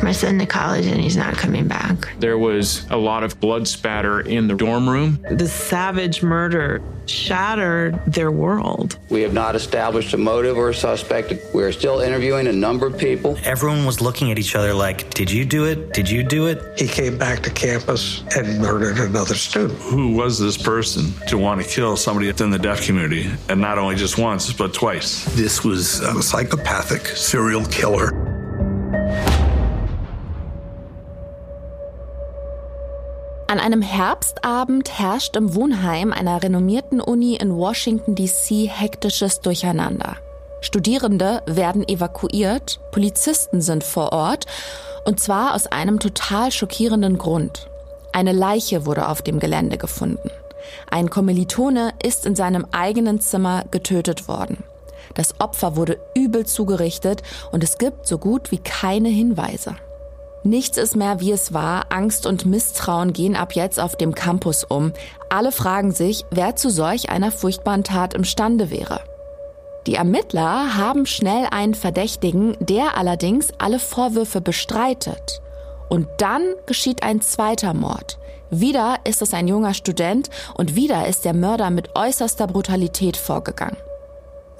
take 0.00 0.04
my 0.04 0.12
son 0.12 0.38
to 0.38 0.46
college 0.46 0.86
and 0.86 1.00
he's 1.00 1.16
not 1.16 1.34
coming 1.34 1.68
back. 1.68 2.08
There 2.18 2.38
was 2.38 2.88
a 2.90 2.96
lot 2.96 3.22
of 3.22 3.38
blood 3.38 3.68
spatter 3.68 4.20
in 4.20 4.48
the 4.48 4.54
dorm 4.54 4.88
room. 4.88 5.24
The 5.30 5.46
savage 5.46 6.22
murder 6.22 6.82
shattered 7.06 8.00
their 8.06 8.30
world. 8.30 8.98
We 9.10 9.22
have 9.22 9.34
not 9.34 9.56
established 9.56 10.14
a 10.14 10.16
motive 10.16 10.56
or 10.56 10.70
a 10.70 10.74
suspect. 10.74 11.34
We 11.52 11.62
are 11.64 11.72
still 11.72 12.00
interviewing 12.00 12.46
a 12.46 12.52
number 12.52 12.86
of 12.86 12.96
people. 12.96 13.36
Everyone 13.44 13.84
was 13.84 14.00
looking 14.00 14.30
at 14.30 14.38
each 14.38 14.54
other 14.54 14.72
like, 14.72 15.10
Did 15.10 15.30
you 15.30 15.44
do 15.44 15.66
it? 15.66 15.92
Did 15.92 16.08
you 16.08 16.22
do 16.22 16.46
it? 16.46 16.78
He 16.78 16.86
came 16.86 17.18
back 17.18 17.42
to 17.42 17.50
campus 17.50 18.22
and 18.36 18.58
murdered 18.58 18.98
another 18.98 19.34
student. 19.34 19.78
Who 19.80 20.14
was 20.14 20.38
this 20.38 20.56
person 20.56 21.12
to 21.26 21.36
want 21.36 21.60
to 21.60 21.68
kill 21.68 21.96
somebody 21.96 22.28
in 22.28 22.50
the 22.50 22.58
deaf 22.58 22.86
community? 22.86 23.28
And 23.48 23.60
not 23.60 23.76
only 23.76 23.96
just 23.96 24.16
once, 24.16 24.50
but 24.52 24.72
twice. 24.72 25.24
This 25.34 25.64
was 25.64 26.00
a 26.00 26.22
psychopathic 26.22 27.06
serial 27.06 27.64
killer. 27.66 28.29
An 33.50 33.58
einem 33.58 33.82
Herbstabend 33.82 34.96
herrscht 34.96 35.34
im 35.34 35.56
Wohnheim 35.56 36.12
einer 36.12 36.40
renommierten 36.40 37.00
Uni 37.00 37.34
in 37.34 37.56
Washington, 37.56 38.14
D.C. 38.14 38.68
hektisches 38.68 39.40
Durcheinander. 39.40 40.18
Studierende 40.60 41.42
werden 41.46 41.82
evakuiert, 41.88 42.78
Polizisten 42.92 43.60
sind 43.60 43.82
vor 43.82 44.12
Ort, 44.12 44.46
und 45.04 45.18
zwar 45.18 45.56
aus 45.56 45.66
einem 45.66 45.98
total 45.98 46.52
schockierenden 46.52 47.18
Grund. 47.18 47.68
Eine 48.12 48.30
Leiche 48.30 48.86
wurde 48.86 49.08
auf 49.08 49.20
dem 49.20 49.40
Gelände 49.40 49.78
gefunden. 49.78 50.30
Ein 50.88 51.10
Kommilitone 51.10 51.92
ist 52.04 52.26
in 52.26 52.36
seinem 52.36 52.68
eigenen 52.70 53.20
Zimmer 53.20 53.64
getötet 53.72 54.28
worden. 54.28 54.62
Das 55.14 55.40
Opfer 55.40 55.74
wurde 55.74 55.98
übel 56.14 56.46
zugerichtet 56.46 57.24
und 57.50 57.64
es 57.64 57.78
gibt 57.78 58.06
so 58.06 58.18
gut 58.18 58.52
wie 58.52 58.58
keine 58.58 59.08
Hinweise. 59.08 59.74
Nichts 60.42 60.78
ist 60.78 60.96
mehr, 60.96 61.20
wie 61.20 61.32
es 61.32 61.52
war. 61.52 61.86
Angst 61.90 62.26
und 62.26 62.46
Misstrauen 62.46 63.12
gehen 63.12 63.36
ab 63.36 63.54
jetzt 63.54 63.78
auf 63.78 63.96
dem 63.96 64.14
Campus 64.14 64.64
um. 64.64 64.92
Alle 65.28 65.52
fragen 65.52 65.92
sich, 65.92 66.24
wer 66.30 66.56
zu 66.56 66.70
solch 66.70 67.10
einer 67.10 67.30
furchtbaren 67.30 67.84
Tat 67.84 68.14
imstande 68.14 68.70
wäre. 68.70 69.00
Die 69.86 69.94
Ermittler 69.94 70.76
haben 70.76 71.04
schnell 71.04 71.46
einen 71.50 71.74
Verdächtigen, 71.74 72.56
der 72.60 72.96
allerdings 72.96 73.48
alle 73.58 73.78
Vorwürfe 73.78 74.40
bestreitet. 74.40 75.42
Und 75.88 76.06
dann 76.18 76.42
geschieht 76.66 77.02
ein 77.02 77.20
zweiter 77.20 77.74
Mord. 77.74 78.18
Wieder 78.50 78.96
ist 79.04 79.22
es 79.22 79.34
ein 79.34 79.46
junger 79.46 79.74
Student 79.74 80.30
und 80.54 80.74
wieder 80.74 81.06
ist 81.06 81.24
der 81.24 81.34
Mörder 81.34 81.70
mit 81.70 81.96
äußerster 81.96 82.46
Brutalität 82.46 83.16
vorgegangen. 83.16 83.76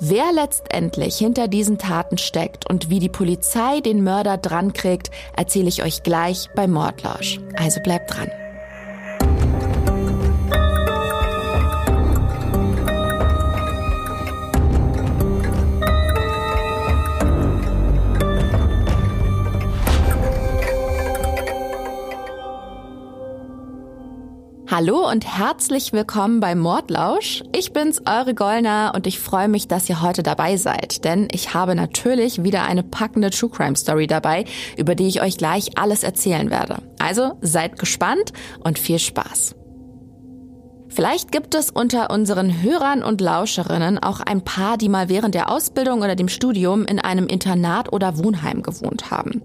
Wer 0.03 0.33
letztendlich 0.33 1.19
hinter 1.19 1.47
diesen 1.47 1.77
Taten 1.77 2.17
steckt 2.17 2.69
und 2.70 2.89
wie 2.89 3.01
die 3.01 3.11
Polizei 3.11 3.81
den 3.81 4.03
Mörder 4.03 4.39
drankriegt, 4.39 5.11
erzähle 5.37 5.69
ich 5.69 5.83
euch 5.83 6.03
gleich 6.03 6.48
bei 6.55 6.67
Mordlausch. 6.67 7.39
Also 7.59 7.83
bleibt 7.83 8.15
dran. 8.15 8.31
Hallo 24.83 25.06
und 25.11 25.27
herzlich 25.27 25.92
willkommen 25.92 26.41
bei 26.41 26.55
Mordlausch. 26.55 27.45
Ich 27.55 27.75
bin's, 27.75 28.00
eure 28.06 28.33
Gollner, 28.33 28.92
und 28.95 29.06
ich 29.06 29.20
freue 29.20 29.47
mich, 29.47 29.69
dass 29.69 29.91
ihr 29.91 30.00
heute 30.00 30.22
dabei 30.22 30.56
seid, 30.56 31.05
denn 31.05 31.28
ich 31.33 31.53
habe 31.53 31.75
natürlich 31.75 32.45
wieder 32.45 32.62
eine 32.62 32.83
packende 32.83 33.28
True 33.28 33.50
Crime 33.50 33.77
Story 33.77 34.06
dabei, 34.06 34.47
über 34.78 34.95
die 34.95 35.06
ich 35.06 35.20
euch 35.20 35.37
gleich 35.37 35.77
alles 35.77 36.03
erzählen 36.03 36.48
werde. 36.48 36.78
Also 36.99 37.32
seid 37.43 37.78
gespannt 37.78 38.32
und 38.65 38.78
viel 38.78 38.99
Spaß. 38.99 39.54
Vielleicht 40.93 41.31
gibt 41.31 41.55
es 41.55 41.71
unter 41.71 42.11
unseren 42.11 42.62
Hörern 42.62 43.05
und 43.05 43.21
Lauscherinnen 43.21 43.99
auch 44.01 44.21
ein 44.21 44.43
paar, 44.43 44.77
die 44.77 44.89
mal 44.89 45.09
während 45.09 45.37
der 45.37 45.51
Ausbildung 45.51 46.01
oder 46.01 46.17
dem 46.17 46.28
Studium 46.28 46.84
in 46.84 46.99
einem 46.99 47.28
Internat 47.28 47.93
oder 47.93 48.19
Wohnheim 48.19 48.62
gewohnt 48.62 49.11
haben. 49.12 49.41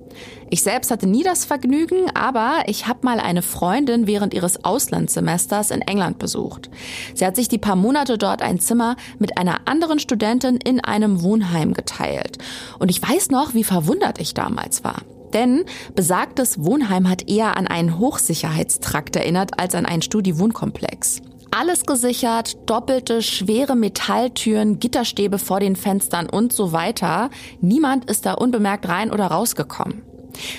Ich 0.50 0.64
selbst 0.64 0.90
hatte 0.90 1.08
nie 1.08 1.24
das 1.24 1.46
Vergnügen, 1.46 2.10
aber 2.16 2.64
ich 2.66 2.88
habe 2.88 3.00
mal 3.04 3.20
eine 3.20 3.44
Freundin 3.44 4.08
während 4.08 4.34
ihres 4.34 4.66
Auslandssemesters 4.66 5.70
in 5.70 5.82
England 5.82 6.18
besucht. 6.18 6.72
Sie 7.14 7.26
hat 7.26 7.36
sich 7.36 7.48
die 7.48 7.60
paar 7.60 7.76
Monate 7.76 8.18
dort 8.18 8.42
ein 8.42 8.60
Zimmer 8.60 8.96
mit 9.20 9.38
einer 9.38 9.68
anderen 9.68 10.00
Studentin 10.00 10.58
in 10.58 10.84
einem 10.84 11.22
Wohnheim 11.22 11.74
geteilt. 11.74 12.40
Und 12.80 12.90
ich 12.90 13.02
weiß 13.02 13.30
noch, 13.30 13.54
wie 13.54 13.64
verwundert 13.64 14.20
ich 14.20 14.34
damals 14.34 14.84
war. 14.84 15.04
Denn 15.34 15.66
besagtes 15.96 16.64
Wohnheim 16.64 17.10
hat 17.10 17.30
eher 17.30 17.58
an 17.58 17.68
einen 17.68 18.00
Hochsicherheitstrakt 18.00 19.16
erinnert 19.16 19.60
als 19.60 19.76
an 19.76 19.86
einen 19.86 20.02
Studi-Wohnkomplex. 20.02 21.22
Alles 21.58 21.86
gesichert, 21.86 22.58
doppelte, 22.70 23.22
schwere 23.22 23.78
Metalltüren, 23.78 24.78
Gitterstäbe 24.78 25.40
vor 25.40 25.62
den 25.62 25.78
Fenstern 25.78 26.30
und 26.30 26.52
so 26.52 26.74
weiter. 26.74 27.30
Niemand 27.62 28.10
ist 28.12 28.26
da 28.26 28.34
unbemerkt 28.34 28.90
rein 28.90 29.10
oder 29.10 29.28
rausgekommen. 29.28 30.02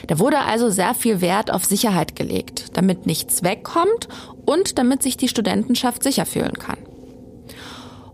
Da 0.07 0.19
wurde 0.19 0.39
also 0.39 0.71
sehr 0.71 0.95
viel 0.95 1.21
Wert 1.21 1.53
auf 1.53 1.67
Sicherheit 1.67 2.17
gelegt, 2.17 2.79
damit 2.79 3.05
nichts 3.05 3.43
wegkommt 3.43 4.09
und 4.47 4.79
damit 4.79 5.03
sich 5.03 5.19
die 5.19 5.29
Studentenschaft 5.29 6.03
sicher 6.03 6.25
fühlen 6.25 6.55
kann. 6.55 6.79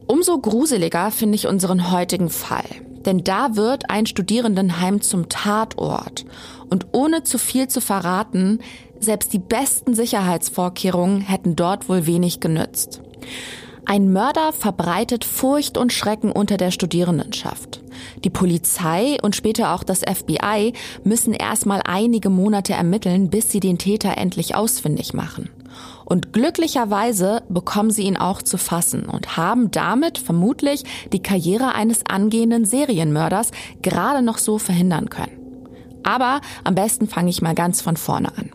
Umso 0.09 0.38
gruseliger 0.38 1.12
finde 1.12 1.37
ich 1.37 1.47
unseren 1.47 1.92
heutigen 1.92 2.31
Fall. 2.31 2.66
Denn 3.06 3.22
da 3.22 3.54
wird 3.54 3.91
ein 3.91 4.06
Studierendenheim 4.06 5.03
zum 5.03 5.28
Tatort. 5.28 6.25
Und 6.69 6.87
ohne 6.91 7.22
zu 7.22 7.38
viel 7.38 7.69
zu 7.69 7.81
verraten, 7.81 8.60
selbst 9.02 9.32
die 9.32 9.38
besten 9.38 9.94
Sicherheitsvorkehrungen 9.94 11.20
hätten 11.20 11.56
dort 11.56 11.88
wohl 11.88 12.06
wenig 12.06 12.40
genützt. 12.40 13.02
Ein 13.84 14.12
Mörder 14.12 14.52
verbreitet 14.52 15.24
Furcht 15.24 15.76
und 15.76 15.92
Schrecken 15.92 16.30
unter 16.30 16.56
der 16.56 16.70
Studierendenschaft. 16.70 17.82
Die 18.22 18.30
Polizei 18.30 19.18
und 19.22 19.34
später 19.34 19.74
auch 19.74 19.82
das 19.82 20.00
FBI 20.00 20.72
müssen 21.02 21.32
erstmal 21.32 21.82
einige 21.84 22.30
Monate 22.30 22.74
ermitteln, 22.74 23.28
bis 23.28 23.50
sie 23.50 23.60
den 23.60 23.78
Täter 23.78 24.16
endlich 24.16 24.54
ausfindig 24.54 25.14
machen. 25.14 25.50
Und 26.04 26.32
glücklicherweise 26.32 27.42
bekommen 27.48 27.91
sie 27.91 28.02
ihn 28.02 28.16
auch 28.16 28.42
zu 28.42 28.56
fassen 28.56 29.06
und 29.06 29.36
haben 29.36 29.70
damit 29.70 30.18
vermutlich 30.18 30.84
die 31.12 31.22
Karriere 31.22 31.74
eines 31.74 32.06
angehenden 32.06 32.64
Serienmörders 32.64 33.50
gerade 33.82 34.22
noch 34.22 34.38
so 34.38 34.58
verhindern 34.58 35.10
können. 35.10 35.38
Aber 36.04 36.41
am 36.64 36.74
besten 36.74 37.08
fange 37.08 37.30
ich 37.30 37.42
mal 37.42 37.54
ganz 37.54 37.80
von 37.80 37.96
vorne 37.96 38.36
an. 38.36 38.50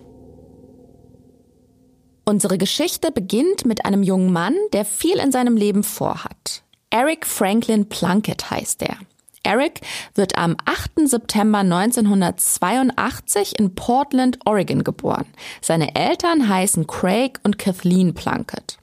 Unsere 2.27 2.57
Geschichte 2.57 3.13
beginnt 3.13 3.65
mit 3.65 3.85
einem 3.85 4.03
jungen 4.03 4.33
Mann, 4.33 4.53
der 4.73 4.83
viel 4.83 5.15
in 5.17 5.31
seinem 5.31 5.55
Leben 5.55 5.81
vorhat. 5.81 6.61
Eric 6.89 7.25
Franklin 7.25 7.87
Plunkett 7.87 8.51
heißt 8.51 8.81
er. 8.81 8.97
Eric 9.43 9.79
wird 10.13 10.37
am 10.37 10.57
8. 10.65 11.07
September 11.07 11.59
1982 11.59 13.57
in 13.57 13.75
Portland, 13.75 14.39
Oregon 14.43 14.83
geboren. 14.83 15.27
Seine 15.61 15.95
Eltern 15.95 16.49
heißen 16.49 16.85
Craig 16.85 17.39
und 17.43 17.57
Kathleen 17.57 18.13
Plunkett. 18.13 18.77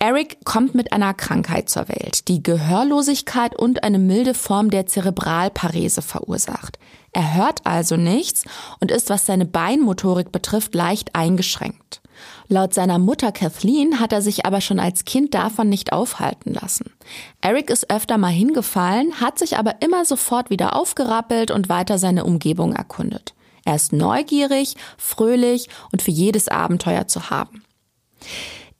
Eric 0.00 0.44
kommt 0.44 0.74
mit 0.74 0.92
einer 0.92 1.14
Krankheit 1.14 1.68
zur 1.68 1.88
Welt, 1.88 2.26
die 2.26 2.42
Gehörlosigkeit 2.42 3.56
und 3.56 3.84
eine 3.84 4.00
milde 4.00 4.34
Form 4.34 4.70
der 4.70 4.86
Zerebralparese 4.86 6.02
verursacht. 6.02 6.80
Er 7.12 7.36
hört 7.36 7.64
also 7.64 7.96
nichts 7.96 8.42
und 8.80 8.90
ist, 8.90 9.08
was 9.08 9.24
seine 9.24 9.44
Beinmotorik 9.44 10.32
betrifft, 10.32 10.74
leicht 10.74 11.14
eingeschränkt. 11.14 12.00
Laut 12.48 12.74
seiner 12.74 12.98
Mutter 12.98 13.32
Kathleen 13.32 14.00
hat 14.00 14.12
er 14.12 14.20
sich 14.20 14.44
aber 14.44 14.60
schon 14.60 14.78
als 14.78 15.04
Kind 15.04 15.34
davon 15.34 15.68
nicht 15.68 15.92
aufhalten 15.92 16.52
lassen. 16.52 16.92
Eric 17.40 17.70
ist 17.70 17.90
öfter 17.90 18.18
mal 18.18 18.28
hingefallen, 18.28 19.20
hat 19.20 19.38
sich 19.38 19.56
aber 19.56 19.80
immer 19.80 20.04
sofort 20.04 20.50
wieder 20.50 20.76
aufgerappelt 20.76 21.50
und 21.50 21.68
weiter 21.68 21.98
seine 21.98 22.24
Umgebung 22.24 22.74
erkundet. 22.74 23.34
Er 23.64 23.76
ist 23.76 23.92
neugierig, 23.92 24.76
fröhlich 24.98 25.68
und 25.90 26.02
für 26.02 26.10
jedes 26.10 26.48
Abenteuer 26.48 27.06
zu 27.06 27.30
haben. 27.30 27.64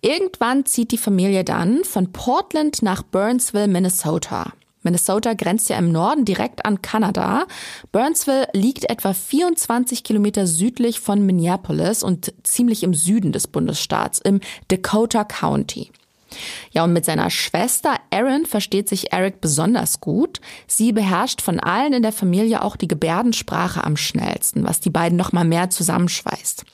Irgendwann 0.03 0.67
zieht 0.67 0.93
die 0.93 0.99
Familie 0.99 1.45
dann 1.45 1.83
von 1.85 2.13
Portland 2.13 2.83
nach 2.83 3.03
Burnsville, 3.03 3.69
Minnesota. 3.69 4.53
Minnesota 4.85 5.35
grenzt 5.35 5.69
ja 5.69 5.79
im 5.79 5.91
Norden 5.91 6.25
direkt 6.25 6.65
an 6.65 6.83
Kanada. 6.83 7.47
Burnsville 7.91 8.49
liegt 8.53 8.89
etwa 8.89 9.13
24 9.13 10.05
Kilometer 10.05 10.47
südlich 10.47 11.01
von 11.01 11.25
Minneapolis 11.27 12.03
und 12.03 12.33
ziemlich 12.45 12.83
im 12.83 12.95
Süden 12.95 13.33
des 13.33 13.49
Bundesstaats, 13.49 14.21
im 14.21 14.41
Dakota 14.69 15.25
County. 15.25 15.91
Ja, 16.73 16.85
und 16.85 16.93
mit 16.93 17.05
seiner 17.05 17.31
Schwester 17.31 17.97
Erin 18.11 18.47
versteht 18.47 18.89
sich 18.89 19.13
Eric 19.13 19.41
besonders 19.41 20.01
gut. 20.01 20.41
Sie 20.67 20.93
beherrscht 20.93 21.41
von 21.41 21.61
allen 21.61 21.93
in 21.93 22.03
der 22.03 22.13
Familie 22.13 22.63
auch 22.63 22.77
die 22.77 22.89
Gebärdensprache 22.89 23.85
am 23.85 23.97
schnellsten, 23.97 24.65
was 24.65 24.81
die 24.81 24.91
beiden 24.91 25.17
noch 25.17 25.33
mal 25.33 25.45
mehr 25.45 25.71
zusammenschweißt. 25.71 26.65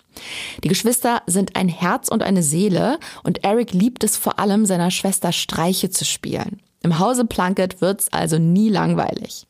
Die 0.65 0.69
Geschwister 0.69 1.23
sind 1.27 1.57
ein 1.57 1.69
Herz 1.69 2.09
und 2.09 2.23
eine 2.23 2.43
Seele 2.43 2.99
und 3.23 3.45
Eric 3.45 3.73
liebt 3.73 4.05
es 4.05 4.17
vor 4.17 4.39
allem, 4.39 4.67
seiner 4.67 4.91
Schwester 4.91 5.33
Streiche 5.33 5.91
zu 5.91 6.05
spielen. 6.05 6.61
Im 6.83 6.99
Hause 6.99 7.25
Plunkett 7.25 7.81
wird's 7.81 8.13
also 8.13 8.39
nie 8.39 8.69
langweilig. 8.69 9.47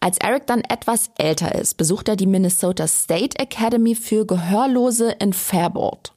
Als 0.00 0.16
Eric 0.18 0.46
dann 0.46 0.62
etwas 0.62 1.10
älter 1.18 1.54
ist, 1.54 1.76
besucht 1.76 2.08
er 2.08 2.16
die 2.16 2.26
Minnesota 2.26 2.86
State 2.88 3.38
Academy 3.38 3.94
für 3.94 4.24
Gehörlose 4.24 5.12
in 5.20 5.34
Faribault. 5.34 6.12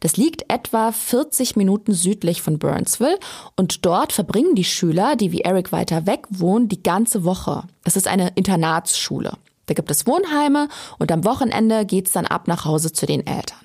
Das 0.00 0.16
liegt 0.16 0.52
etwa 0.52 0.92
40 0.92 1.56
Minuten 1.56 1.94
südlich 1.94 2.42
von 2.42 2.58
Burnsville 2.58 3.18
und 3.56 3.84
dort 3.84 4.12
verbringen 4.12 4.54
die 4.54 4.64
Schüler, 4.64 5.16
die 5.16 5.32
wie 5.32 5.40
Eric 5.40 5.72
weiter 5.72 6.06
weg 6.06 6.26
wohnen, 6.30 6.68
die 6.68 6.82
ganze 6.82 7.24
Woche. 7.24 7.64
Es 7.82 7.96
ist 7.96 8.06
eine 8.06 8.28
Internatsschule. 8.36 9.32
Da 9.66 9.74
gibt 9.74 9.90
es 9.90 10.06
Wohnheime 10.06 10.68
und 10.98 11.10
am 11.10 11.24
Wochenende 11.24 11.86
geht's 11.86 12.12
dann 12.12 12.26
ab 12.26 12.46
nach 12.46 12.64
Hause 12.64 12.92
zu 12.92 13.06
den 13.06 13.26
Eltern. 13.26 13.63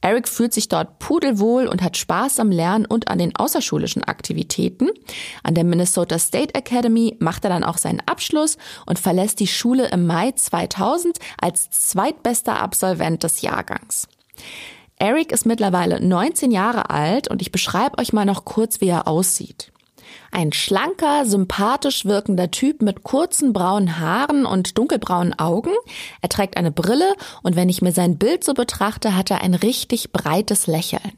Eric 0.00 0.28
fühlt 0.28 0.52
sich 0.52 0.68
dort 0.68 0.98
pudelwohl 0.98 1.66
und 1.66 1.82
hat 1.82 1.96
Spaß 1.96 2.38
am 2.38 2.50
Lernen 2.50 2.86
und 2.86 3.08
an 3.08 3.18
den 3.18 3.34
außerschulischen 3.34 4.04
Aktivitäten. 4.04 4.90
An 5.42 5.54
der 5.54 5.64
Minnesota 5.64 6.18
State 6.18 6.54
Academy 6.54 7.16
macht 7.18 7.44
er 7.44 7.50
dann 7.50 7.64
auch 7.64 7.78
seinen 7.78 8.02
Abschluss 8.06 8.56
und 8.86 8.98
verlässt 8.98 9.40
die 9.40 9.46
Schule 9.46 9.88
im 9.88 10.06
Mai 10.06 10.32
2000 10.32 11.18
als 11.40 11.70
zweitbester 11.70 12.60
Absolvent 12.60 13.22
des 13.22 13.40
Jahrgangs. 13.42 14.08
Eric 14.98 15.32
ist 15.32 15.44
mittlerweile 15.44 16.00
19 16.00 16.50
Jahre 16.50 16.90
alt 16.90 17.28
und 17.28 17.42
ich 17.42 17.52
beschreibe 17.52 17.98
euch 17.98 18.12
mal 18.12 18.24
noch 18.24 18.44
kurz, 18.44 18.80
wie 18.80 18.88
er 18.88 19.08
aussieht. 19.08 19.72
Ein 20.36 20.52
schlanker, 20.52 21.24
sympathisch 21.24 22.04
wirkender 22.04 22.50
Typ 22.50 22.82
mit 22.82 23.04
kurzen 23.04 23.54
braunen 23.54 23.98
Haaren 23.98 24.44
und 24.44 24.76
dunkelbraunen 24.76 25.38
Augen. 25.38 25.70
Er 26.20 26.28
trägt 26.28 26.58
eine 26.58 26.70
Brille 26.70 27.08
und 27.42 27.56
wenn 27.56 27.70
ich 27.70 27.80
mir 27.80 27.92
sein 27.92 28.18
Bild 28.18 28.44
so 28.44 28.52
betrachte, 28.52 29.16
hat 29.16 29.30
er 29.30 29.40
ein 29.40 29.54
richtig 29.54 30.12
breites 30.12 30.66
Lächeln. 30.66 31.12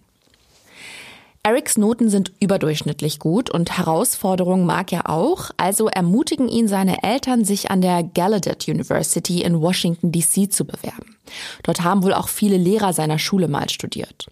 Erics 1.48 1.78
Noten 1.78 2.10
sind 2.10 2.32
überdurchschnittlich 2.40 3.18
gut 3.18 3.48
und 3.48 3.78
Herausforderungen 3.78 4.66
mag 4.66 4.92
er 4.92 5.08
auch, 5.08 5.50
also 5.56 5.88
ermutigen 5.88 6.46
ihn 6.46 6.68
seine 6.68 7.02
Eltern, 7.02 7.42
sich 7.42 7.70
an 7.70 7.80
der 7.80 8.02
Gallaudet 8.02 8.68
University 8.68 9.40
in 9.40 9.58
Washington 9.58 10.12
DC 10.12 10.52
zu 10.52 10.66
bewerben. 10.66 11.16
Dort 11.62 11.82
haben 11.82 12.02
wohl 12.02 12.12
auch 12.12 12.28
viele 12.28 12.58
Lehrer 12.58 12.92
seiner 12.92 13.18
Schule 13.18 13.48
mal 13.48 13.70
studiert. 13.70 14.26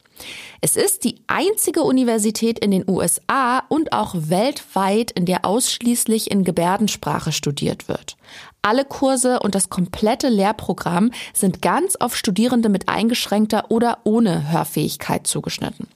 Es 0.60 0.76
ist 0.76 1.04
die 1.04 1.22
einzige 1.26 1.84
Universität 1.84 2.58
in 2.58 2.70
den 2.70 2.84
USA 2.86 3.62
und 3.70 3.94
auch 3.94 4.14
weltweit, 4.14 5.10
in 5.10 5.24
der 5.24 5.46
ausschließlich 5.46 6.30
in 6.30 6.44
Gebärdensprache 6.44 7.32
studiert 7.32 7.88
wird. 7.88 8.18
Alle 8.60 8.84
Kurse 8.84 9.40
und 9.40 9.54
das 9.54 9.70
komplette 9.70 10.28
Lehrprogramm 10.28 11.12
sind 11.32 11.62
ganz 11.62 11.96
auf 11.96 12.14
Studierende 12.14 12.68
mit 12.68 12.90
eingeschränkter 12.90 13.70
oder 13.70 14.00
ohne 14.04 14.52
Hörfähigkeit 14.52 15.26
zugeschnitten. 15.26 15.88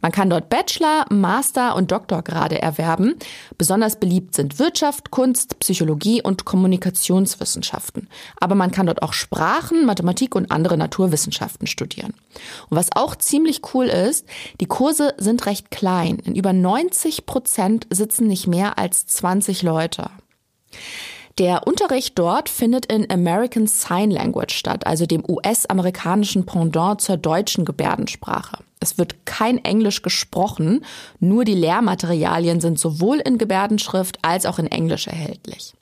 Man 0.00 0.12
kann 0.12 0.30
dort 0.30 0.48
Bachelor, 0.48 1.06
Master 1.10 1.76
und 1.76 1.90
Doktorgrade 1.92 2.60
erwerben. 2.60 3.14
Besonders 3.58 3.96
beliebt 3.96 4.34
sind 4.34 4.58
Wirtschaft, 4.58 5.10
Kunst, 5.10 5.58
Psychologie 5.60 6.22
und 6.22 6.44
Kommunikationswissenschaften. 6.44 8.08
Aber 8.40 8.54
man 8.54 8.70
kann 8.70 8.86
dort 8.86 9.02
auch 9.02 9.12
Sprachen, 9.12 9.86
Mathematik 9.86 10.34
und 10.34 10.50
andere 10.50 10.76
Naturwissenschaften 10.76 11.66
studieren. 11.66 12.14
Und 12.68 12.76
was 12.76 12.90
auch 12.94 13.16
ziemlich 13.16 13.62
cool 13.74 13.86
ist, 13.86 14.26
die 14.60 14.66
Kurse 14.66 15.14
sind 15.18 15.46
recht 15.46 15.70
klein. 15.70 16.18
In 16.18 16.34
über 16.34 16.52
90 16.52 17.26
Prozent 17.26 17.86
sitzen 17.90 18.26
nicht 18.26 18.46
mehr 18.46 18.78
als 18.78 19.06
20 19.06 19.62
Leute. 19.62 20.10
Der 21.38 21.66
Unterricht 21.66 22.18
dort 22.18 22.48
findet 22.48 22.86
in 22.86 23.10
American 23.10 23.66
Sign 23.66 24.10
Language 24.10 24.54
statt, 24.54 24.86
also 24.86 25.04
dem 25.04 25.22
US-amerikanischen 25.28 26.46
Pendant 26.46 27.02
zur 27.02 27.18
deutschen 27.18 27.66
Gebärdensprache. 27.66 28.64
Es 28.86 28.98
wird 28.98 29.26
kein 29.26 29.58
Englisch 29.64 30.02
gesprochen, 30.02 30.84
nur 31.18 31.44
die 31.44 31.54
Lehrmaterialien 31.54 32.60
sind 32.60 32.78
sowohl 32.78 33.16
in 33.18 33.36
Gebärdenschrift 33.36 34.18
als 34.22 34.46
auch 34.46 34.60
in 34.60 34.68
Englisch 34.68 35.08
erhältlich. 35.08 35.74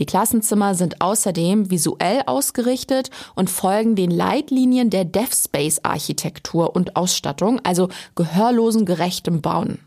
Die 0.00 0.06
Klassenzimmer 0.06 0.74
sind 0.74 1.00
außerdem 1.00 1.70
visuell 1.70 2.22
ausgerichtet 2.26 3.10
und 3.36 3.48
folgen 3.48 3.94
den 3.94 4.10
Leitlinien 4.10 4.90
der 4.90 5.04
DevSpace 5.04 5.84
Architektur 5.84 6.74
und 6.74 6.96
Ausstattung, 6.96 7.60
also 7.62 7.90
gehörlosen 8.16 8.86
gerechtem 8.86 9.40
Bauen. 9.40 9.78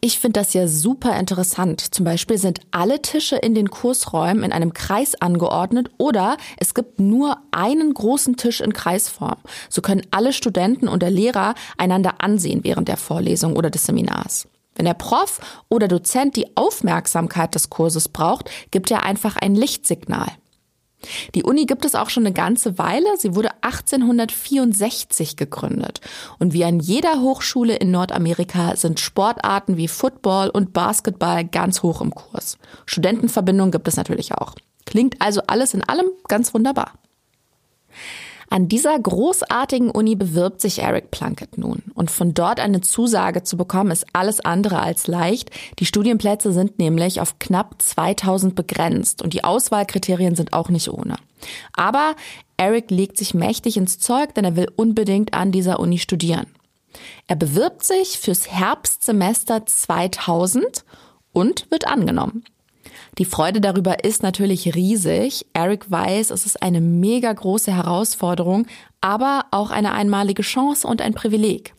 Ich 0.00 0.18
finde 0.18 0.40
das 0.40 0.52
ja 0.52 0.68
super 0.68 1.18
interessant. 1.18 1.80
Zum 1.80 2.04
Beispiel 2.04 2.38
sind 2.38 2.60
alle 2.70 3.00
Tische 3.00 3.36
in 3.36 3.54
den 3.54 3.70
Kursräumen 3.70 4.44
in 4.44 4.52
einem 4.52 4.74
Kreis 4.74 5.14
angeordnet 5.14 5.90
oder 5.98 6.36
es 6.58 6.74
gibt 6.74 7.00
nur 7.00 7.38
einen 7.50 7.94
großen 7.94 8.36
Tisch 8.36 8.60
in 8.60 8.72
Kreisform. 8.72 9.38
So 9.68 9.80
können 9.80 10.02
alle 10.10 10.32
Studenten 10.32 10.86
und 10.86 11.02
der 11.02 11.10
Lehrer 11.10 11.54
einander 11.78 12.20
ansehen 12.20 12.62
während 12.62 12.88
der 12.88 12.98
Vorlesung 12.98 13.56
oder 13.56 13.70
des 13.70 13.84
Seminars. 13.84 14.46
Wenn 14.74 14.84
der 14.84 14.94
Prof 14.94 15.40
oder 15.70 15.88
Dozent 15.88 16.36
die 16.36 16.56
Aufmerksamkeit 16.56 17.54
des 17.54 17.70
Kurses 17.70 18.08
braucht, 18.08 18.50
gibt 18.70 18.90
er 18.90 19.02
einfach 19.02 19.36
ein 19.36 19.54
Lichtsignal. 19.54 20.28
Die 21.34 21.42
Uni 21.42 21.66
gibt 21.66 21.84
es 21.84 21.94
auch 21.94 22.10
schon 22.10 22.24
eine 22.24 22.32
ganze 22.32 22.78
Weile. 22.78 23.06
Sie 23.18 23.34
wurde 23.34 23.50
1864 23.62 25.36
gegründet. 25.36 26.00
Und 26.38 26.52
wie 26.52 26.64
an 26.64 26.80
jeder 26.80 27.20
Hochschule 27.20 27.76
in 27.76 27.90
Nordamerika 27.90 28.76
sind 28.76 29.00
Sportarten 29.00 29.76
wie 29.76 29.88
Football 29.88 30.50
und 30.50 30.72
Basketball 30.72 31.44
ganz 31.44 31.82
hoch 31.82 32.00
im 32.00 32.14
Kurs. 32.14 32.58
Studentenverbindungen 32.86 33.72
gibt 33.72 33.88
es 33.88 33.96
natürlich 33.96 34.32
auch. 34.34 34.54
Klingt 34.84 35.20
also 35.20 35.42
alles 35.46 35.74
in 35.74 35.82
allem 35.82 36.06
ganz 36.28 36.54
wunderbar. 36.54 36.92
An 38.48 38.68
dieser 38.68 38.98
großartigen 38.98 39.90
Uni 39.90 40.14
bewirbt 40.14 40.60
sich 40.60 40.80
Eric 40.80 41.10
Plunkett 41.10 41.58
nun. 41.58 41.82
Und 41.94 42.10
von 42.10 42.32
dort 42.32 42.60
eine 42.60 42.80
Zusage 42.80 43.42
zu 43.42 43.56
bekommen, 43.56 43.90
ist 43.90 44.06
alles 44.12 44.40
andere 44.40 44.80
als 44.80 45.06
leicht. 45.08 45.50
Die 45.78 45.86
Studienplätze 45.86 46.52
sind 46.52 46.78
nämlich 46.78 47.20
auf 47.20 47.38
knapp 47.38 47.82
2000 47.82 48.54
begrenzt 48.54 49.22
und 49.22 49.32
die 49.32 49.44
Auswahlkriterien 49.44 50.36
sind 50.36 50.52
auch 50.52 50.68
nicht 50.68 50.88
ohne. 50.88 51.16
Aber 51.74 52.14
Eric 52.56 52.90
legt 52.90 53.18
sich 53.18 53.34
mächtig 53.34 53.76
ins 53.76 53.98
Zeug, 53.98 54.34
denn 54.34 54.44
er 54.44 54.56
will 54.56 54.70
unbedingt 54.76 55.34
an 55.34 55.52
dieser 55.52 55.80
Uni 55.80 55.98
studieren. 55.98 56.46
Er 57.26 57.36
bewirbt 57.36 57.84
sich 57.84 58.18
fürs 58.18 58.48
Herbstsemester 58.48 59.66
2000 59.66 60.84
und 61.32 61.70
wird 61.70 61.86
angenommen. 61.86 62.44
Die 63.18 63.24
Freude 63.24 63.62
darüber 63.62 64.04
ist 64.04 64.22
natürlich 64.22 64.74
riesig. 64.74 65.46
Eric 65.54 65.90
weiß, 65.90 66.30
es 66.30 66.44
ist 66.44 66.62
eine 66.62 66.82
mega 66.82 67.32
große 67.32 67.74
Herausforderung, 67.74 68.66
aber 69.00 69.46
auch 69.52 69.70
eine 69.70 69.92
einmalige 69.92 70.42
Chance 70.42 70.86
und 70.86 71.00
ein 71.00 71.14
Privileg. 71.14 71.72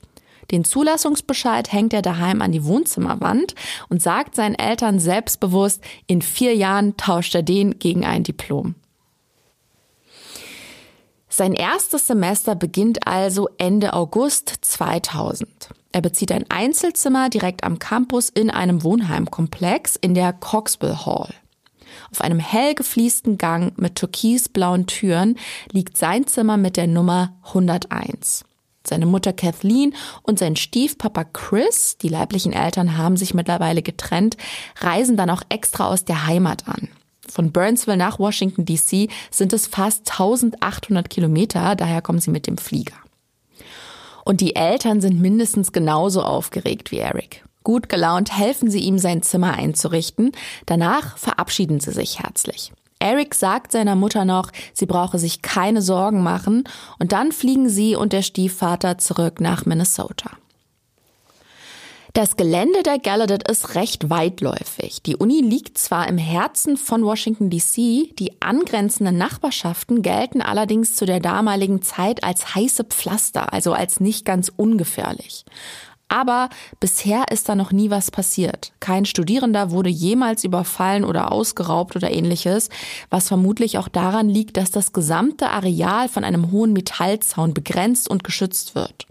Den 0.50 0.64
Zulassungsbescheid 0.64 1.72
hängt 1.72 1.94
er 1.94 2.02
daheim 2.02 2.42
an 2.42 2.52
die 2.52 2.64
Wohnzimmerwand 2.64 3.54
und 3.90 4.02
sagt 4.02 4.34
seinen 4.34 4.56
Eltern 4.56 5.00
selbstbewusst, 5.00 5.82
in 6.08 6.22
vier 6.22 6.56
Jahren 6.56 6.98
tauscht 6.98 7.36
er 7.36 7.44
den 7.44 7.78
gegen 7.78 8.06
ein 8.06 8.24
Diplom. 8.24 8.76
Sein 11.30 11.54
erstes 11.54 12.08
Semester 12.08 12.56
beginnt 12.56 13.06
also 13.06 13.50
Ende 13.60 13.94
August 13.94 14.50
2000. 14.62 15.70
Er 15.98 16.02
bezieht 16.02 16.32
ein 16.32 16.46
Einzelzimmer 16.50 17.28
direkt 17.28 17.64
am 17.64 17.80
Campus 17.80 18.30
in 18.30 18.52
einem 18.52 18.84
Wohnheimkomplex 18.84 19.96
in 19.96 20.14
der 20.14 20.32
Coxville 20.32 21.08
Hall. 21.08 21.34
Auf 22.12 22.22
einem 22.22 22.38
hell 22.38 22.76
gefliesten 22.76 23.40
Gang 23.40 23.76
mit 23.80 23.96
türkisblauen 23.96 24.86
Türen 24.86 25.40
liegt 25.72 25.98
sein 25.98 26.28
Zimmer 26.28 26.56
mit 26.56 26.78
der 26.78 26.86
Nummer 26.86 27.34
101. 27.48 28.46
Seine 28.86 29.08
Mutter 29.08 29.34
Kathleen 29.34 29.96
und 30.22 30.38
sein 30.38 30.56
Stiefpapa 30.56 31.24
Chris, 31.24 31.98
die 31.98 32.10
leiblichen 32.10 32.54
Eltern 32.54 32.96
haben 32.96 33.18
sich 33.18 33.34
mittlerweile 33.34 33.82
getrennt, 33.82 34.38
reisen 34.82 35.18
dann 35.18 35.32
auch 35.32 35.42
extra 35.50 35.88
aus 35.88 36.06
der 36.06 36.28
Heimat 36.28 36.68
an. 36.68 36.90
Von 37.28 37.52
Burnsville 37.52 37.98
nach 37.98 38.20
Washington 38.20 38.66
DC 38.66 39.10
sind 39.32 39.52
es 39.52 39.66
fast 39.66 40.12
1800 40.12 41.10
Kilometer, 41.10 41.76
daher 41.76 42.04
kommen 42.04 42.20
sie 42.20 42.30
mit 42.30 42.46
dem 42.46 42.60
Flieger. 42.60 42.94
Und 44.28 44.42
die 44.42 44.58
Eltern 44.58 45.00
sind 45.00 45.22
mindestens 45.22 45.72
genauso 45.72 46.22
aufgeregt 46.22 46.92
wie 46.92 46.98
Eric. 46.98 47.46
Gut 47.64 47.88
gelaunt 47.88 48.38
helfen 48.38 48.70
sie 48.70 48.82
ihm, 48.82 48.98
sein 48.98 49.22
Zimmer 49.22 49.54
einzurichten. 49.54 50.34
Danach 50.66 51.18
verabschieden 51.18 51.80
sie 51.80 51.94
sich 51.94 52.20
herzlich. 52.20 52.74
Eric 53.00 53.34
sagt 53.34 53.72
seiner 53.72 53.96
Mutter 53.96 54.26
noch, 54.26 54.52
sie 54.74 54.86
brauche 54.86 55.18
sich 55.18 55.44
keine 55.44 55.82
Sorgen 55.82 56.24
machen 56.24 56.66
und 57.00 57.14
dann 57.14 57.32
fliegen 57.32 57.70
sie 57.70 57.96
und 57.96 58.12
der 58.12 58.22
Stiefvater 58.22 58.98
zurück 58.98 59.40
nach 59.40 59.66
Minnesota. 59.66 60.32
Das 62.18 62.36
Gelände 62.36 62.82
der 62.82 62.98
Gallaudet 62.98 63.48
ist 63.48 63.76
recht 63.76 64.10
weitläufig. 64.10 65.04
Die 65.04 65.16
Uni 65.16 65.40
liegt 65.40 65.78
zwar 65.78 66.08
im 66.08 66.18
Herzen 66.18 66.76
von 66.76 67.06
Washington 67.06 67.52
DC, 67.52 68.16
die 68.18 68.32
angrenzenden 68.40 69.20
Nachbarschaften 69.20 70.02
gelten 70.02 70.42
allerdings 70.42 70.96
zu 70.96 71.06
der 71.06 71.20
damaligen 71.20 71.84
Zeit 71.84 72.24
als 72.24 72.56
heiße 72.56 72.86
Pflaster, 72.86 73.54
also 73.54 73.72
als 73.72 74.00
nicht 74.00 74.26
ganz 74.26 74.52
ungefährlich. 74.56 75.46
Aber 76.08 76.50
bisher 76.80 77.26
ist 77.30 77.50
da 77.50 77.54
noch 77.54 77.72
nie 77.72 77.92
was 77.92 78.10
passiert. 78.10 78.72
Kein 78.80 79.06
Studierender 79.06 79.70
wurde 79.70 79.92
jemals 79.92 80.44
überfallen 80.44 81.06
oder 81.06 81.32
ausgeraubt 81.32 81.96
oder 81.96 82.10
ähnliches, 82.10 82.70
was 83.12 83.28
vermutlich 83.28 83.78
auch 83.78 83.90
daran 83.90 84.28
liegt, 84.28 84.58
dass 84.58 84.72
das 84.72 84.92
gesamte 84.92 85.52
Areal 85.52 86.10
von 86.10 86.24
einem 86.24 86.52
hohen 86.52 86.74
Metallzaun 86.74 87.54
begrenzt 87.54 88.10
und 88.10 88.24
geschützt 88.24 88.74
wird. 88.74 89.07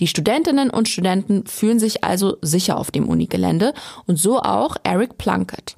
Die 0.00 0.06
Studentinnen 0.06 0.70
und 0.70 0.88
Studenten 0.88 1.46
fühlen 1.46 1.78
sich 1.78 2.04
also 2.04 2.36
sicher 2.42 2.76
auf 2.78 2.90
dem 2.90 3.08
Unigelände 3.08 3.74
und 4.06 4.18
so 4.18 4.40
auch 4.40 4.76
Eric 4.82 5.18
Plunkett. 5.18 5.76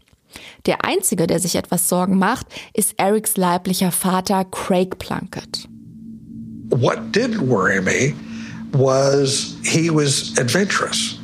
Der 0.67 0.85
einzige, 0.85 1.27
der 1.27 1.41
sich 1.41 1.57
etwas 1.57 1.89
Sorgen 1.89 2.19
macht, 2.19 2.47
ist 2.75 2.95
Erics 2.99 3.37
leiblicher 3.37 3.91
Vater 3.91 4.45
Craig 4.45 4.99
Plunkett. 4.99 5.69
What 6.71 6.99
did 7.15 7.41
worry 7.41 7.81
me 7.81 8.15
was 8.73 9.57
he 9.65 9.91
was 9.91 10.37
adventurous. 10.39 11.19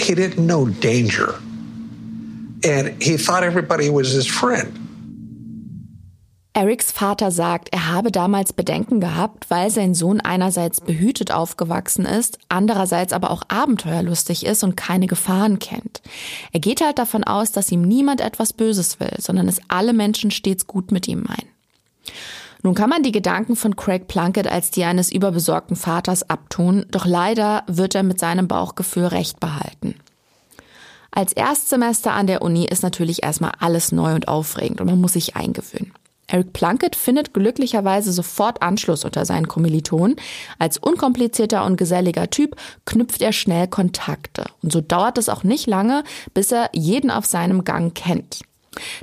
He 0.00 0.14
didn't 0.14 0.44
know 0.44 0.66
danger. 0.66 1.34
And 2.64 3.02
he 3.02 3.16
thought 3.16 3.42
everybody 3.42 3.90
was 3.90 4.10
his 4.12 4.26
friend. 4.26 4.81
Erics 6.54 6.92
Vater 6.92 7.30
sagt, 7.30 7.70
er 7.72 7.90
habe 7.90 8.12
damals 8.12 8.52
Bedenken 8.52 9.00
gehabt, 9.00 9.48
weil 9.48 9.70
sein 9.70 9.94
Sohn 9.94 10.20
einerseits 10.20 10.82
behütet 10.82 11.32
aufgewachsen 11.32 12.04
ist, 12.04 12.38
andererseits 12.50 13.14
aber 13.14 13.30
auch 13.30 13.42
abenteuerlustig 13.48 14.44
ist 14.44 14.62
und 14.62 14.76
keine 14.76 15.06
Gefahren 15.06 15.58
kennt. 15.60 16.02
Er 16.52 16.60
geht 16.60 16.82
halt 16.84 16.98
davon 16.98 17.24
aus, 17.24 17.52
dass 17.52 17.72
ihm 17.72 17.80
niemand 17.80 18.20
etwas 18.20 18.52
Böses 18.52 19.00
will, 19.00 19.14
sondern 19.18 19.48
es 19.48 19.62
alle 19.68 19.94
Menschen 19.94 20.30
stets 20.30 20.66
gut 20.66 20.92
mit 20.92 21.08
ihm 21.08 21.22
meinen. 21.22 21.48
Nun 22.62 22.74
kann 22.74 22.90
man 22.90 23.02
die 23.02 23.12
Gedanken 23.12 23.56
von 23.56 23.74
Craig 23.74 24.06
Plunkett 24.06 24.46
als 24.46 24.70
die 24.70 24.84
eines 24.84 25.10
überbesorgten 25.10 25.74
Vaters 25.74 26.28
abtun, 26.28 26.84
doch 26.90 27.06
leider 27.06 27.64
wird 27.66 27.94
er 27.94 28.02
mit 28.02 28.20
seinem 28.20 28.46
Bauchgefühl 28.46 29.06
recht 29.06 29.40
behalten. 29.40 29.94
Als 31.10 31.32
Erstsemester 31.32 32.12
an 32.12 32.26
der 32.26 32.42
Uni 32.42 32.66
ist 32.66 32.82
natürlich 32.82 33.22
erstmal 33.22 33.52
alles 33.58 33.90
neu 33.90 34.14
und 34.14 34.28
aufregend 34.28 34.80
und 34.80 34.86
man 34.86 35.00
muss 35.00 35.14
sich 35.14 35.34
eingewöhnen. 35.34 35.92
Eric 36.32 36.54
Plunkett 36.54 36.96
findet 36.96 37.34
glücklicherweise 37.34 38.10
sofort 38.10 38.62
Anschluss 38.62 39.04
unter 39.04 39.26
seinen 39.26 39.48
Kommilitonen. 39.48 40.16
Als 40.58 40.78
unkomplizierter 40.78 41.64
und 41.66 41.76
geselliger 41.76 42.30
Typ 42.30 42.56
knüpft 42.86 43.20
er 43.20 43.32
schnell 43.32 43.68
Kontakte. 43.68 44.46
Und 44.62 44.72
so 44.72 44.80
dauert 44.80 45.18
es 45.18 45.28
auch 45.28 45.44
nicht 45.44 45.66
lange, 45.66 46.04
bis 46.32 46.50
er 46.50 46.70
jeden 46.72 47.10
auf 47.10 47.26
seinem 47.26 47.64
Gang 47.64 47.94
kennt. 47.94 48.40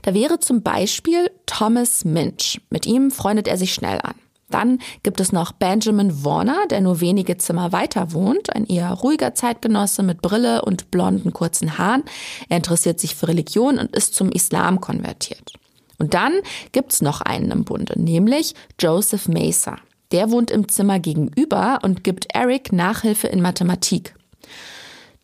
Da 0.01 0.15
wäre 0.15 0.39
zum 0.39 0.63
Beispiel 0.63 1.29
Thomas 1.45 2.03
Minch. 2.03 2.61
Mit 2.71 2.87
ihm 2.87 3.11
freundet 3.11 3.47
er 3.47 3.57
sich 3.57 3.75
schnell 3.75 3.99
an. 4.01 4.15
Dann 4.49 4.79
gibt 5.03 5.19
es 5.19 5.31
noch 5.31 5.51
Benjamin 5.51 6.23
Warner, 6.23 6.65
der 6.71 6.81
nur 6.81 6.99
wenige 6.99 7.37
Zimmer 7.37 7.71
weiter 7.71 8.13
wohnt, 8.13 8.55
ein 8.55 8.65
eher 8.65 8.91
ruhiger 8.91 9.35
Zeitgenosse 9.35 10.01
mit 10.01 10.23
Brille 10.23 10.63
und 10.63 10.89
blonden 10.89 11.33
kurzen 11.33 11.77
Haaren. 11.77 12.01
Er 12.49 12.57
interessiert 12.57 12.99
sich 12.99 13.13
für 13.13 13.27
Religion 13.27 13.77
und 13.77 13.95
ist 13.95 14.15
zum 14.15 14.31
Islam 14.31 14.81
konvertiert. 14.81 15.58
Und 15.99 16.13
dann 16.13 16.33
gibt's 16.71 17.01
noch 17.01 17.21
einen 17.21 17.51
im 17.51 17.65
Bunde, 17.65 17.99
nämlich 18.01 18.55
Joseph 18.79 19.27
Mesa. 19.27 19.77
Der 20.11 20.31
wohnt 20.31 20.49
im 20.49 20.67
Zimmer 20.67 20.99
gegenüber 20.99 21.79
und 21.83 22.03
gibt 22.03 22.27
Eric 22.33 22.71
Nachhilfe 22.71 23.27
in 23.27 23.41
Mathematik. 23.41 24.15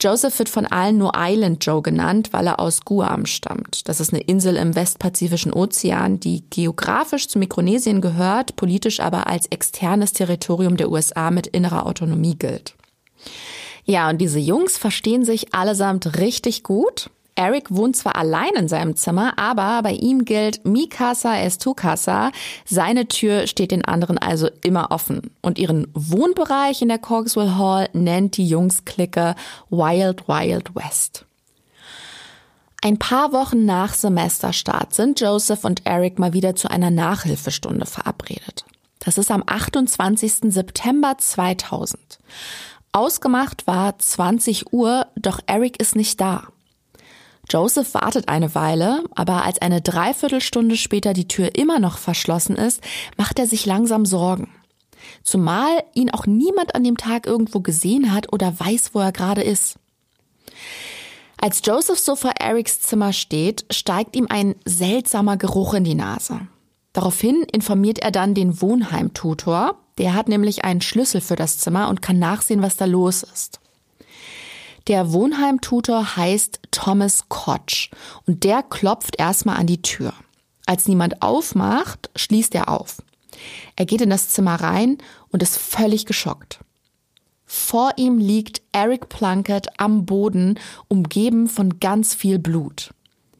Joseph 0.01 0.37
wird 0.39 0.49
von 0.49 0.65
allen 0.65 0.97
nur 0.97 1.13
Island 1.15 1.65
Joe 1.65 1.81
genannt, 1.81 2.29
weil 2.31 2.47
er 2.47 2.59
aus 2.59 2.81
Guam 2.81 3.25
stammt. 3.25 3.87
Das 3.87 4.01
ist 4.01 4.13
eine 4.13 4.21
Insel 4.21 4.57
im 4.57 4.75
westpazifischen 4.75 5.53
Ozean, 5.53 6.19
die 6.19 6.43
geografisch 6.49 7.29
zu 7.29 7.39
Mikronesien 7.39 8.01
gehört, 8.01 8.57
politisch 8.57 8.99
aber 8.99 9.27
als 9.27 9.47
externes 9.47 10.11
Territorium 10.11 10.75
der 10.75 10.91
USA 10.91 11.31
mit 11.31 11.47
innerer 11.47 11.85
Autonomie 11.85 12.35
gilt. 12.35 12.75
Ja, 13.85 14.09
und 14.09 14.19
diese 14.19 14.39
Jungs 14.39 14.77
verstehen 14.77 15.23
sich 15.23 15.53
allesamt 15.53 16.19
richtig 16.19 16.63
gut. 16.63 17.09
Eric 17.35 17.75
wohnt 17.75 17.97
zwar 17.97 18.15
allein 18.15 18.53
in 18.55 18.69
seinem 18.69 18.95
Zimmer, 18.95 19.37
aber 19.37 19.83
bei 19.83 19.91
ihm 19.91 20.23
gilt 20.23 20.65
Mi 20.65 20.87
casa 20.87 21.37
es 21.37 21.57
tu 21.57 21.73
casa. 21.73 22.31
Seine 22.63 23.07
Tür 23.09 23.45
steht 23.47 23.71
den 23.71 23.83
anderen 23.83 24.17
also 24.17 24.49
immer 24.63 24.91
offen. 24.91 25.31
Und 25.41 25.59
ihren 25.59 25.87
Wohnbereich 25.93 26.81
in 26.81 26.87
der 26.87 26.97
Cogswell 26.97 27.55
Hall 27.55 27.89
nennt 27.91 28.37
die 28.37 28.47
Jungs-Clique 28.47 29.35
Wild 29.69 30.27
Wild 30.29 30.75
West. 30.75 31.25
Ein 32.81 32.99
paar 32.99 33.33
Wochen 33.33 33.65
nach 33.65 33.93
Semesterstart 33.93 34.93
sind 34.93 35.19
Joseph 35.19 35.65
und 35.65 35.85
Eric 35.85 36.19
mal 36.19 36.33
wieder 36.33 36.55
zu 36.55 36.69
einer 36.69 36.91
Nachhilfestunde 36.91 37.85
verabredet. 37.85 38.63
Das 38.99 39.17
ist 39.17 39.29
am 39.29 39.43
28. 39.45 40.53
September 40.53 41.17
2000. 41.17 42.19
Ausgemacht 42.91 43.67
war 43.67 43.97
20 43.99 44.71
Uhr, 44.71 45.07
doch 45.15 45.39
Eric 45.47 45.81
ist 45.81 45.95
nicht 45.95 46.21
da. 46.21 46.47
Joseph 47.49 47.93
wartet 47.93 48.27
eine 48.27 48.55
Weile, 48.55 49.03
aber 49.13 49.43
als 49.43 49.61
eine 49.61 49.81
Dreiviertelstunde 49.81 50.77
später 50.77 51.13
die 51.13 51.27
Tür 51.27 51.55
immer 51.55 51.79
noch 51.79 51.97
verschlossen 51.97 52.55
ist, 52.55 52.81
macht 53.17 53.39
er 53.39 53.47
sich 53.47 53.65
langsam 53.65 54.05
Sorgen. 54.05 54.49
Zumal 55.23 55.83
ihn 55.93 56.09
auch 56.09 56.25
niemand 56.25 56.75
an 56.75 56.83
dem 56.83 56.97
Tag 56.97 57.27
irgendwo 57.27 57.59
gesehen 57.59 58.13
hat 58.13 58.33
oder 58.33 58.59
weiß, 58.59 58.91
wo 58.93 58.99
er 58.99 59.11
gerade 59.11 59.43
ist. 59.43 59.75
Als 61.39 61.61
Joseph 61.63 61.99
so 61.99 62.15
vor 62.15 62.31
Erics 62.39 62.81
Zimmer 62.81 63.13
steht, 63.13 63.65
steigt 63.69 64.15
ihm 64.15 64.27
ein 64.29 64.55
seltsamer 64.65 65.37
Geruch 65.37 65.73
in 65.73 65.83
die 65.83 65.95
Nase. 65.95 66.47
Daraufhin 66.93 67.43
informiert 67.51 67.99
er 67.99 68.11
dann 68.11 68.33
den 68.33 68.61
Wohnheimtutor. 68.61 69.77
Der 69.97 70.13
hat 70.13 70.29
nämlich 70.29 70.63
einen 70.63 70.81
Schlüssel 70.81 71.21
für 71.21 71.35
das 71.35 71.57
Zimmer 71.57 71.89
und 71.89 72.01
kann 72.01 72.19
nachsehen, 72.19 72.61
was 72.61 72.77
da 72.77 72.85
los 72.85 73.23
ist. 73.23 73.59
Der 74.87 75.13
Wohnheimtutor 75.13 76.15
heißt 76.15 76.59
Thomas 76.69 77.27
Koch 77.27 77.89
und 78.27 78.43
der 78.43 78.61
klopft 78.61 79.15
erstmal 79.17 79.57
an 79.57 79.65
die 79.65 79.81
Tür. 79.81 80.13
Als 80.67 80.87
niemand 80.87 81.23
aufmacht, 81.23 82.11
schließt 82.15 82.53
er 82.53 82.69
auf. 82.69 83.01
Er 83.75 83.85
geht 83.85 84.01
in 84.01 84.11
das 84.11 84.29
Zimmer 84.29 84.55
rein 84.55 84.99
und 85.29 85.41
ist 85.41 85.57
völlig 85.57 86.05
geschockt. 86.05 86.59
Vor 87.47 87.93
ihm 87.97 88.19
liegt 88.19 88.61
Eric 88.71 89.09
Plunkett 89.09 89.79
am 89.79 90.05
Boden, 90.05 90.59
umgeben 90.87 91.47
von 91.47 91.79
ganz 91.79 92.13
viel 92.13 92.37
Blut. 92.37 92.91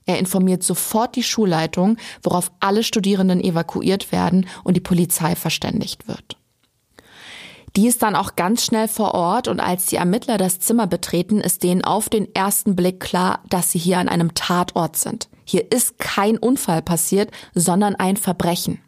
Er 0.08 0.18
informiert 0.20 0.64
sofort 0.64 1.16
die 1.16 1.24
Schulleitung, 1.24 1.98
worauf 2.24 2.52
alle 2.60 2.84
Studierenden 2.84 3.44
evakuiert 3.44 4.12
werden 4.12 4.48
und 4.64 4.76
die 4.76 4.82
Polizei 4.82 5.36
verständigt 5.36 6.08
wird. 6.08 6.38
Die 7.76 7.88
ist 7.88 8.04
dann 8.04 8.16
auch 8.16 8.36
ganz 8.36 8.64
schnell 8.64 8.88
vor 8.88 9.14
Ort 9.14 9.48
und 9.50 9.60
als 9.60 9.88
die 9.88 9.98
Ermittler 9.98 10.38
das 10.38 10.60
Zimmer 10.60 10.88
betreten, 10.88 11.42
ist 11.42 11.64
denen 11.64 11.84
auf 11.84 12.08
den 12.08 12.34
ersten 12.34 12.76
Blick 12.76 13.02
klar, 13.02 13.42
dass 13.50 13.72
sie 13.72 13.80
hier 13.80 14.00
an 14.00 14.08
einem 14.08 14.34
Tatort 14.34 14.96
sind. 14.96 15.28
Hier 15.44 15.72
ist 15.72 16.00
kein 16.00 16.38
Unfall 16.38 16.82
passiert, 16.82 17.32
sondern 17.54 17.96
ein 17.96 18.16
Verbrechen. 18.16 18.80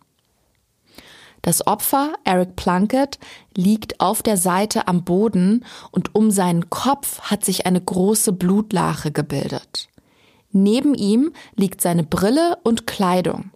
Das 1.41 1.67
Opfer, 1.67 2.13
Eric 2.23 2.55
Plunkett, 2.55 3.19
liegt 3.55 3.99
auf 3.99 4.23
der 4.23 4.37
Seite 4.37 4.87
am 4.87 5.03
Boden 5.03 5.65
und 5.91 6.15
um 6.15 6.31
seinen 6.31 6.69
Kopf 6.69 7.21
hat 7.21 7.45
sich 7.45 7.65
eine 7.65 7.79
große 7.79 8.33
Blutlache 8.33 9.11
gebildet. 9.11 9.89
Neben 10.51 10.93
ihm 10.93 11.31
liegt 11.55 11.81
seine 11.81 12.03
Brille 12.03 12.57
und 12.63 12.87
Kleidung. 12.87 13.51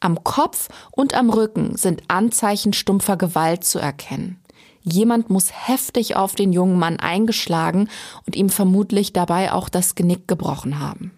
Am 0.00 0.24
Kopf 0.24 0.68
und 0.90 1.14
am 1.14 1.30
Rücken 1.30 1.76
sind 1.76 2.02
Anzeichen 2.08 2.72
stumpfer 2.72 3.16
Gewalt 3.16 3.64
zu 3.64 3.78
erkennen. 3.78 4.41
Jemand 4.82 5.30
muss 5.30 5.50
heftig 5.52 6.16
auf 6.16 6.34
den 6.34 6.52
jungen 6.52 6.78
Mann 6.78 6.98
eingeschlagen 6.98 7.88
und 8.26 8.36
ihm 8.36 8.48
vermutlich 8.48 9.12
dabei 9.12 9.52
auch 9.52 9.68
das 9.68 9.94
Genick 9.94 10.26
gebrochen 10.26 10.80
haben. 10.80 11.12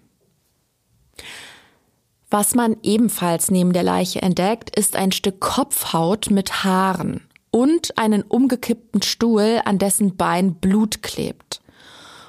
Was 2.30 2.54
man 2.54 2.76
ebenfalls 2.82 3.50
neben 3.50 3.72
der 3.72 3.84
Leiche 3.84 4.20
entdeckt, 4.20 4.76
ist 4.76 4.96
ein 4.96 5.12
Stück 5.12 5.40
Kopfhaut 5.40 6.30
mit 6.30 6.64
Haaren 6.64 7.20
und 7.50 7.96
einen 7.96 8.22
umgekippten 8.22 9.02
Stuhl, 9.02 9.60
an 9.64 9.78
dessen 9.78 10.16
Bein 10.16 10.54
Blut 10.54 11.02
klebt. 11.02 11.62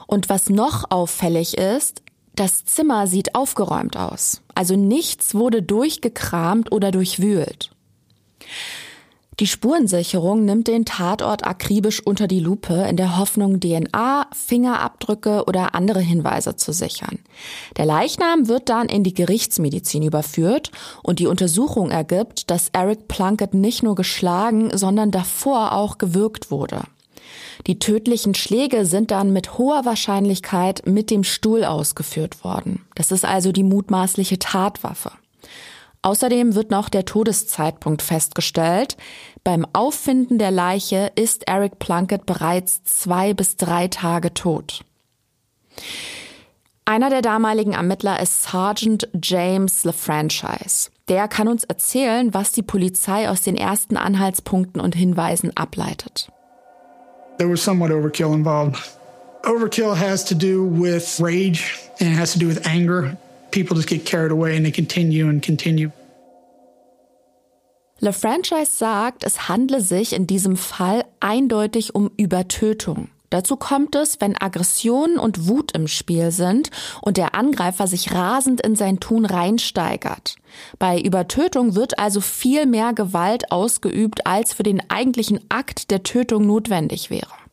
Und 0.05 0.29
was 0.29 0.49
noch 0.49 0.91
auffällig 0.91 1.57
ist, 1.57 2.03
das 2.35 2.65
Zimmer 2.65 3.07
sieht 3.07 3.33
aufgeräumt 3.33 3.97
aus. 3.97 4.41
Also 4.53 4.75
nichts 4.75 5.33
wurde 5.33 5.63
durchgekramt 5.63 6.71
oder 6.71 6.91
durchwühlt. 6.91 7.71
Die 9.39 9.47
Spurensicherung 9.47 10.45
nimmt 10.45 10.67
den 10.67 10.85
Tatort 10.85 11.45
akribisch 11.45 12.01
unter 12.05 12.25
die 12.25 12.39
Lupe 12.39 12.73
in 12.89 12.95
der 12.95 13.17
Hoffnung, 13.17 13.59
DNA, 13.59 14.27
Fingerabdrücke 14.31 15.43
oder 15.45 15.75
andere 15.75 15.99
Hinweise 15.99 16.55
zu 16.55 16.71
sichern. 16.71 17.19
Der 17.75 17.85
Leichnam 17.85 18.47
wird 18.47 18.69
dann 18.69 18.87
in 18.87 19.03
die 19.03 19.13
Gerichtsmedizin 19.13 20.03
überführt 20.03 20.71
und 21.03 21.19
die 21.19 21.27
Untersuchung 21.27 21.91
ergibt, 21.91 22.49
dass 22.49 22.69
Eric 22.69 23.09
Plunkett 23.09 23.53
nicht 23.53 23.83
nur 23.83 23.95
geschlagen, 23.95 24.75
sondern 24.77 25.11
davor 25.11 25.73
auch 25.73 25.97
gewürgt 25.97 26.49
wurde. 26.49 26.83
Die 27.67 27.79
tödlichen 27.79 28.35
Schläge 28.35 28.85
sind 28.85 29.11
dann 29.11 29.33
mit 29.33 29.57
hoher 29.57 29.83
Wahrscheinlichkeit 29.83 30.83
mit 30.85 31.11
dem 31.11 31.23
Stuhl 31.23 31.65
ausgeführt 31.65 32.43
worden. 32.43 32.85
Das 32.95 33.11
ist 33.11 33.25
also 33.25 33.51
die 33.51 33.63
mutmaßliche 33.63 34.39
Tatwaffe. 34.39 35.11
Außerdem 36.05 36.53
wird 36.53 36.69
noch 36.69 36.89
der 36.89 37.03
Todeszeitpunkt 37.03 38.03
festgestellt. 38.03 38.95
Beim 39.43 39.65
Auffinden 39.73 40.37
der 40.37 40.51
Leiche 40.51 41.11
ist 41.15 41.47
Eric 41.47 41.79
Plunkett 41.79 42.27
bereits 42.27 42.83
zwei 42.83 43.33
bis 43.33 43.57
drei 43.57 43.87
Tage 43.87 44.31
tot. 44.31 44.85
Einer 46.85 47.09
der 47.09 47.23
damaligen 47.23 47.73
Ermittler 47.73 48.19
ist 48.19 48.43
Sergeant 48.43 49.09
James 49.19 49.83
LaFranchise. 49.83 50.91
Der 51.07 51.27
kann 51.27 51.47
uns 51.47 51.63
erzählen, 51.63 52.35
was 52.35 52.51
die 52.51 52.61
Polizei 52.61 53.27
aus 53.27 53.41
den 53.41 53.57
ersten 53.57 53.97
Anhaltspunkten 53.97 54.79
und 54.79 54.93
Hinweisen 54.93 55.57
ableitet. 55.57 56.29
There 57.39 57.49
was 57.49 57.63
somewhat 57.63 57.89
overkill 57.89 58.31
involved. 58.31 58.77
Overkill 59.43 59.95
has 59.95 60.23
to 60.25 60.35
do 60.35 60.69
with 60.69 61.19
rage 61.19 61.79
and 61.99 62.11
it 62.11 62.19
has 62.19 62.33
to 62.33 62.39
do 62.39 62.47
with 62.47 62.63
anger 62.67 63.17
people 63.55 63.75
just 63.75 63.87
get 63.87 64.05
carried 64.05 64.31
away 64.31 64.55
and 64.55 64.65
they 64.65 64.71
continue 64.71 65.29
and 65.29 65.41
continue. 65.41 65.91
LeFranchise 68.01 68.77
sagt, 68.77 69.23
es 69.23 69.47
handle 69.47 69.79
sich 69.79 70.11
in 70.13 70.27
diesem 70.27 70.57
Fall 70.57 71.05
eindeutig 71.21 71.95
um 71.95 72.11
Übertötung. 72.17 73.07
Dazu 73.29 73.55
kommt 73.55 73.95
es, 73.95 74.21
wenn 74.21 74.39
Aggression 74.39 75.17
und 75.17 75.47
Wut 75.47 75.71
im 75.71 75.87
Spiel 75.87 76.31
sind 76.31 76.69
und 77.01 77.17
der 77.17 77.33
Angreifer 77.33 77.87
sich 77.87 78.13
rasend 78.13 78.61
in 78.61 78.75
sein 78.75 78.99
Tun 78.99 79.25
reinsteigert. 79.25 80.35
Bei 80.77 80.99
Übertötung 80.99 81.75
wird 81.75 81.97
also 81.97 82.21
viel 82.21 82.65
mehr 82.65 82.93
Gewalt 82.93 83.51
ausgeübt, 83.51 84.27
als 84.27 84.53
für 84.53 84.63
den 84.63 84.89
eigentlichen 84.89 85.39
Akt 85.49 85.89
der 85.89 86.03
Tötung 86.03 86.45
notwendig 86.45 87.09
wäre. 87.09 87.44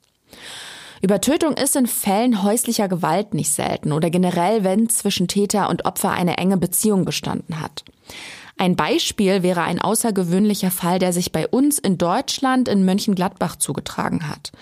Übertötung 1.02 1.54
ist 1.54 1.74
in 1.74 1.88
Fällen 1.88 2.44
häuslicher 2.44 2.86
Gewalt 2.86 3.34
nicht 3.34 3.50
selten 3.50 3.92
oder 3.92 4.08
generell, 4.08 4.62
wenn 4.62 4.88
zwischen 4.88 5.26
Täter 5.26 5.68
und 5.68 5.84
Opfer 5.84 6.12
eine 6.12 6.38
enge 6.38 6.56
Beziehung 6.56 7.04
bestanden 7.04 7.60
hat. 7.60 7.84
Ein 8.56 8.76
Beispiel 8.76 9.42
wäre 9.42 9.62
ein 9.62 9.80
außergewöhnlicher 9.80 10.70
Fall, 10.70 11.00
der 11.00 11.12
sich 11.12 11.32
bei 11.32 11.48
uns 11.48 11.80
in 11.80 11.98
Deutschland 11.98 12.68
in 12.68 12.84
Mönchengladbach 12.84 13.56
zugetragen 13.56 14.28
hat. 14.28 14.52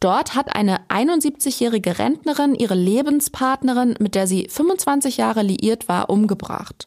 Dort 0.00 0.34
hat 0.34 0.56
eine 0.56 0.80
71-jährige 0.88 1.98
Rentnerin 1.98 2.54
ihre 2.54 2.74
Lebenspartnerin, 2.74 3.96
mit 3.98 4.14
der 4.14 4.26
sie 4.26 4.48
25 4.48 5.18
Jahre 5.18 5.42
liiert 5.42 5.88
war, 5.88 6.08
umgebracht. 6.08 6.86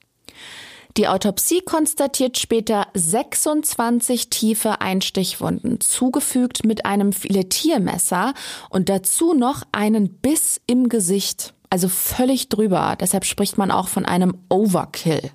Die 0.98 1.10
Autopsie 1.10 1.60
konstatiert 1.60 2.38
später 2.38 2.88
26 2.94 4.30
tiefe 4.30 4.80
Einstichwunden, 4.80 5.82
zugefügt 5.82 6.64
mit 6.64 6.86
einem 6.86 7.12
Filetiermesser 7.12 8.34
und 8.70 8.88
dazu 8.88 9.34
noch 9.34 9.64
einen 9.74 10.10
Biss 10.10 10.62
im 10.68 10.88
Gesicht. 10.88 11.54
Also 11.70 11.90
völlig 11.90 12.48
drüber. 12.48 12.96
Deshalb 12.98 13.26
spricht 13.26 13.58
man 13.58 13.72
auch 13.72 13.90
von 13.90 14.06
einem 14.06 14.38
Overkill. 14.48 15.32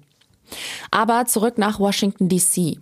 Aber 0.90 1.26
zurück 1.26 1.58
nach 1.58 1.78
Washington, 1.78 2.30
DC. 2.30 2.78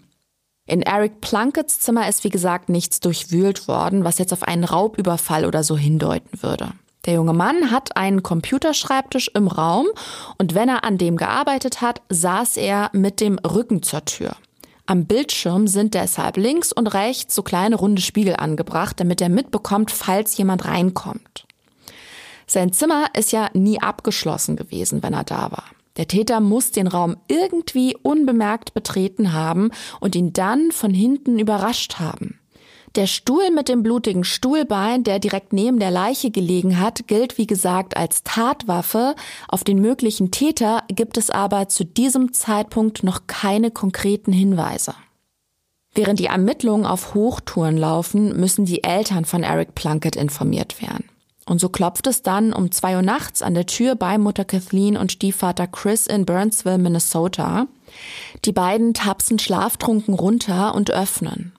In 0.66 0.82
Eric 0.82 1.20
Plunkets 1.20 1.80
Zimmer 1.80 2.08
ist 2.08 2.23
wie 2.23 2.28
gesagt 2.28 2.68
nichts 2.68 3.00
durchwühlt 3.00 3.66
worden, 3.66 4.04
was 4.04 4.18
jetzt 4.18 4.32
auf 4.32 4.44
einen 4.44 4.64
Raubüberfall 4.64 5.47
oder 5.47 5.64
so 5.64 5.76
hindeuten 5.76 6.42
würde. 6.42 6.73
Der 7.09 7.15
junge 7.15 7.33
Mann 7.33 7.71
hat 7.71 7.97
einen 7.97 8.23
Computerschreibtisch 8.23 9.31
im 9.33 9.49
Raum 9.49 9.87
und 10.37 10.55
wenn 10.55 10.69
er 10.69 10.85
an 10.85 10.99
dem 10.99 11.17
gearbeitet 11.17 11.81
hat, 11.81 12.03
saß 12.11 12.59
er 12.59 12.91
mit 12.93 13.23
dem 13.23 13.38
Rücken 13.38 13.83
zur 13.83 14.05
Tür. 14.05 14.37
Am 14.85 15.07
Bildschirm 15.07 15.69
sind 15.69 15.95
deshalb 15.95 16.37
links 16.37 16.71
und 16.71 16.87
rechts 16.88 17.35
so 17.35 17.43
kleine 17.43 17.77
runde 17.77 18.03
Spiegel 18.03 18.37
angebracht, 18.37 19.00
damit 19.00 19.23
er 19.23 19.31
mitbekommt, 19.31 19.91
falls 19.91 20.37
jemand 20.37 20.67
reinkommt. 20.67 21.47
Sein 22.47 22.75
Zimmer 22.75 23.07
ist 23.17 23.33
ja 23.33 23.49
nie 23.55 23.81
abgeschlossen 23.81 24.57
gewesen, 24.57 25.03
wenn 25.03 25.15
er 25.15 25.25
da 25.25 25.50
war. 25.50 25.65
Der 25.97 26.09
Täter 26.09 26.41
muss 26.41 26.73
den 26.73 26.88
Raum 26.88 27.17
irgendwie 27.27 27.97
unbemerkt 28.03 28.75
betreten 28.75 29.33
haben 29.33 29.71
und 30.00 30.15
ihn 30.15 30.35
dann 30.35 30.73
von 30.73 30.93
hinten 30.93 31.38
überrascht 31.38 32.00
haben. 32.00 32.38
Der 32.95 33.07
Stuhl 33.07 33.50
mit 33.50 33.68
dem 33.68 33.83
blutigen 33.83 34.25
Stuhlbein, 34.25 35.04
der 35.04 35.18
direkt 35.18 35.52
neben 35.52 35.78
der 35.78 35.90
Leiche 35.90 36.30
gelegen 36.30 36.80
hat, 36.80 37.07
gilt 37.07 37.38
wie 37.38 37.47
gesagt 37.47 37.97
als 37.97 38.23
Tatwaffe. 38.23 39.14
Auf 39.49 39.62
den 39.62 39.80
möglichen 39.80 40.30
Täter 40.30 40.83
gibt 40.88 41.18
es 41.18 41.30
aber 41.30 41.68
zu 41.68 41.85
diesem 41.85 42.33
Zeitpunkt 42.33 43.02
noch 43.02 43.26
keine 43.26 43.71
konkreten 43.71 44.33
Hinweise. 44.33 44.95
Während 45.95 46.18
die 46.21 46.26
Ermittlungen 46.26 46.87
auf 46.87 47.14
Hochtouren 47.14 47.76
laufen, 47.76 48.38
müssen 48.38 48.64
die 48.64 48.85
Eltern 48.85 49.25
von 49.25 49.42
Eric 49.42 49.75
Plunkett 49.75 50.16
informiert 50.16 50.80
werden. 50.80 51.09
Und 51.45 51.61
so 51.61 51.71
klopft 51.71 52.07
es 52.07 52.23
dann 52.23 52.52
um 52.52 52.71
zwei 52.71 52.97
Uhr 52.97 53.02
nachts 53.02 53.40
an 53.42 53.54
der 53.54 53.66
Tür 53.66 53.95
bei 53.95 54.18
Mutter 54.18 54.45
Kathleen 54.45 54.97
und 54.97 55.12
Stiefvater 55.12 55.66
Chris 55.66 56.07
in 56.07 56.26
Burnsville, 56.26 56.78
Minnesota. 56.78 57.66
Die 58.44 58.53
beiden 58.53 58.92
tapsen 58.92 59.38
schlaftrunken 59.38 60.12
runter 60.12 60.74
und 60.74 60.90
öffnen. 60.90 61.53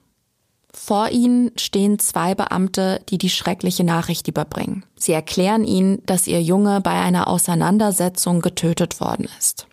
Vor 0.82 1.10
ihnen 1.10 1.52
stehen 1.58 2.00
zwei 2.00 2.34
Beamte, 2.34 3.02
die 3.10 3.18
die 3.18 3.30
schreckliche 3.30 3.84
Nachricht 3.84 4.28
überbringen. 4.30 4.86
Sie 4.96 5.12
erklären 5.12 5.65
ihnen, 5.65 6.02
dass 6.06 6.26
ihr 6.26 6.42
Junge 6.42 6.80
bei 6.80 6.94
einer 6.94 7.28
Auseinandersetzung 7.28 8.39
getötet 8.39 9.02
worden 9.02 9.28
ist. 9.38 9.68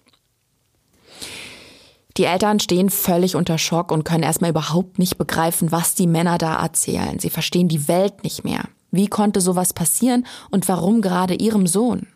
Die 2.17 2.25
Eltern 2.25 2.59
stehen 2.59 2.91
völlig 2.91 3.37
unter 3.37 3.57
Schock 3.57 3.93
und 3.93 4.05
können 4.05 4.25
erstmal 4.25 4.51
überhaupt 4.51 4.99
nicht 4.99 5.17
begreifen, 5.17 5.71
was 5.71 5.95
die 5.95 6.09
Männer 6.09 6.39
da 6.39 6.61
erzählen. 6.61 7.19
Sie 7.21 7.31
verstehen 7.31 7.69
die 7.69 7.89
Welt 7.89 8.25
nicht 8.25 8.45
mehr. 8.45 8.65
Wie 8.91 9.07
konnte 9.07 9.41
sowas 9.41 9.73
passieren 9.73 10.27
und 10.51 10.69
warum 10.69 11.03
gerade 11.03 11.35
ihrem 11.35 11.69
Sohn? 11.69 12.09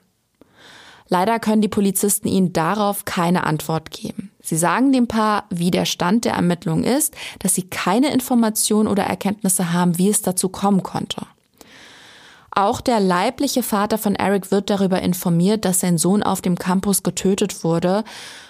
Leider 1.08 1.38
können 1.38 1.62
die 1.62 1.68
Polizisten 1.68 2.28
ihnen 2.28 2.52
darauf 2.52 3.04
keine 3.04 3.44
Antwort 3.44 3.92
geben. 3.92 4.30
Sie 4.42 4.56
sagen 4.56 4.92
dem 4.92 5.06
Paar, 5.06 5.44
wie 5.50 5.70
der 5.70 5.84
Stand 5.84 6.24
der 6.24 6.32
Ermittlung 6.32 6.84
ist, 6.84 7.14
dass 7.38 7.54
sie 7.54 7.68
keine 7.68 8.12
Informationen 8.12 8.88
oder 8.88 9.04
Erkenntnisse 9.04 9.72
haben, 9.72 9.98
wie 9.98 10.08
es 10.08 10.22
dazu 10.22 10.48
kommen 10.48 10.82
konnte. 10.82 11.26
Auch 12.52 12.80
der 12.80 12.98
leibliche 13.00 13.62
Vater 13.62 13.96
von 13.96 14.16
Eric 14.16 14.50
wird 14.50 14.70
darüber 14.70 15.00
informiert, 15.02 15.64
dass 15.64 15.80
sein 15.80 15.98
Sohn 15.98 16.22
auf 16.22 16.40
dem 16.40 16.56
Campus 16.56 17.02
getötet 17.02 17.62
wurde. 17.62 18.04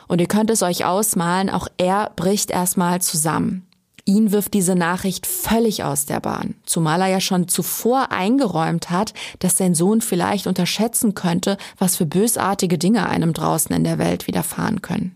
Und 0.09 0.21
ihr 0.21 0.27
könnt 0.27 0.51
es 0.51 0.63
euch 0.63 0.85
ausmalen, 0.85 1.51
auch 1.51 1.69
er 1.77 2.11
bricht 2.17 2.51
erstmal 2.51 3.03
zusammen. 3.03 3.67
Ihn 4.07 4.33
wirft 4.33 4.55
diese 4.55 4.75
Nachricht 4.75 5.27
völlig 5.27 5.85
aus 5.85 6.07
der 6.07 6.21
Bahn, 6.21 6.55
zumal 6.65 7.03
er 7.03 7.09
ja 7.09 7.21
schon 7.21 7.47
zuvor 7.47 8.11
eingeräumt 8.11 8.91
hat, 8.91 9.13
dass 9.39 9.59
sein 9.59 9.75
Sohn 9.75 10.01
vielleicht 10.01 10.47
unterschätzen 10.47 11.15
könnte, 11.15 11.59
was 11.79 11.97
für 11.97 12.07
bösartige 12.07 12.79
Dinge 12.79 13.09
einem 13.09 13.35
draußen 13.35 13.75
in 13.77 13.85
der 13.85 13.99
Welt 13.99 14.27
widerfahren 14.27 14.81
können. 14.81 15.15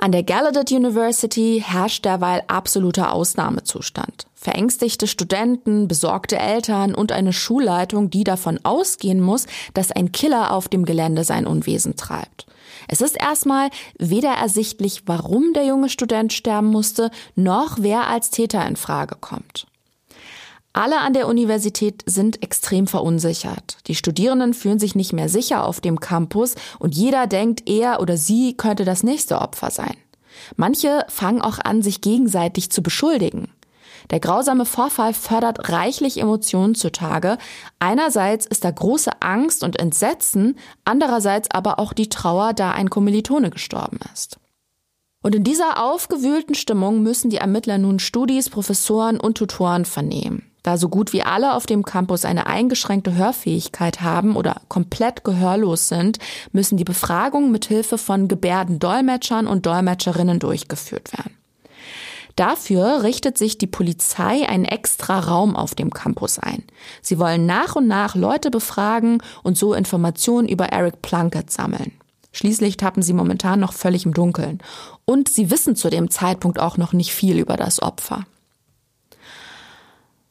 An 0.00 0.12
der 0.12 0.22
Gallaudet 0.22 0.70
University 0.70 1.62
herrscht 1.66 2.04
derweil 2.04 2.44
absoluter 2.46 3.12
Ausnahmezustand. 3.12 4.26
Verängstigte 4.34 5.08
Studenten, 5.08 5.88
besorgte 5.88 6.38
Eltern 6.38 6.94
und 6.94 7.10
eine 7.10 7.32
Schulleitung, 7.32 8.08
die 8.08 8.22
davon 8.22 8.60
ausgehen 8.62 9.20
muss, 9.20 9.46
dass 9.74 9.90
ein 9.90 10.12
Killer 10.12 10.52
auf 10.52 10.68
dem 10.68 10.84
Gelände 10.84 11.24
sein 11.24 11.48
Unwesen 11.48 11.96
treibt. 11.96 12.46
Es 12.86 13.00
ist 13.00 13.20
erstmal 13.20 13.70
weder 13.98 14.30
ersichtlich, 14.30 15.02
warum 15.06 15.52
der 15.52 15.66
junge 15.66 15.88
Student 15.88 16.32
sterben 16.32 16.68
musste, 16.68 17.10
noch 17.34 17.78
wer 17.80 18.06
als 18.06 18.30
Täter 18.30 18.64
in 18.66 18.76
Frage 18.76 19.16
kommt. 19.20 19.66
Alle 20.72 21.00
an 21.00 21.12
der 21.12 21.26
Universität 21.26 22.02
sind 22.06 22.42
extrem 22.42 22.86
verunsichert. 22.86 23.78
Die 23.86 23.94
Studierenden 23.94 24.54
fühlen 24.54 24.78
sich 24.78 24.94
nicht 24.94 25.12
mehr 25.12 25.28
sicher 25.28 25.64
auf 25.64 25.80
dem 25.80 25.98
Campus 25.98 26.54
und 26.78 26.94
jeder 26.94 27.26
denkt, 27.26 27.68
er 27.68 28.00
oder 28.00 28.16
sie 28.16 28.56
könnte 28.56 28.84
das 28.84 29.02
nächste 29.02 29.40
Opfer 29.40 29.70
sein. 29.70 29.96
Manche 30.56 31.04
fangen 31.08 31.40
auch 31.40 31.58
an, 31.58 31.82
sich 31.82 32.00
gegenseitig 32.00 32.70
zu 32.70 32.82
beschuldigen. 32.82 33.48
Der 34.10 34.20
grausame 34.20 34.64
Vorfall 34.64 35.12
fördert 35.12 35.68
reichlich 35.70 36.18
Emotionen 36.18 36.74
zutage. 36.74 37.36
Einerseits 37.78 38.46
ist 38.46 38.64
da 38.64 38.70
große 38.70 39.10
Angst 39.20 39.62
und 39.64 39.78
Entsetzen, 39.78 40.56
andererseits 40.84 41.50
aber 41.50 41.78
auch 41.78 41.92
die 41.92 42.08
Trauer, 42.08 42.54
da 42.54 42.70
ein 42.70 42.90
Kommilitone 42.90 43.50
gestorben 43.50 43.98
ist. 44.14 44.38
Und 45.22 45.34
in 45.34 45.44
dieser 45.44 45.82
aufgewühlten 45.82 46.54
Stimmung 46.54 47.02
müssen 47.02 47.28
die 47.28 47.38
Ermittler 47.38 47.76
nun 47.76 47.98
Studis, 47.98 48.48
Professoren 48.48 49.18
und 49.18 49.36
Tutoren 49.36 49.84
vernehmen. 49.84 50.44
Da 50.68 50.76
so 50.76 50.90
gut 50.90 51.14
wie 51.14 51.22
alle 51.22 51.54
auf 51.54 51.64
dem 51.64 51.82
Campus 51.82 52.26
eine 52.26 52.46
eingeschränkte 52.46 53.14
Hörfähigkeit 53.14 54.02
haben 54.02 54.36
oder 54.36 54.60
komplett 54.68 55.24
gehörlos 55.24 55.88
sind, 55.88 56.18
müssen 56.52 56.76
die 56.76 56.84
Befragungen 56.84 57.50
mit 57.50 57.64
Hilfe 57.64 57.96
von 57.96 58.28
Gebärdendolmetschern 58.28 59.46
und 59.46 59.64
Dolmetscherinnen 59.64 60.40
durchgeführt 60.40 61.16
werden. 61.16 61.34
Dafür 62.36 63.02
richtet 63.02 63.38
sich 63.38 63.56
die 63.56 63.66
Polizei 63.66 64.46
einen 64.46 64.66
extra 64.66 65.20
Raum 65.20 65.56
auf 65.56 65.74
dem 65.74 65.88
Campus 65.90 66.38
ein. 66.38 66.64
Sie 67.00 67.18
wollen 67.18 67.46
nach 67.46 67.74
und 67.74 67.86
nach 67.86 68.14
Leute 68.14 68.50
befragen 68.50 69.22
und 69.42 69.56
so 69.56 69.72
Informationen 69.72 70.48
über 70.48 70.66
Eric 70.66 71.00
Plunkett 71.00 71.50
sammeln. 71.50 71.92
Schließlich 72.32 72.76
tappen 72.76 73.02
sie 73.02 73.14
momentan 73.14 73.58
noch 73.58 73.72
völlig 73.72 74.04
im 74.04 74.12
Dunkeln. 74.12 74.58
Und 75.06 75.30
sie 75.30 75.50
wissen 75.50 75.76
zu 75.76 75.88
dem 75.88 76.10
Zeitpunkt 76.10 76.60
auch 76.60 76.76
noch 76.76 76.92
nicht 76.92 77.14
viel 77.14 77.38
über 77.38 77.56
das 77.56 77.80
Opfer. 77.80 78.26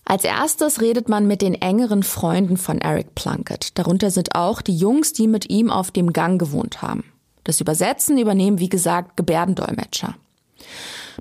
Als 0.10 0.24
erstes 0.24 0.80
redet 0.80 1.10
man 1.10 1.28
mit 1.28 1.42
den 1.42 1.54
engeren 1.54 2.02
Freunden 2.02 2.56
von 2.56 2.78
Eric 2.78 3.14
Plunkett. 3.14 3.78
Darunter 3.78 4.10
sind 4.10 4.36
auch 4.36 4.62
die 4.62 4.78
Jungs, 4.78 5.12
die 5.12 5.28
mit 5.28 5.50
ihm 5.50 5.70
auf 5.70 5.92
dem 5.92 6.14
Gang 6.14 6.40
gewohnt 6.40 6.82
haben. 6.82 7.04
Das 7.44 7.60
Übersetzen 7.60 8.18
übernehmen, 8.18 8.58
wie 8.58 8.70
gesagt, 8.70 9.18
Gebärdendolmetscher. 9.18 10.16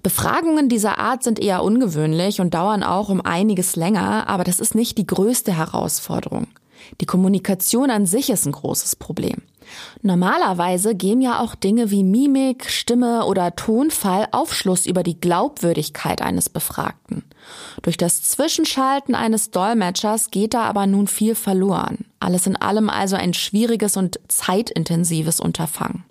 Befragungen 0.05 0.68
dieser 0.68 1.01
Art 1.01 1.25
sind 1.25 1.40
eher 1.40 1.64
ungewöhnlich 1.64 2.40
und 2.40 2.55
dauern 2.55 2.85
auch 2.85 3.09
um 3.09 3.20
einiges 3.20 3.75
länger, 3.75 4.29
aber 4.29 4.44
das 4.44 4.61
ist 4.61 4.77
nicht 4.77 4.99
die 4.99 5.07
größte 5.07 5.57
Herausforderung. 5.57 6.46
Die 7.01 7.07
Kommunikation 7.07 7.90
an 7.90 8.07
sich 8.07 8.31
ist 8.31 8.46
ein 8.46 8.53
großes 8.53 8.94
Problem. 8.94 9.42
Normalerweise 10.03 10.94
geben 10.94 11.22
ja 11.22 11.40
auch 11.40 11.57
Dinge 11.57 11.90
wie 11.90 12.05
Mimik, 12.05 12.70
Stimme 12.70 13.25
oder 13.27 13.57
Tonfall 13.57 14.29
Aufschluss 14.31 14.87
über 14.87 15.03
die 15.03 15.18
Glaubwürdigkeit 15.18 16.22
eines 16.22 16.49
Befragten. 16.49 17.25
Durch 17.82 17.96
das 17.96 18.22
Zwischenschalten 18.22 19.14
eines 19.14 19.50
Dolmetschers 19.50 20.30
geht 20.30 20.54
da 20.54 20.62
aber 20.62 20.87
nun 20.87 21.06
viel 21.06 21.35
verloren. 21.35 22.06
Alles 22.20 22.46
in 22.46 22.56
allem 22.56 22.90
also 22.90 23.16
ein 23.16 23.35
schwieriges 23.35 23.96
und 23.96 24.18
zeitintensives 24.28 25.40
Unterfangen. 25.40 26.04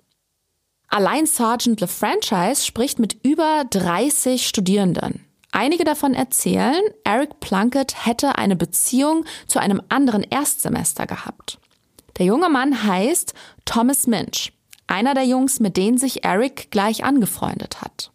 Allein 0.88 1.26
Sergeant 1.26 1.80
LeFranchise 1.80 2.64
spricht 2.64 2.98
mit 2.98 3.16
über 3.24 3.64
30 3.70 4.46
Studierenden. 4.46 5.24
Einige 5.52 5.84
davon 5.84 6.14
erzählen, 6.14 6.80
Eric 7.04 7.40
Plunkett 7.40 8.06
hätte 8.06 8.36
eine 8.36 8.56
Beziehung 8.56 9.24
zu 9.46 9.58
einem 9.58 9.82
anderen 9.88 10.22
Erstsemester 10.22 11.06
gehabt. 11.06 11.58
Der 12.18 12.26
junge 12.26 12.48
Mann 12.48 12.84
heißt 12.84 13.34
Thomas 13.64 14.06
Minch, 14.06 14.52
einer 14.86 15.14
der 15.14 15.24
Jungs, 15.24 15.60
mit 15.60 15.76
denen 15.76 15.98
sich 15.98 16.24
Eric 16.24 16.70
gleich 16.70 17.04
angefreundet 17.04 17.80
hat. 17.82 18.10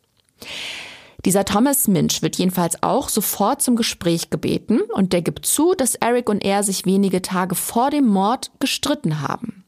Dieser 1.25 1.45
Thomas 1.45 1.87
Minch 1.87 2.21
wird 2.21 2.37
jedenfalls 2.37 2.81
auch 2.81 3.09
sofort 3.09 3.61
zum 3.61 3.75
Gespräch 3.75 4.29
gebeten 4.29 4.81
und 4.93 5.13
der 5.13 5.21
gibt 5.21 5.45
zu, 5.45 5.73
dass 5.75 5.95
Eric 5.95 6.29
und 6.29 6.43
er 6.43 6.63
sich 6.63 6.85
wenige 6.85 7.21
Tage 7.21 7.55
vor 7.55 7.91
dem 7.91 8.07
Mord 8.07 8.51
gestritten 8.59 9.21
haben. 9.21 9.63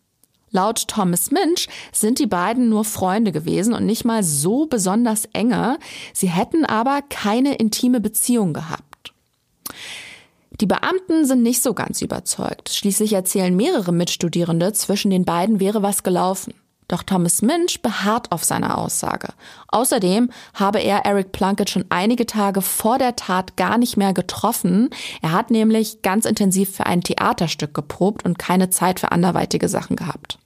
Laut 0.50 0.88
Thomas 0.88 1.32
Minch 1.32 1.68
sind 1.92 2.20
die 2.20 2.28
beiden 2.28 2.70
nur 2.70 2.86
Freunde 2.86 3.32
gewesen 3.32 3.74
und 3.74 3.86
nicht 3.86 4.06
mal 4.06 4.24
so 4.24 4.68
besonders 4.68 5.26
enge. 5.34 5.80
Sie 6.14 6.30
hätten 6.30 6.64
aber 6.64 7.02
keine 7.10 7.56
intime 7.56 8.00
Beziehung 8.00 8.54
gehabt. 8.54 9.14
Die 10.62 10.68
Beamten 10.68 11.26
sind 11.26 11.42
nicht 11.42 11.64
so 11.64 11.74
ganz 11.74 12.04
überzeugt. 12.04 12.70
Schließlich 12.70 13.14
erzählen 13.14 13.56
mehrere 13.56 13.92
Mitstudierende, 13.92 14.74
zwischen 14.74 15.10
den 15.10 15.26
beiden 15.26 15.60
wäre 15.60 15.82
was 15.82 16.04
gelaufen. 16.04 16.54
Doch 16.88 17.04
Thomas 17.04 17.42
Minch 17.42 17.82
beharrt 17.82 18.32
auf 18.32 18.44
seiner 18.44 18.78
Aussage. 18.78 19.30
Außerdem 19.70 20.30
habe 20.54 20.80
er 20.80 21.06
Eric 21.06 21.32
Plunkett 21.32 21.70
schon 21.70 21.86
einige 21.90 22.26
Tage 22.26 22.62
vor 22.62 22.98
der 22.98 23.16
Tat 23.16 23.56
gar 23.56 23.78
nicht 23.78 23.98
mehr 23.98 24.14
getroffen. 24.14 24.90
Er 25.22 25.32
hat 25.32 25.52
nämlich 25.52 26.02
ganz 26.02 26.26
intensiv 26.26 26.76
für 26.76 26.86
ein 26.86 27.02
Theaterstück 27.02 27.74
geprobt 27.74 28.26
und 28.26 28.38
keine 28.38 28.70
Zeit 28.70 29.00
für 29.00 29.12
anderweitige 29.12 29.70
Sachen 29.70 29.96
gehabt. 29.96 30.38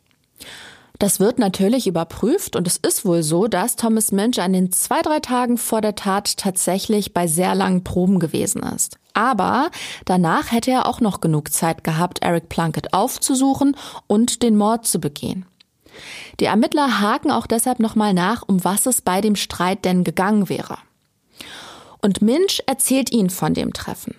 Das 1.00 1.20
wird 1.20 1.38
natürlich 1.38 1.86
überprüft 1.86 2.56
und 2.56 2.66
es 2.66 2.78
ist 2.78 3.06
wohl 3.06 3.22
so, 3.22 3.48
dass 3.48 3.76
Thomas 3.76 4.12
Minch 4.12 4.40
an 4.40 4.54
den 4.54 4.72
zwei, 4.72 5.02
drei 5.04 5.20
Tagen 5.20 5.58
vor 5.60 5.80
der 5.82 5.94
Tat 5.94 6.38
tatsächlich 6.38 7.14
bei 7.14 7.28
sehr 7.28 7.54
langen 7.54 7.84
Proben 7.84 8.20
gewesen 8.20 8.64
ist. 8.64 8.98
Aber 9.14 9.70
danach 10.06 10.52
hätte 10.52 10.72
er 10.72 10.88
auch 10.88 11.00
noch 11.00 11.22
genug 11.22 11.52
Zeit 11.52 11.84
gehabt, 11.84 12.24
Eric 12.24 12.50
Plunkett 12.50 12.94
aufzusuchen 12.94 13.76
und 14.08 14.42
den 14.42 14.56
Mord 14.56 14.88
zu 14.88 15.00
begehen. 15.00 15.46
Die 16.40 16.46
Ermittler 16.46 17.00
haken 17.02 17.32
auch 17.32 17.48
deshalb 17.48 17.80
nochmal 17.80 18.14
nach, 18.14 18.44
um 18.48 18.64
was 18.64 18.86
es 18.86 19.02
bei 19.02 19.22
dem 19.22 19.36
Streit 19.36 19.86
denn 19.86 20.04
gegangen 20.04 20.50
wäre. 20.50 20.78
Und 22.02 22.22
Minch 22.22 22.62
erzählt 22.68 23.12
ihnen 23.12 23.30
von 23.30 23.54
dem 23.54 23.74
Treffen. 23.74 24.16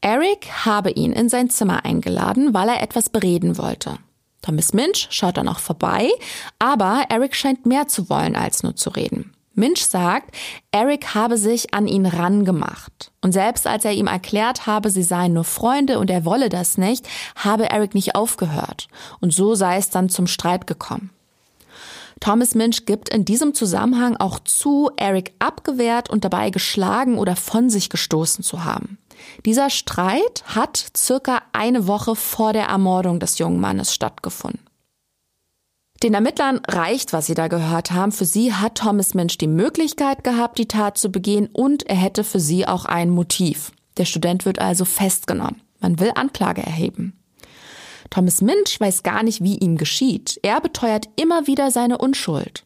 Eric 0.00 0.48
habe 0.64 0.90
ihn 0.90 1.12
in 1.12 1.28
sein 1.28 1.50
Zimmer 1.50 1.84
eingeladen, 1.84 2.54
weil 2.54 2.68
er 2.68 2.82
etwas 2.82 3.10
bereden 3.10 3.58
wollte. 3.58 3.98
Thomas 4.42 4.72
Minch 4.72 5.08
schaut 5.10 5.36
dann 5.36 5.48
auch 5.48 5.58
vorbei, 5.58 6.10
aber 6.58 7.04
Eric 7.08 7.34
scheint 7.34 7.66
mehr 7.66 7.88
zu 7.88 8.08
wollen, 8.08 8.36
als 8.36 8.62
nur 8.62 8.76
zu 8.76 8.90
reden. 8.90 9.32
Minch 9.58 9.84
sagt, 9.84 10.34
Eric 10.70 11.14
habe 11.16 11.36
sich 11.36 11.74
an 11.74 11.88
ihn 11.88 12.06
rangemacht. 12.06 13.10
Und 13.20 13.32
selbst 13.32 13.66
als 13.66 13.84
er 13.84 13.92
ihm 13.92 14.06
erklärt 14.06 14.66
habe, 14.66 14.88
sie 14.88 15.02
seien 15.02 15.32
nur 15.32 15.42
Freunde 15.42 15.98
und 15.98 16.10
er 16.10 16.24
wolle 16.24 16.48
das 16.48 16.78
nicht, 16.78 17.08
habe 17.34 17.68
Eric 17.68 17.94
nicht 17.94 18.14
aufgehört. 18.14 18.86
Und 19.20 19.34
so 19.34 19.56
sei 19.56 19.76
es 19.76 19.90
dann 19.90 20.08
zum 20.08 20.28
Streit 20.28 20.68
gekommen. 20.68 21.10
Thomas 22.20 22.54
Minch 22.54 22.84
gibt 22.84 23.08
in 23.08 23.24
diesem 23.24 23.54
Zusammenhang 23.54 24.16
auch 24.16 24.40
zu, 24.40 24.90
Eric 24.96 25.32
abgewehrt 25.38 26.10
und 26.10 26.24
dabei 26.24 26.50
geschlagen 26.50 27.18
oder 27.18 27.36
von 27.36 27.70
sich 27.70 27.90
gestoßen 27.90 28.42
zu 28.42 28.64
haben. 28.64 28.98
Dieser 29.44 29.70
Streit 29.70 30.44
hat 30.46 30.92
circa 30.96 31.42
eine 31.52 31.86
Woche 31.86 32.16
vor 32.16 32.52
der 32.52 32.66
Ermordung 32.66 33.20
des 33.20 33.38
jungen 33.38 33.60
Mannes 33.60 33.94
stattgefunden. 33.94 34.60
Den 36.02 36.14
Ermittlern 36.14 36.60
reicht, 36.68 37.12
was 37.12 37.26
sie 37.26 37.34
da 37.34 37.48
gehört 37.48 37.90
haben. 37.90 38.12
Für 38.12 38.24
sie 38.24 38.54
hat 38.54 38.76
Thomas 38.76 39.14
Minch 39.14 39.36
die 39.36 39.48
Möglichkeit 39.48 40.22
gehabt, 40.22 40.58
die 40.58 40.68
Tat 40.68 40.96
zu 40.96 41.10
begehen 41.10 41.48
und 41.52 41.84
er 41.88 41.96
hätte 41.96 42.22
für 42.22 42.38
sie 42.38 42.68
auch 42.68 42.84
ein 42.84 43.10
Motiv. 43.10 43.72
Der 43.96 44.04
Student 44.04 44.44
wird 44.44 44.60
also 44.60 44.84
festgenommen. 44.84 45.60
Man 45.80 45.98
will 45.98 46.12
Anklage 46.14 46.62
erheben. 46.62 47.17
Thomas 48.10 48.40
Minch 48.40 48.80
weiß 48.80 49.02
gar 49.02 49.22
nicht, 49.22 49.42
wie 49.42 49.58
ihm 49.58 49.76
geschieht. 49.76 50.38
Er 50.42 50.60
beteuert 50.60 51.08
immer 51.16 51.46
wieder 51.46 51.70
seine 51.70 51.98
Unschuld. 51.98 52.64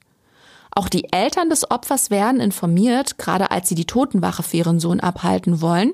Auch 0.74 0.88
die 0.88 1.12
Eltern 1.12 1.50
des 1.50 1.70
Opfers 1.70 2.10
werden 2.10 2.40
informiert, 2.40 3.18
gerade 3.18 3.50
als 3.50 3.68
sie 3.68 3.74
die 3.74 3.84
Totenwache 3.84 4.42
für 4.42 4.56
ihren 4.56 4.80
Sohn 4.80 5.00
abhalten 5.00 5.60
wollen. 5.60 5.92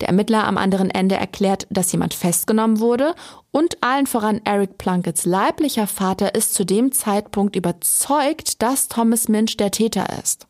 Der 0.00 0.08
Ermittler 0.08 0.46
am 0.46 0.58
anderen 0.58 0.90
Ende 0.90 1.14
erklärt, 1.14 1.66
dass 1.70 1.90
jemand 1.92 2.12
festgenommen 2.12 2.80
wurde 2.80 3.14
und 3.50 3.82
allen 3.82 4.06
voran 4.06 4.42
Eric 4.44 4.76
Plunkets 4.76 5.24
leiblicher 5.24 5.86
Vater 5.86 6.34
ist 6.34 6.52
zu 6.52 6.64
dem 6.64 6.92
Zeitpunkt 6.92 7.56
überzeugt, 7.56 8.60
dass 8.60 8.88
Thomas 8.88 9.28
Minch 9.28 9.56
der 9.56 9.70
Täter 9.70 10.06
ist. 10.22 10.46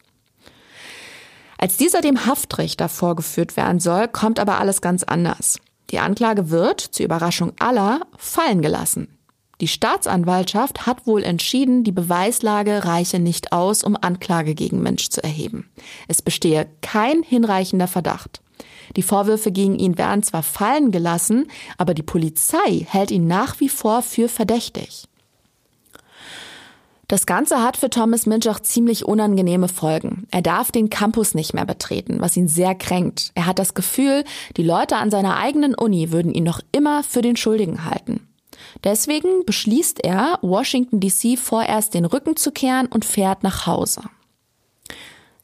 Als 1.57 1.77
dieser 1.77 2.01
dem 2.01 2.27
Haftrichter 2.27 2.89
vorgeführt 2.89 3.57
werden 3.57 3.79
soll, 3.79 4.09
kommt 4.09 4.41
aber 4.41 4.59
alles 4.59 4.81
ganz 4.81 5.05
anders. 5.05 5.61
Die 5.91 5.99
Anklage 5.99 6.51
wird, 6.51 6.81
zur 6.81 7.05
Überraschung 7.05 7.53
aller, 7.59 8.01
fallen 8.17 8.63
gelassen. 8.63 9.17
Die 9.61 9.69
Staatsanwaltschaft 9.69 10.87
hat 10.87 11.07
wohl 11.07 11.23
entschieden, 11.23 11.85
die 11.85 11.93
Beweislage 11.93 12.85
reiche 12.87 13.19
nicht 13.19 13.53
aus, 13.53 13.85
um 13.85 13.97
Anklage 14.01 14.55
gegen 14.55 14.83
Mensch 14.83 15.11
zu 15.11 15.23
erheben. 15.23 15.71
Es 16.09 16.23
bestehe 16.23 16.67
kein 16.81 17.23
hinreichender 17.23 17.89
Verdacht. 17.89 18.41
Die 18.97 19.03
Vorwürfe 19.03 19.53
gegen 19.53 19.79
ihn 19.79 19.99
werden 19.99 20.23
zwar 20.23 20.43
fallen 20.43 20.91
gelassen, 20.91 21.47
aber 21.77 21.95
die 21.95 22.03
Polizei 22.03 22.87
hält 22.89 23.11
ihn 23.11 23.27
nach 23.27 23.61
wie 23.61 23.69
vor 23.69 24.03
für 24.03 24.29
verdächtig. 24.29 25.05
Das 27.11 27.27
Ganze 27.27 27.61
hat 27.61 27.77
für 27.77 27.91
Thomas 27.91 28.27
Minch 28.27 28.49
auch 28.49 28.61
ziemlich 28.61 29.05
unangenehme 29.05 29.67
Folgen. 29.67 30.29
Er 30.31 30.43
darf 30.43 30.71
den 30.71 30.91
Campus 30.91 31.35
nicht 31.35 31.55
mehr 31.55 31.67
betreten, 31.67 32.19
was 32.21 32.37
ihn 32.37 32.47
sehr 32.47 32.77
kränkt. 32.77 33.33
Er 33.35 33.47
hat 33.47 33.59
das 33.59 33.75
Gefühl, 33.75 34.23
die 34.57 34.63
Leute 34.63 34.95
an 34.95 35.11
seiner 35.11 35.37
eigenen 35.37 35.75
Uni 35.75 36.13
würden 36.13 36.33
ihn 36.33 36.45
noch 36.45 36.61
immer 36.71 37.03
für 37.03 37.21
den 37.21 37.35
Schuldigen 37.35 37.85
halten. 37.85 38.29
Deswegen 38.85 39.45
beschließt 39.45 40.05
er, 40.05 40.39
Washington 40.41 41.01
DC 41.01 41.37
vorerst 41.37 41.95
den 41.95 42.05
Rücken 42.05 42.37
zu 42.37 42.53
kehren 42.53 42.87
und 42.87 43.05
fährt 43.05 43.43
nach 43.43 43.67
Hause. 43.67 44.03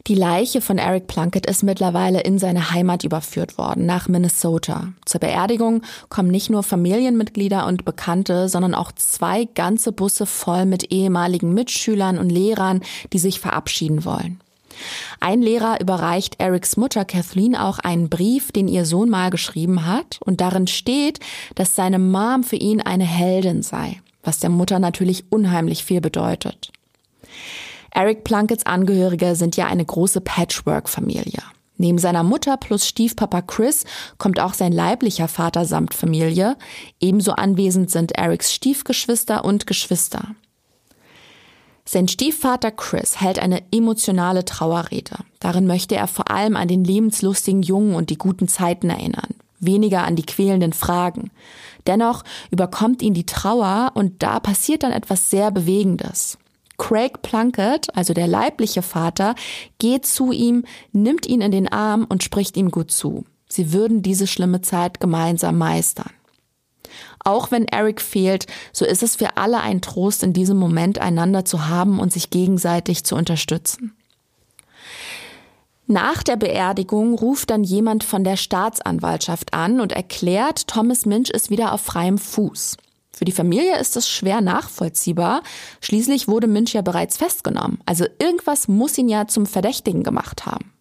Die 0.06 0.14
Leiche 0.14 0.60
von 0.60 0.78
Eric 0.78 1.08
Plunkett 1.08 1.46
ist 1.46 1.64
mittlerweile 1.64 2.20
in 2.20 2.38
seine 2.38 2.70
Heimat 2.70 3.02
überführt 3.02 3.58
worden, 3.58 3.86
nach 3.86 4.06
Minnesota. 4.06 4.92
Zur 5.04 5.18
Beerdigung 5.18 5.82
kommen 6.08 6.30
nicht 6.30 6.48
nur 6.48 6.62
Familienmitglieder 6.62 7.66
und 7.66 7.84
Bekannte, 7.84 8.48
sondern 8.48 8.76
auch 8.76 8.92
zwei 8.92 9.46
ganze 9.46 9.90
Busse 9.90 10.26
voll 10.26 10.64
mit 10.64 10.92
ehemaligen 10.92 11.52
Mitschülern 11.54 12.18
und 12.18 12.30
Lehrern, 12.30 12.82
die 13.12 13.18
sich 13.18 13.40
verabschieden 13.40 14.04
wollen. 14.04 14.40
Ein 15.18 15.42
Lehrer 15.42 15.80
überreicht 15.80 16.36
Erics 16.38 16.76
Mutter 16.76 17.04
Kathleen 17.04 17.56
auch 17.56 17.80
einen 17.80 18.08
Brief, 18.08 18.52
den 18.52 18.68
ihr 18.68 18.84
Sohn 18.84 19.10
mal 19.10 19.30
geschrieben 19.30 19.86
hat, 19.86 20.20
und 20.24 20.40
darin 20.40 20.68
steht, 20.68 21.18
dass 21.56 21.74
seine 21.74 21.98
Mom 21.98 22.44
für 22.44 22.56
ihn 22.56 22.80
eine 22.80 23.06
Heldin 23.06 23.62
sei, 23.62 24.00
was 24.22 24.38
der 24.38 24.50
Mutter 24.50 24.78
natürlich 24.78 25.24
unheimlich 25.30 25.84
viel 25.84 26.00
bedeutet. 26.00 26.70
Eric 27.96 28.24
Plunkets 28.24 28.66
Angehörige 28.66 29.34
sind 29.36 29.56
ja 29.56 29.68
eine 29.68 29.84
große 29.84 30.20
Patchwork-Familie. 30.20 31.42
Neben 31.78 31.96
seiner 31.96 32.24
Mutter 32.24 32.58
plus 32.58 32.86
Stiefpapa 32.86 33.40
Chris 33.40 33.86
kommt 34.18 34.38
auch 34.38 34.52
sein 34.52 34.72
leiblicher 34.72 35.28
Vater 35.28 35.64
samt 35.64 35.94
Familie. 35.94 36.58
Ebenso 37.00 37.32
anwesend 37.32 37.90
sind 37.90 38.12
Erics 38.12 38.52
Stiefgeschwister 38.52 39.46
und 39.46 39.66
Geschwister. 39.66 40.34
Sein 41.86 42.06
Stiefvater 42.06 42.70
Chris 42.70 43.18
hält 43.18 43.38
eine 43.38 43.62
emotionale 43.72 44.44
Trauerrede. 44.44 45.16
Darin 45.40 45.66
möchte 45.66 45.96
er 45.96 46.06
vor 46.06 46.30
allem 46.30 46.56
an 46.56 46.68
den 46.68 46.84
lebenslustigen 46.84 47.62
Jungen 47.62 47.94
und 47.94 48.10
die 48.10 48.18
guten 48.18 48.46
Zeiten 48.46 48.90
erinnern, 48.90 49.36
weniger 49.58 50.04
an 50.04 50.16
die 50.16 50.26
quälenden 50.26 50.74
Fragen. 50.74 51.30
Dennoch 51.86 52.24
überkommt 52.50 53.00
ihn 53.00 53.14
die 53.14 53.24
Trauer 53.24 53.92
und 53.94 54.22
da 54.22 54.38
passiert 54.38 54.82
dann 54.82 54.92
etwas 54.92 55.30
sehr 55.30 55.50
Bewegendes. 55.50 56.36
Craig 56.78 57.22
Plunkett, 57.22 57.94
also 57.96 58.14
der 58.14 58.26
leibliche 58.26 58.82
Vater, 58.82 59.34
geht 59.78 60.06
zu 60.06 60.32
ihm, 60.32 60.64
nimmt 60.92 61.26
ihn 61.26 61.40
in 61.40 61.52
den 61.52 61.68
Arm 61.68 62.06
und 62.08 62.22
spricht 62.22 62.56
ihm 62.56 62.70
gut 62.70 62.90
zu. 62.90 63.24
Sie 63.48 63.72
würden 63.72 64.02
diese 64.02 64.26
schlimme 64.26 64.60
Zeit 64.60 65.00
gemeinsam 65.00 65.58
meistern. 65.58 66.10
Auch 67.24 67.50
wenn 67.50 67.66
Eric 67.66 68.00
fehlt, 68.00 68.46
so 68.72 68.84
ist 68.84 69.02
es 69.02 69.16
für 69.16 69.36
alle 69.36 69.60
ein 69.60 69.80
Trost, 69.80 70.22
in 70.22 70.32
diesem 70.32 70.58
Moment 70.58 70.98
einander 71.00 71.44
zu 71.44 71.66
haben 71.68 71.98
und 71.98 72.12
sich 72.12 72.30
gegenseitig 72.30 73.04
zu 73.04 73.16
unterstützen. 73.16 73.96
Nach 75.88 76.22
der 76.24 76.36
Beerdigung 76.36 77.14
ruft 77.14 77.50
dann 77.50 77.62
jemand 77.62 78.02
von 78.02 78.24
der 78.24 78.36
Staatsanwaltschaft 78.36 79.54
an 79.54 79.80
und 79.80 79.92
erklärt, 79.92 80.66
Thomas 80.66 81.06
Minch 81.06 81.30
ist 81.30 81.48
wieder 81.48 81.72
auf 81.72 81.80
freiem 81.80 82.18
Fuß. 82.18 82.76
Für 83.16 83.24
die 83.24 83.32
Familie 83.32 83.78
ist 83.78 83.96
es 83.96 84.10
schwer 84.10 84.42
nachvollziehbar. 84.42 85.42
Schließlich 85.80 86.28
wurde 86.28 86.48
Minch 86.48 86.74
ja 86.74 86.82
bereits 86.82 87.16
festgenommen. 87.16 87.78
Also 87.86 88.04
irgendwas 88.18 88.68
muss 88.68 88.98
ihn 88.98 89.08
ja 89.08 89.26
zum 89.26 89.46
Verdächtigen 89.46 90.02
gemacht 90.02 90.44
haben. 90.44 90.74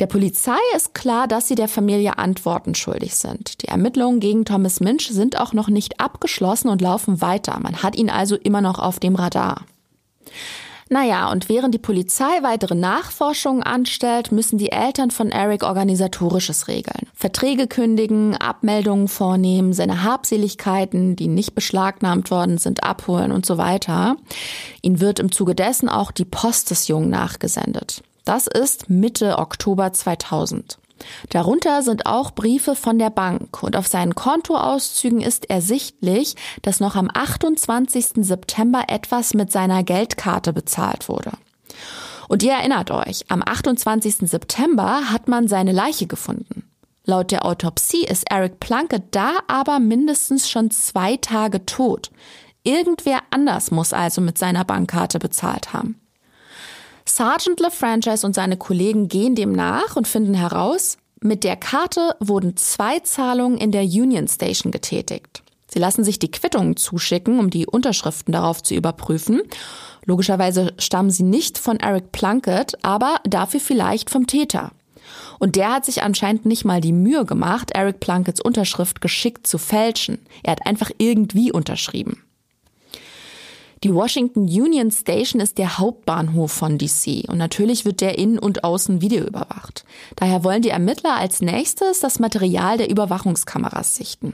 Der 0.00 0.06
Polizei 0.06 0.56
ist 0.74 0.94
klar, 0.94 1.28
dass 1.28 1.46
sie 1.46 1.54
der 1.54 1.68
Familie 1.68 2.16
Antworten 2.16 2.74
schuldig 2.74 3.16
sind. 3.16 3.62
Die 3.62 3.68
Ermittlungen 3.68 4.18
gegen 4.18 4.46
Thomas 4.46 4.80
Minch 4.80 5.08
sind 5.10 5.38
auch 5.38 5.52
noch 5.52 5.68
nicht 5.68 6.00
abgeschlossen 6.00 6.70
und 6.70 6.80
laufen 6.80 7.20
weiter. 7.20 7.60
Man 7.60 7.82
hat 7.82 7.96
ihn 7.96 8.08
also 8.08 8.36
immer 8.36 8.62
noch 8.62 8.78
auf 8.78 8.98
dem 8.98 9.14
Radar. 9.14 9.66
Naja, 10.88 11.32
und 11.32 11.48
während 11.48 11.74
die 11.74 11.78
Polizei 11.78 12.42
weitere 12.42 12.76
Nachforschungen 12.76 13.64
anstellt, 13.64 14.30
müssen 14.30 14.56
die 14.56 14.70
Eltern 14.70 15.10
von 15.10 15.30
Eric 15.30 15.64
organisatorisches 15.64 16.68
regeln. 16.68 17.08
Verträge 17.12 17.66
kündigen, 17.66 18.36
Abmeldungen 18.36 19.08
vornehmen, 19.08 19.72
seine 19.72 20.04
Habseligkeiten, 20.04 21.16
die 21.16 21.26
nicht 21.26 21.56
beschlagnahmt 21.56 22.30
worden 22.30 22.58
sind, 22.58 22.84
abholen 22.84 23.32
und 23.32 23.44
so 23.44 23.58
weiter. 23.58 24.16
Ihnen 24.80 25.00
wird 25.00 25.18
im 25.18 25.32
Zuge 25.32 25.56
dessen 25.56 25.88
auch 25.88 26.12
die 26.12 26.24
Post 26.24 26.70
des 26.70 26.86
Jungen 26.86 27.10
nachgesendet. 27.10 28.02
Das 28.24 28.46
ist 28.46 28.88
Mitte 28.88 29.38
Oktober 29.38 29.92
2000. 29.92 30.78
Darunter 31.30 31.82
sind 31.82 32.06
auch 32.06 32.30
Briefe 32.30 32.74
von 32.74 32.98
der 32.98 33.10
Bank 33.10 33.62
und 33.62 33.76
auf 33.76 33.86
seinen 33.86 34.14
Kontoauszügen 34.14 35.20
ist 35.20 35.50
ersichtlich, 35.50 36.34
dass 36.62 36.80
noch 36.80 36.96
am 36.96 37.10
28. 37.12 38.24
September 38.24 38.84
etwas 38.88 39.34
mit 39.34 39.52
seiner 39.52 39.82
Geldkarte 39.82 40.52
bezahlt 40.52 41.08
wurde. 41.08 41.32
Und 42.28 42.42
ihr 42.42 42.52
erinnert 42.52 42.90
euch, 42.90 43.24
am 43.28 43.42
28. 43.44 44.28
September 44.28 45.10
hat 45.10 45.28
man 45.28 45.48
seine 45.48 45.72
Leiche 45.72 46.06
gefunden. 46.06 46.64
Laut 47.04 47.30
der 47.30 47.44
Autopsie 47.44 48.04
ist 48.04 48.30
Eric 48.30 48.58
Plunkett 48.58 49.04
da 49.12 49.38
aber 49.46 49.78
mindestens 49.78 50.50
schon 50.50 50.72
zwei 50.72 51.16
Tage 51.16 51.64
tot. 51.64 52.10
Irgendwer 52.64 53.20
anders 53.30 53.70
muss 53.70 53.92
also 53.92 54.20
mit 54.20 54.38
seiner 54.38 54.64
Bankkarte 54.64 55.20
bezahlt 55.20 55.72
haben. 55.72 56.00
Sergeant 57.16 57.60
LaFranchise 57.60 58.26
und 58.26 58.34
seine 58.34 58.58
Kollegen 58.58 59.08
gehen 59.08 59.34
dem 59.34 59.52
nach 59.52 59.96
und 59.96 60.06
finden 60.06 60.34
heraus, 60.34 60.98
mit 61.22 61.44
der 61.44 61.56
Karte 61.56 62.14
wurden 62.20 62.58
zwei 62.58 62.98
Zahlungen 62.98 63.56
in 63.56 63.72
der 63.72 63.84
Union 63.84 64.28
Station 64.28 64.70
getätigt. 64.70 65.42
Sie 65.66 65.78
lassen 65.78 66.04
sich 66.04 66.18
die 66.18 66.30
Quittungen 66.30 66.76
zuschicken, 66.76 67.38
um 67.38 67.48
die 67.48 67.66
Unterschriften 67.66 68.32
darauf 68.32 68.62
zu 68.62 68.74
überprüfen. 68.74 69.40
Logischerweise 70.04 70.74
stammen 70.76 71.08
sie 71.08 71.22
nicht 71.22 71.56
von 71.56 71.80
Eric 71.80 72.12
Plunkett, 72.12 72.76
aber 72.84 73.16
dafür 73.24 73.60
vielleicht 73.60 74.10
vom 74.10 74.26
Täter. 74.26 74.72
Und 75.38 75.56
der 75.56 75.72
hat 75.72 75.86
sich 75.86 76.02
anscheinend 76.02 76.44
nicht 76.44 76.66
mal 76.66 76.82
die 76.82 76.92
Mühe 76.92 77.24
gemacht, 77.24 77.70
Eric 77.70 77.98
Plunketts 77.98 78.42
Unterschrift 78.42 79.00
geschickt 79.00 79.46
zu 79.46 79.56
fälschen. 79.56 80.18
Er 80.42 80.52
hat 80.52 80.66
einfach 80.66 80.90
irgendwie 80.98 81.50
unterschrieben. 81.50 82.25
Die 83.86 83.94
Washington 83.94 84.46
Union 84.46 84.90
Station 84.90 85.40
ist 85.40 85.58
der 85.58 85.78
Hauptbahnhof 85.78 86.50
von 86.50 86.76
DC 86.76 87.22
und 87.28 87.38
natürlich 87.38 87.84
wird 87.84 88.00
der 88.00 88.18
innen 88.18 88.36
und 88.36 88.64
außen 88.64 89.00
videoüberwacht. 89.00 89.84
Daher 90.16 90.42
wollen 90.42 90.60
die 90.60 90.70
Ermittler 90.70 91.14
als 91.14 91.40
nächstes 91.40 92.00
das 92.00 92.18
Material 92.18 92.78
der 92.78 92.90
Überwachungskameras 92.90 93.94
sichten. 93.94 94.32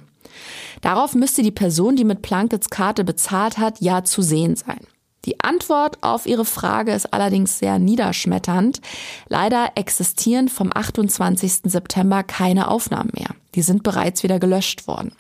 Darauf 0.81 1.15
müsste 1.15 1.43
die 1.43 1.51
Person, 1.51 1.97
die 1.97 2.05
mit 2.05 2.23
Plunkets 2.23 2.71
Karte 2.71 3.05
bezahlt 3.05 3.59
hat, 3.59 3.83
ja 3.83 4.05
zu 4.05 4.23
sehen 4.23 4.57
sein. 4.57 4.81
Die 5.27 5.41
Antwort 5.41 5.99
auf 6.01 6.25
Ihre 6.25 6.47
Frage 6.47 6.95
ist 6.95 7.13
allerdings 7.13 7.59
sehr 7.59 7.79
niederschmetternd. 7.79 8.81
Leider 9.29 9.73
existieren 9.75 10.49
vom 10.49 10.71
28. 10.73 11.65
September 11.65 12.23
keine 12.23 12.69
Aufnahmen 12.69 13.11
mehr. 13.13 13.29
Die 13.55 13.61
sind 13.61 13.83
bereits 13.83 14.23
wieder 14.23 14.39
gelöscht 14.39 14.87
worden. 14.89 15.13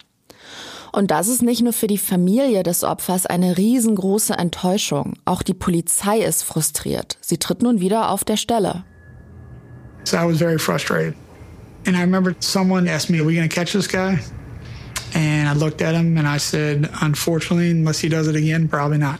Und 0.92 1.11
das 1.11 1.28
ist 1.28 1.42
nicht 1.42 1.62
nur 1.62 1.72
für 1.72 1.87
die 1.87 1.98
Familie 1.98 2.62
des 2.62 2.85
Opfers 2.85 3.24
eine 3.24 3.57
riesengroße 3.57 4.35
Enttäuschung. 4.35 5.14
Auch 5.24 5.42
die 5.42 5.55
Polizei 5.55 6.18
ist 6.18 6.42
frustriert. 6.42 7.16
Sie 7.22 7.38
tritt 7.38 7.62
nun 7.62 7.81
wieder 7.81 8.11
auf 8.11 8.24
der 8.24 8.37
Stelle. 8.37 8.85
So 10.05 10.18
I 10.18 10.26
was 10.26 10.38
very 10.38 10.59
frustrated. 10.59 11.14
And 11.87 11.96
I 11.96 12.00
remember 12.00 12.35
someone 12.40 12.88
asked 12.88 13.11
me, 13.11 13.18
Are 13.18 13.26
we 13.26 13.35
going 13.35 13.48
to 13.48 13.55
catch 13.55 13.72
this 13.72 13.88
guy? 13.88 14.18
And 15.14 15.48
I 15.48 15.55
looked 15.55 15.81
at 15.81 15.94
him 15.94 16.18
and 16.18 16.26
I 16.26 16.38
said, 16.38 16.90
Unfortunately, 17.00 17.70
unless 17.70 18.00
he 18.00 18.09
does 18.09 18.28
it 18.28 18.37
again, 18.37 18.68
probably 18.68 18.98
not. 18.98 19.18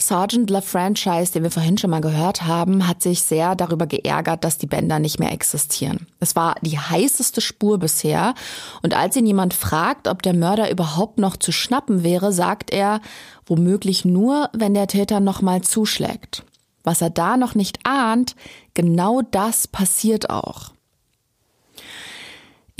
Sergeant 0.00 0.48
LaFranchise, 0.48 1.32
den 1.32 1.42
wir 1.42 1.50
vorhin 1.50 1.76
schon 1.76 1.90
mal 1.90 2.00
gehört 2.00 2.44
haben, 2.44 2.86
hat 2.86 3.02
sich 3.02 3.22
sehr 3.22 3.56
darüber 3.56 3.86
geärgert, 3.86 4.44
dass 4.44 4.58
die 4.58 4.66
Bänder 4.66 4.98
nicht 5.00 5.18
mehr 5.18 5.32
existieren. 5.32 6.06
Es 6.20 6.36
war 6.36 6.54
die 6.62 6.78
heißeste 6.78 7.40
Spur 7.40 7.78
bisher 7.78 8.34
und 8.82 8.94
als 8.94 9.16
ihn 9.16 9.26
jemand 9.26 9.54
fragt, 9.54 10.06
ob 10.06 10.22
der 10.22 10.34
Mörder 10.34 10.70
überhaupt 10.70 11.18
noch 11.18 11.36
zu 11.36 11.50
schnappen 11.50 12.04
wäre, 12.04 12.32
sagt 12.32 12.72
er, 12.72 13.00
womöglich 13.46 14.04
nur, 14.04 14.50
wenn 14.52 14.74
der 14.74 14.86
Täter 14.86 15.20
nochmal 15.20 15.62
zuschlägt. 15.62 16.44
Was 16.84 17.02
er 17.02 17.10
da 17.10 17.36
noch 17.36 17.54
nicht 17.54 17.80
ahnt, 17.84 18.36
genau 18.74 19.22
das 19.22 19.66
passiert 19.66 20.30
auch. 20.30 20.72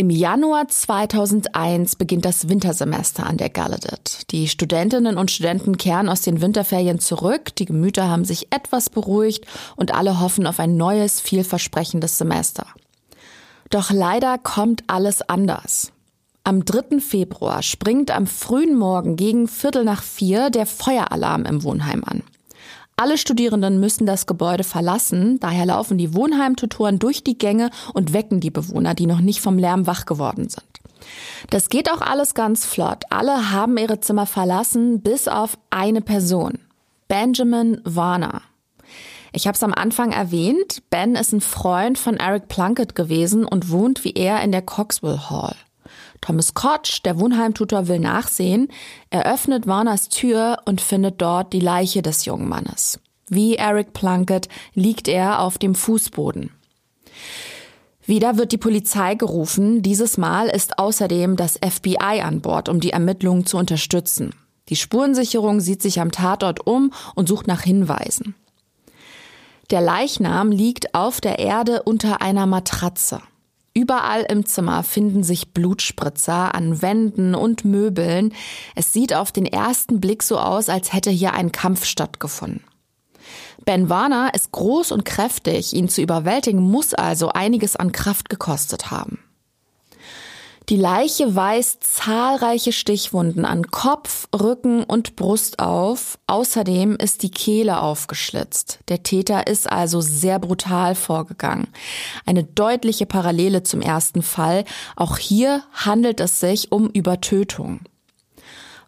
Im 0.01 0.11
Januar 0.11 0.69
2001 0.69 1.97
beginnt 1.97 2.25
das 2.25 2.49
Wintersemester 2.49 3.27
an 3.27 3.37
der 3.37 3.51
Gallaudet. 3.51 4.31
Die 4.31 4.47
Studentinnen 4.47 5.19
und 5.19 5.33
Studenten 5.33 5.77
kehren 5.77 6.09
aus 6.09 6.21
den 6.21 6.41
Winterferien 6.41 7.01
zurück, 7.01 7.53
die 7.57 7.65
Gemüter 7.65 8.09
haben 8.09 8.25
sich 8.25 8.47
etwas 8.53 8.91
beruhigt 8.91 9.45
und 9.75 9.93
alle 9.93 10.21
hoffen 10.21 10.47
auf 10.47 10.61
ein 10.61 10.77
neues, 10.77 11.21
vielversprechendes 11.21 12.17
Semester. 12.17 12.65
Doch 13.71 13.91
leider 13.91 14.39
kommt 14.39 14.85
alles 14.87 15.21
anders. 15.29 15.91
Am 16.45 16.65
3. 16.65 17.01
Februar 17.01 17.65
springt 17.65 18.13
am 18.13 18.29
frühen 18.29 18.79
Morgen 18.79 19.17
gegen 19.17 19.49
Viertel 19.49 19.83
nach 19.83 20.05
vier 20.05 20.51
der 20.51 20.67
Feueralarm 20.67 21.45
im 21.45 21.65
Wohnheim 21.65 22.05
an. 22.05 22.23
Alle 23.01 23.17
Studierenden 23.17 23.79
müssen 23.79 24.07
das 24.07 24.27
Gebäude 24.27 24.65
verlassen, 24.65 25.39
daher 25.39 25.67
laufen 25.67 25.99
die 25.99 26.15
Wohnheimtutoren 26.15 26.99
durch 26.99 27.23
die 27.23 27.39
Gänge 27.39 27.71
und 27.95 28.13
wecken 28.13 28.41
die 28.41 28.51
Bewohner, 28.51 28.95
die 28.95 29.07
noch 29.07 29.21
nicht 29.21 29.41
vom 29.41 29.57
Lärm 29.57 29.87
wach 29.87 30.05
geworden 30.05 30.49
sind. 30.49 30.67
Das 31.51 31.69
geht 31.69 31.93
auch 31.93 32.01
alles 32.01 32.35
ganz 32.35 32.67
flott. 32.67 33.05
Alle 33.11 33.53
haben 33.53 33.77
ihre 33.77 34.01
Zimmer 34.01 34.27
verlassen, 34.27 35.01
bis 35.01 35.29
auf 35.29 35.59
eine 35.71 36.01
Person. 36.01 36.59
Benjamin 37.07 37.81
Warner. 37.85 38.43
Ich 39.33 39.47
habe 39.47 39.55
es 39.55 39.63
am 39.63 39.75
Anfang 39.75 40.11
erwähnt, 40.11 40.83
Ben 40.91 41.15
ist 41.15 41.33
ein 41.33 41.41
Freund 41.41 41.99
von 41.99 42.17
Eric 42.17 42.49
Plunkett 42.49 42.97
gewesen 42.97 43.45
und 43.45 43.71
wohnt 43.71 44.03
wie 44.03 44.15
er 44.15 44.43
in 44.43 44.51
der 44.51 44.63
Coxwell 44.63 45.19
Hall. 45.31 45.55
Thomas 46.21 46.55
Koch, 46.55 46.99
der 47.05 47.19
Wohnheimtutor, 47.19 47.89
will 47.89 48.01
nachsehen. 48.01 48.69
Er 49.11 49.33
öffnet 49.33 49.67
Warners 49.67 50.09
Tür 50.09 50.59
und 50.65 50.81
findet 50.81 51.21
dort 51.21 51.53
die 51.53 51.61
Leiche 51.61 52.03
des 52.03 52.25
jungen 52.25 52.49
Mannes. 52.49 53.01
Wie 53.29 53.57
Eric 53.57 53.93
Plunkett 53.93 54.49
liegt 54.75 55.09
er 55.09 55.41
auf 55.41 55.59
dem 55.59 55.75
Fußboden. 55.75 56.51
Wieder 58.05 58.39
wird 58.39 58.53
die 58.53 58.59
Polizei 58.59 59.15
gerufen. 59.15 59.83
Dieses 59.83 60.17
Mal 60.17 60.49
ist 60.49 60.79
außerdem 60.79 61.37
das 61.37 61.59
FBI 61.59 62.23
an 62.23 62.41
Bord, 62.41 62.71
um 62.71 62.81
die 62.81 62.91
Ermittlungen 62.91 63.45
zu 63.45 63.59
unterstützen. 63.59 64.35
Die 64.71 64.77
Spurensicherung 64.77 65.61
sieht 65.61 65.83
sich 65.83 66.01
am 66.01 66.11
Tatort 66.11 66.67
um 66.67 66.93
und 67.15 67.29
sucht 67.29 67.47
nach 67.47 67.61
Hinweisen. 67.63 68.35
Der 69.71 69.83
Leichnam 69.83 70.51
liegt 70.51 70.95
auf 70.95 71.21
der 71.21 71.39
Erde 71.39 71.83
unter 71.83 72.23
einer 72.23 72.47
Matratze. 72.47 73.21
Überall 73.79 74.27
im 74.29 74.45
Zimmer 74.45 74.83
finden 74.83 75.23
sich 75.23 75.53
Blutspritzer 75.53 76.53
an 76.53 76.83
Wänden 76.83 77.37
und 77.37 77.65
Möbeln. 77.65 78.35
Es 78.75 78.93
sieht 78.93 79.15
auf 79.15 79.31
den 79.31 79.47
ersten 79.47 80.01
Blick 80.01 80.25
so 80.25 80.37
aus, 80.37 80.69
als 80.69 80.93
hätte 80.93 81.11
hier 81.11 81.33
ein 81.35 81.53
Kampf 81.53 81.85
stattgefunden. 81.85 82.65
Ben 83.65 83.89
Warner 83.89 84.35
ist 84.35 84.51
groß 84.51 84.91
und 84.91 85.05
kräftig, 85.05 85.75
ihn 85.75 85.89
zu 85.89 86.03
überwältigen 86.03 86.61
muss 86.61 86.93
also 86.93 87.29
einiges 87.29 87.77
an 87.77 87.93
Kraft 87.93 88.29
gekostet 88.31 88.91
haben. 88.91 89.21
Die 90.69 90.77
Leiche 90.77 91.35
weist 91.35 91.83
zahlreiche 91.83 92.73
Stichwunden 92.73 93.47
an 93.47 93.71
Kopf, 93.71 94.29
Rücken 94.39 94.85
und 94.85 95.17
Brust 95.17 95.61
auf. 95.61 96.19
Außerdem 96.27 96.97
ist 96.97 97.23
die 97.23 97.31
Kehle 97.31 97.81
aufgeschlitzt. 97.81 98.81
Der 98.89 99.03
Täter 99.03 99.47
ist 99.47 99.71
also 99.73 100.03
sehr 100.03 100.39
brutal 100.39 100.95
vorgegangen. 100.95 101.69
Eine 102.27 102.45
deutliche 102.45 103.07
Parallele 103.07 103.63
zum 103.63 103.81
ersten 103.81 104.21
Fall. 104.21 104.67
Auch 104.95 105.17
hier 105.17 105.63
handelt 105.73 106.21
es 106.21 106.39
sich 106.39 106.71
um 106.71 106.91
Übertötung. 106.91 107.81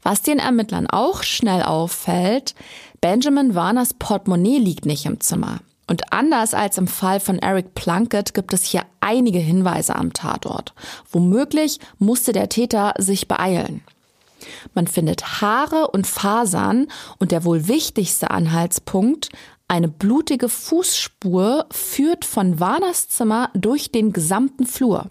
Was 0.03 0.21
den 0.21 0.39
Ermittlern 0.39 0.87
auch 0.87 1.23
schnell 1.23 1.63
auffällt, 1.63 2.55
Benjamin 3.01 3.55
Warners 3.55 3.95
Portemonnaie 3.95 4.59
liegt 4.59 4.85
nicht 4.85 5.07
im 5.07 5.21
Zimmer. 5.21 5.61
Und 5.91 6.13
anders 6.13 6.55
als 6.55 6.79
im 6.79 6.87
Fall 6.87 7.19
von 7.19 7.41
Eric 7.41 7.75
Plunkett 7.75 8.33
gibt 8.33 8.53
es 8.53 8.63
hier 8.63 8.85
einige 9.01 9.41
Hinweise 9.41 9.97
am 9.97 10.13
Tatort. 10.13 10.73
Womöglich 11.11 11.81
musste 11.99 12.33
der 12.33 12.49
Täter 12.49 12.95
sich 12.99 13.27
beeilen. 13.27 13.83
Man 14.73 14.87
findet 14.87 15.41
Haare 15.41 15.89
und 15.89 16.07
Fasern 16.07 16.87
und 17.19 17.33
der 17.33 17.45
wohl 17.45 17.67
wichtigste 17.67 18.31
Anhaltspunkt, 18.31 19.31
eine 19.67 19.89
blutige 19.89 20.49
Fußspur 20.49 21.67
führt 21.73 22.25
von 22.25 22.61
Warners 22.61 23.09
Zimmer 23.09 23.51
durch 23.55 23.91
den 23.91 24.13
gesamten 24.13 24.67
Flur. 24.67 25.11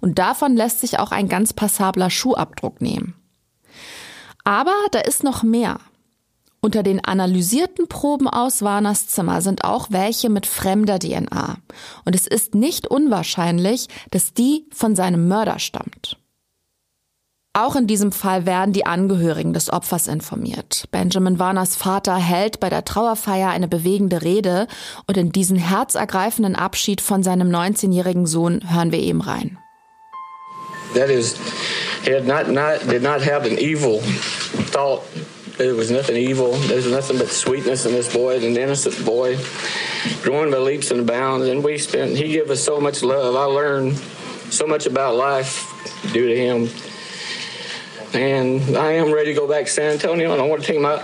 Und 0.00 0.18
davon 0.18 0.56
lässt 0.56 0.80
sich 0.80 0.98
auch 0.98 1.12
ein 1.12 1.28
ganz 1.28 1.52
passabler 1.52 2.08
Schuhabdruck 2.08 2.80
nehmen. 2.80 3.12
Aber 4.44 4.76
da 4.92 5.00
ist 5.00 5.24
noch 5.24 5.42
mehr. 5.42 5.78
Unter 6.66 6.82
den 6.82 6.98
analysierten 7.04 7.86
Proben 7.86 8.26
aus 8.26 8.60
Warners 8.60 9.06
Zimmer 9.06 9.40
sind 9.40 9.62
auch 9.62 9.86
welche 9.90 10.28
mit 10.28 10.46
fremder 10.46 10.98
DNA. 10.98 11.58
Und 12.04 12.16
es 12.16 12.26
ist 12.26 12.56
nicht 12.56 12.88
unwahrscheinlich, 12.88 13.86
dass 14.10 14.34
die 14.34 14.66
von 14.74 14.96
seinem 14.96 15.28
Mörder 15.28 15.60
stammt. 15.60 16.18
Auch 17.52 17.76
in 17.76 17.86
diesem 17.86 18.10
Fall 18.10 18.46
werden 18.46 18.72
die 18.72 18.84
Angehörigen 18.84 19.52
des 19.52 19.72
Opfers 19.72 20.08
informiert. 20.08 20.88
Benjamin 20.90 21.38
Warners 21.38 21.76
Vater 21.76 22.16
hält 22.16 22.58
bei 22.58 22.68
der 22.68 22.84
Trauerfeier 22.84 23.50
eine 23.50 23.68
bewegende 23.68 24.22
Rede 24.22 24.66
und 25.06 25.16
in 25.16 25.30
diesen 25.30 25.58
herzergreifenden 25.58 26.56
Abschied 26.56 27.00
von 27.00 27.22
seinem 27.22 27.48
19-jährigen 27.48 28.26
Sohn 28.26 28.72
hören 28.72 28.90
wir 28.90 28.98
eben 28.98 29.20
rein. 29.20 29.56
That 30.94 31.10
is, 31.10 31.36
he 32.04 32.12
had 32.12 32.26
not, 32.26 32.48
not, 32.48 32.90
did 32.90 33.04
not 33.04 33.24
have 33.24 33.48
an 33.48 33.56
evil 33.56 34.02
thought. 34.72 35.02
There 35.58 35.74
was 35.74 35.90
nothing 35.90 36.16
evil. 36.16 36.52
There 36.52 36.76
was 36.76 36.90
nothing 36.90 37.16
but 37.16 37.28
sweetness 37.28 37.86
in 37.86 37.92
this 37.92 38.12
boy, 38.12 38.36
an 38.36 38.56
innocent 38.56 39.04
boy, 39.06 39.38
growing 40.22 40.50
by 40.50 40.58
leaps 40.58 40.90
and 40.90 41.06
bounds. 41.06 41.46
And 41.48 41.64
we 41.64 41.78
spent, 41.78 42.16
he 42.16 42.28
gave 42.28 42.50
us 42.50 42.62
so 42.62 42.78
much 42.78 43.02
love. 43.02 43.34
I 43.34 43.44
learned 43.44 43.96
so 44.50 44.66
much 44.66 44.86
about 44.86 45.16
life 45.16 45.64
due 46.12 46.28
to 46.28 46.36
him. 46.36 46.68
And 48.12 48.76
I 48.76 48.92
am 48.92 49.12
ready 49.12 49.34
to 49.34 49.40
go 49.40 49.48
back 49.48 49.64
to 49.64 49.70
San 49.70 49.92
Antonio, 49.92 50.32
and 50.32 50.40
I 50.40 50.46
want 50.46 50.62
to 50.62 50.66
take 50.66 50.80
my 50.80 51.02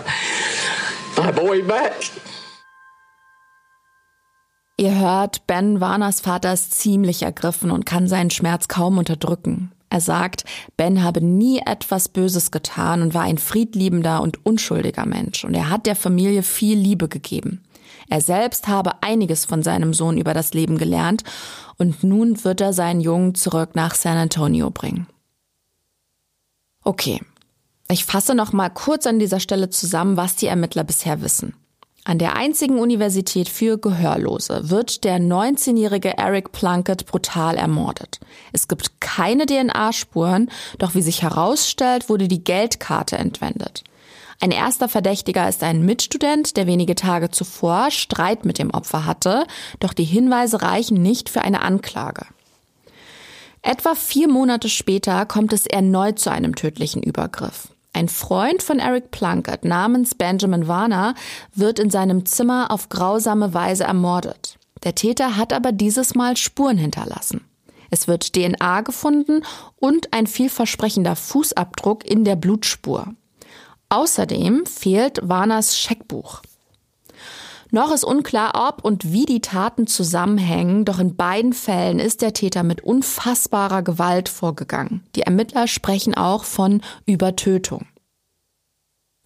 my 1.16 1.32
boy 1.32 1.62
back. 1.62 2.10
Ihr 4.78 4.98
hört, 4.98 5.46
Ben 5.46 5.80
Warners 5.80 6.20
Vater 6.20 6.52
ist 6.52 6.74
ziemlich 6.74 7.22
ergriffen 7.22 7.70
und 7.70 7.86
kann 7.86 8.08
seinen 8.08 8.30
Schmerz 8.30 8.68
kaum 8.68 8.98
unterdrücken. 8.98 9.70
Er 9.92 10.00
sagt, 10.00 10.46
Ben 10.78 11.02
habe 11.02 11.20
nie 11.20 11.60
etwas 11.66 12.08
Böses 12.08 12.50
getan 12.50 13.02
und 13.02 13.12
war 13.12 13.24
ein 13.24 13.36
friedliebender 13.36 14.22
und 14.22 14.46
unschuldiger 14.46 15.04
Mensch 15.04 15.44
und 15.44 15.52
er 15.52 15.68
hat 15.68 15.84
der 15.84 15.96
Familie 15.96 16.42
viel 16.42 16.78
Liebe 16.78 17.08
gegeben. 17.08 17.62
Er 18.08 18.22
selbst 18.22 18.68
habe 18.68 19.02
einiges 19.02 19.44
von 19.44 19.62
seinem 19.62 19.92
Sohn 19.92 20.16
über 20.16 20.32
das 20.32 20.54
Leben 20.54 20.78
gelernt 20.78 21.24
und 21.76 22.02
nun 22.04 22.42
wird 22.42 22.62
er 22.62 22.72
seinen 22.72 23.02
Jungen 23.02 23.34
zurück 23.34 23.74
nach 23.74 23.94
San 23.94 24.16
Antonio 24.16 24.70
bringen. 24.70 25.08
Okay. 26.84 27.20
Ich 27.90 28.06
fasse 28.06 28.34
noch 28.34 28.54
mal 28.54 28.70
kurz 28.70 29.06
an 29.06 29.18
dieser 29.18 29.40
Stelle 29.40 29.68
zusammen, 29.68 30.16
was 30.16 30.36
die 30.36 30.46
Ermittler 30.46 30.84
bisher 30.84 31.20
wissen. 31.20 31.52
An 32.04 32.18
der 32.18 32.34
einzigen 32.34 32.80
Universität 32.80 33.48
für 33.48 33.78
Gehörlose 33.78 34.70
wird 34.70 35.04
der 35.04 35.20
19-jährige 35.20 36.18
Eric 36.18 36.50
Plunkett 36.50 37.06
brutal 37.06 37.56
ermordet. 37.56 38.18
Es 38.52 38.66
gibt 38.66 39.00
keine 39.00 39.46
DNA-Spuren, 39.46 40.50
doch 40.78 40.96
wie 40.96 41.02
sich 41.02 41.22
herausstellt, 41.22 42.08
wurde 42.08 42.26
die 42.26 42.42
Geldkarte 42.42 43.16
entwendet. 43.18 43.84
Ein 44.40 44.50
erster 44.50 44.88
Verdächtiger 44.88 45.48
ist 45.48 45.62
ein 45.62 45.84
Mitstudent, 45.84 46.56
der 46.56 46.66
wenige 46.66 46.96
Tage 46.96 47.30
zuvor 47.30 47.92
Streit 47.92 48.44
mit 48.44 48.58
dem 48.58 48.70
Opfer 48.70 49.06
hatte, 49.06 49.46
doch 49.78 49.92
die 49.92 50.02
Hinweise 50.02 50.60
reichen 50.60 51.00
nicht 51.00 51.28
für 51.28 51.42
eine 51.42 51.62
Anklage. 51.62 52.26
Etwa 53.62 53.94
vier 53.94 54.28
Monate 54.28 54.68
später 54.68 55.24
kommt 55.24 55.52
es 55.52 55.66
erneut 55.68 56.18
zu 56.18 56.32
einem 56.32 56.56
tödlichen 56.56 57.00
Übergriff. 57.00 57.71
Ein 57.94 58.08
Freund 58.08 58.62
von 58.62 58.78
Eric 58.78 59.10
Plunkett 59.10 59.64
namens 59.64 60.14
Benjamin 60.14 60.66
Warner 60.66 61.14
wird 61.54 61.78
in 61.78 61.90
seinem 61.90 62.24
Zimmer 62.24 62.70
auf 62.70 62.88
grausame 62.88 63.52
Weise 63.52 63.84
ermordet. 63.84 64.58
Der 64.82 64.94
Täter 64.94 65.36
hat 65.36 65.52
aber 65.52 65.72
dieses 65.72 66.14
Mal 66.14 66.36
Spuren 66.36 66.78
hinterlassen. 66.78 67.44
Es 67.90 68.08
wird 68.08 68.32
DNA 68.34 68.80
gefunden 68.80 69.44
und 69.76 70.14
ein 70.14 70.26
vielversprechender 70.26 71.14
Fußabdruck 71.14 72.08
in 72.08 72.24
der 72.24 72.36
Blutspur. 72.36 73.08
Außerdem 73.90 74.64
fehlt 74.64 75.20
Warners 75.22 75.78
Scheckbuch. 75.78 76.40
Noch 77.74 77.90
ist 77.90 78.04
unklar, 78.04 78.68
ob 78.68 78.84
und 78.84 79.14
wie 79.14 79.24
die 79.24 79.40
Taten 79.40 79.86
zusammenhängen, 79.86 80.84
doch 80.84 80.98
in 80.98 81.16
beiden 81.16 81.54
Fällen 81.54 82.00
ist 82.00 82.20
der 82.20 82.34
Täter 82.34 82.64
mit 82.64 82.82
unfassbarer 82.84 83.82
Gewalt 83.82 84.28
vorgegangen. 84.28 85.02
Die 85.16 85.22
Ermittler 85.22 85.66
sprechen 85.66 86.14
auch 86.14 86.44
von 86.44 86.82
Übertötung. 87.06 87.86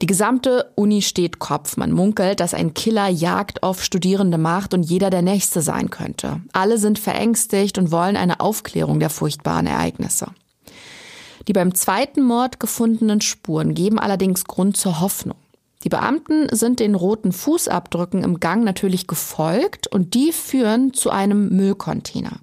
Die 0.00 0.06
gesamte 0.06 0.70
Uni 0.76 1.02
steht 1.02 1.40
Kopf. 1.40 1.76
Man 1.76 1.90
munkelt, 1.90 2.38
dass 2.38 2.54
ein 2.54 2.72
Killer 2.72 3.08
Jagd 3.08 3.64
auf 3.64 3.82
Studierende 3.82 4.38
macht 4.38 4.74
und 4.74 4.84
jeder 4.84 5.10
der 5.10 5.22
Nächste 5.22 5.60
sein 5.60 5.90
könnte. 5.90 6.40
Alle 6.52 6.78
sind 6.78 7.00
verängstigt 7.00 7.78
und 7.78 7.90
wollen 7.90 8.16
eine 8.16 8.38
Aufklärung 8.38 9.00
der 9.00 9.10
furchtbaren 9.10 9.66
Ereignisse. 9.66 10.28
Die 11.48 11.52
beim 11.52 11.74
zweiten 11.74 12.22
Mord 12.22 12.60
gefundenen 12.60 13.20
Spuren 13.20 13.74
geben 13.74 13.98
allerdings 13.98 14.44
Grund 14.44 14.76
zur 14.76 15.00
Hoffnung. 15.00 15.36
Die 15.86 15.90
Beamten 15.90 16.48
sind 16.50 16.80
den 16.80 16.96
roten 16.96 17.30
Fußabdrücken 17.30 18.24
im 18.24 18.40
Gang 18.40 18.64
natürlich 18.64 19.06
gefolgt 19.06 19.86
und 19.86 20.14
die 20.14 20.32
führen 20.32 20.92
zu 20.92 21.10
einem 21.10 21.50
Müllcontainer. 21.50 22.40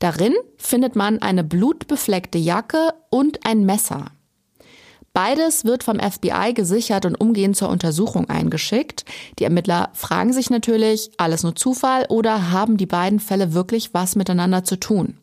Darin 0.00 0.34
findet 0.58 0.94
man 0.94 1.22
eine 1.22 1.44
blutbefleckte 1.44 2.36
Jacke 2.36 2.92
und 3.08 3.46
ein 3.46 3.64
Messer. 3.64 4.08
Beides 5.14 5.64
wird 5.64 5.82
vom 5.82 5.98
FBI 5.98 6.52
gesichert 6.52 7.06
und 7.06 7.18
umgehend 7.18 7.56
zur 7.56 7.70
Untersuchung 7.70 8.28
eingeschickt. 8.28 9.06
Die 9.38 9.44
Ermittler 9.44 9.88
fragen 9.94 10.34
sich 10.34 10.50
natürlich, 10.50 11.10
alles 11.16 11.42
nur 11.42 11.56
Zufall 11.56 12.04
oder 12.10 12.50
haben 12.50 12.76
die 12.76 12.84
beiden 12.84 13.18
Fälle 13.18 13.54
wirklich 13.54 13.94
was 13.94 14.14
miteinander 14.14 14.62
zu 14.62 14.76
tun? 14.76 15.16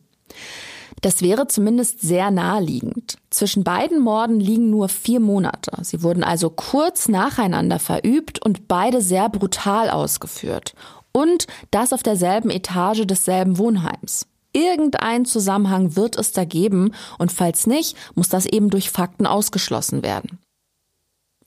Das 1.02 1.20
wäre 1.20 1.48
zumindest 1.48 2.00
sehr 2.00 2.30
naheliegend. 2.30 3.18
Zwischen 3.28 3.64
beiden 3.64 4.00
Morden 4.00 4.38
liegen 4.38 4.70
nur 4.70 4.88
vier 4.88 5.18
Monate. 5.18 5.72
Sie 5.82 6.02
wurden 6.02 6.22
also 6.22 6.48
kurz 6.48 7.08
nacheinander 7.08 7.80
verübt 7.80 8.40
und 8.40 8.68
beide 8.68 9.02
sehr 9.02 9.28
brutal 9.28 9.90
ausgeführt. 9.90 10.74
Und 11.10 11.48
das 11.72 11.92
auf 11.92 12.04
derselben 12.04 12.50
Etage 12.50 13.04
desselben 13.04 13.58
Wohnheims. 13.58 14.26
Irgendein 14.52 15.24
Zusammenhang 15.24 15.96
wird 15.96 16.16
es 16.16 16.32
da 16.32 16.44
geben 16.44 16.92
und 17.18 17.32
falls 17.32 17.66
nicht, 17.66 17.96
muss 18.14 18.28
das 18.28 18.46
eben 18.46 18.70
durch 18.70 18.90
Fakten 18.90 19.26
ausgeschlossen 19.26 20.02
werden. 20.04 20.38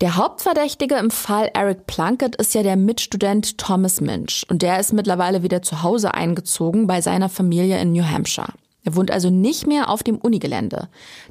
Der 0.01 0.17
Hauptverdächtige 0.17 0.95
im 0.95 1.11
Fall 1.11 1.49
Eric 1.53 1.87
Plunkett 1.87 2.35
ist 2.35 2.53
ja 2.53 2.63
der 2.63 2.75
Mitstudent 2.75 3.57
Thomas 3.57 4.01
Minch 4.01 4.45
und 4.49 4.61
der 4.61 4.81
ist 4.81 4.91
mittlerweile 4.91 5.43
wieder 5.43 5.61
zu 5.61 5.83
Hause 5.83 6.13
eingezogen 6.13 6.87
bei 6.87 6.99
seiner 6.99 7.29
Familie 7.29 7.79
in 7.79 7.93
New 7.93 8.03
Hampshire. 8.03 8.51
Er 8.85 8.95
wohnt 8.95 9.11
also 9.11 9.29
nicht 9.29 9.67
mehr 9.67 9.89
auf 9.89 10.03
dem 10.03 10.17
Unigelände. 10.17 10.87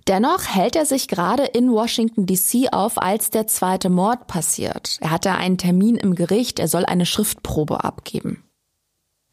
Dennoch 0.07 0.45
hält 0.47 0.77
er 0.77 0.85
sich 0.85 1.09
gerade 1.09 1.45
in 1.45 1.73
Washington 1.73 2.27
DC 2.27 2.73
auf, 2.73 3.01
als 3.01 3.31
der 3.31 3.47
zweite 3.47 3.88
Mord 3.88 4.27
passiert. 4.27 4.99
Er 5.01 5.11
hatte 5.11 5.33
einen 5.33 5.57
Termin 5.57 5.97
im 5.97 6.14
Gericht, 6.14 6.59
er 6.59 6.69
soll 6.69 6.85
eine 6.85 7.07
Schriftprobe 7.07 7.83
abgeben. 7.83 8.43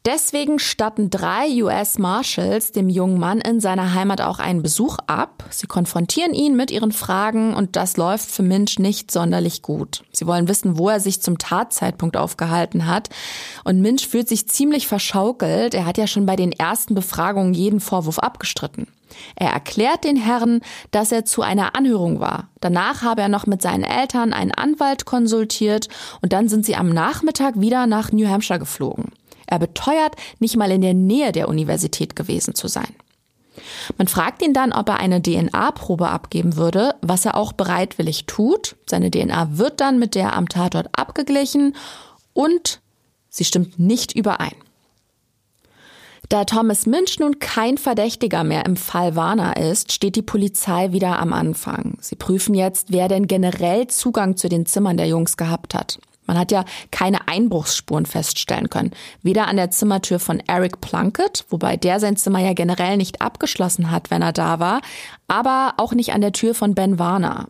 Deswegen 0.04 0.58
statten 0.58 1.10
drei 1.10 1.62
US 1.62 1.96
Marshals 1.96 2.72
dem 2.72 2.88
jungen 2.88 3.20
Mann 3.20 3.40
in 3.40 3.60
seiner 3.60 3.94
Heimat 3.94 4.20
auch 4.20 4.40
einen 4.40 4.60
Besuch 4.60 4.98
ab. 5.06 5.44
Sie 5.50 5.68
konfrontieren 5.68 6.34
ihn 6.34 6.56
mit 6.56 6.72
ihren 6.72 6.90
Fragen 6.90 7.54
und 7.54 7.76
das 7.76 7.96
läuft 7.96 8.28
für 8.28 8.42
Minch 8.42 8.80
nicht 8.80 9.12
sonderlich 9.12 9.62
gut. 9.62 10.02
Sie 10.10 10.26
wollen 10.26 10.48
wissen, 10.48 10.76
wo 10.76 10.88
er 10.88 10.98
sich 10.98 11.22
zum 11.22 11.38
Tatzeitpunkt 11.38 12.16
aufgehalten 12.16 12.88
hat. 12.88 13.10
Und 13.62 13.80
Minch 13.80 14.08
fühlt 14.08 14.28
sich 14.28 14.48
ziemlich 14.48 14.88
verschaukelt. 14.88 15.72
Er 15.72 15.86
hat 15.86 15.98
ja 15.98 16.08
schon 16.08 16.26
bei 16.26 16.34
den 16.34 16.50
ersten 16.50 16.96
Befragungen 16.96 17.54
jeden 17.54 17.78
Vorwurf 17.78 18.18
abgestritten. 18.18 18.88
Er 19.36 19.50
erklärt 19.50 20.02
den 20.02 20.16
Herren, 20.16 20.62
dass 20.90 21.12
er 21.12 21.24
zu 21.24 21.42
einer 21.42 21.76
Anhörung 21.76 22.18
war. 22.18 22.48
Danach 22.60 23.02
habe 23.02 23.22
er 23.22 23.28
noch 23.28 23.46
mit 23.46 23.62
seinen 23.62 23.84
Eltern 23.84 24.32
einen 24.32 24.52
Anwalt 24.52 25.04
konsultiert 25.04 25.88
und 26.22 26.32
dann 26.32 26.48
sind 26.48 26.64
sie 26.66 26.74
am 26.74 26.88
Nachmittag 26.88 27.60
wieder 27.60 27.86
nach 27.86 28.10
New 28.10 28.26
Hampshire 28.26 28.58
geflogen. 28.58 29.12
Er 29.46 29.58
beteuert, 29.58 30.16
nicht 30.38 30.56
mal 30.56 30.70
in 30.70 30.82
der 30.82 30.94
Nähe 30.94 31.32
der 31.32 31.48
Universität 31.48 32.16
gewesen 32.16 32.54
zu 32.54 32.68
sein. 32.68 32.94
Man 33.98 34.08
fragt 34.08 34.42
ihn 34.42 34.54
dann, 34.54 34.72
ob 34.72 34.88
er 34.88 34.98
eine 34.98 35.20
DNA-Probe 35.20 36.08
abgeben 36.08 36.56
würde, 36.56 36.94
was 37.02 37.24
er 37.24 37.36
auch 37.36 37.52
bereitwillig 37.52 38.26
tut. 38.26 38.76
Seine 38.88 39.10
DNA 39.10 39.58
wird 39.58 39.80
dann 39.80 39.98
mit 39.98 40.14
der 40.14 40.34
am 40.34 40.48
Tatort 40.48 40.88
abgeglichen 40.92 41.76
und 42.32 42.80
sie 43.28 43.44
stimmt 43.44 43.78
nicht 43.78 44.14
überein. 44.14 44.54
Da 46.28 46.46
Thomas 46.46 46.86
Minch 46.86 47.18
nun 47.18 47.40
kein 47.40 47.76
Verdächtiger 47.76 48.42
mehr 48.42 48.64
im 48.64 48.76
Fall 48.76 49.16
Warner 49.16 49.58
ist, 49.58 49.92
steht 49.92 50.16
die 50.16 50.22
Polizei 50.22 50.92
wieder 50.92 51.18
am 51.18 51.34
Anfang. 51.34 51.98
Sie 52.00 52.16
prüfen 52.16 52.54
jetzt, 52.54 52.86
wer 52.90 53.08
denn 53.08 53.26
generell 53.26 53.88
Zugang 53.88 54.38
zu 54.38 54.48
den 54.48 54.64
Zimmern 54.64 54.96
der 54.96 55.08
Jungs 55.08 55.36
gehabt 55.36 55.74
hat. 55.74 55.98
Man 56.32 56.40
hat 56.40 56.50
ja 56.50 56.64
keine 56.90 57.28
Einbruchsspuren 57.28 58.06
feststellen 58.06 58.70
können. 58.70 58.92
Weder 59.22 59.48
an 59.48 59.56
der 59.56 59.70
Zimmertür 59.70 60.18
von 60.18 60.40
Eric 60.46 60.80
Plunkett, 60.80 61.44
wobei 61.50 61.76
der 61.76 62.00
sein 62.00 62.16
Zimmer 62.16 62.38
ja 62.38 62.54
generell 62.54 62.96
nicht 62.96 63.20
abgeschlossen 63.20 63.90
hat, 63.90 64.10
wenn 64.10 64.22
er 64.22 64.32
da 64.32 64.58
war, 64.58 64.80
aber 65.28 65.74
auch 65.76 65.92
nicht 65.92 66.14
an 66.14 66.22
der 66.22 66.32
Tür 66.32 66.54
von 66.54 66.74
Ben 66.74 66.98
Warner. 66.98 67.48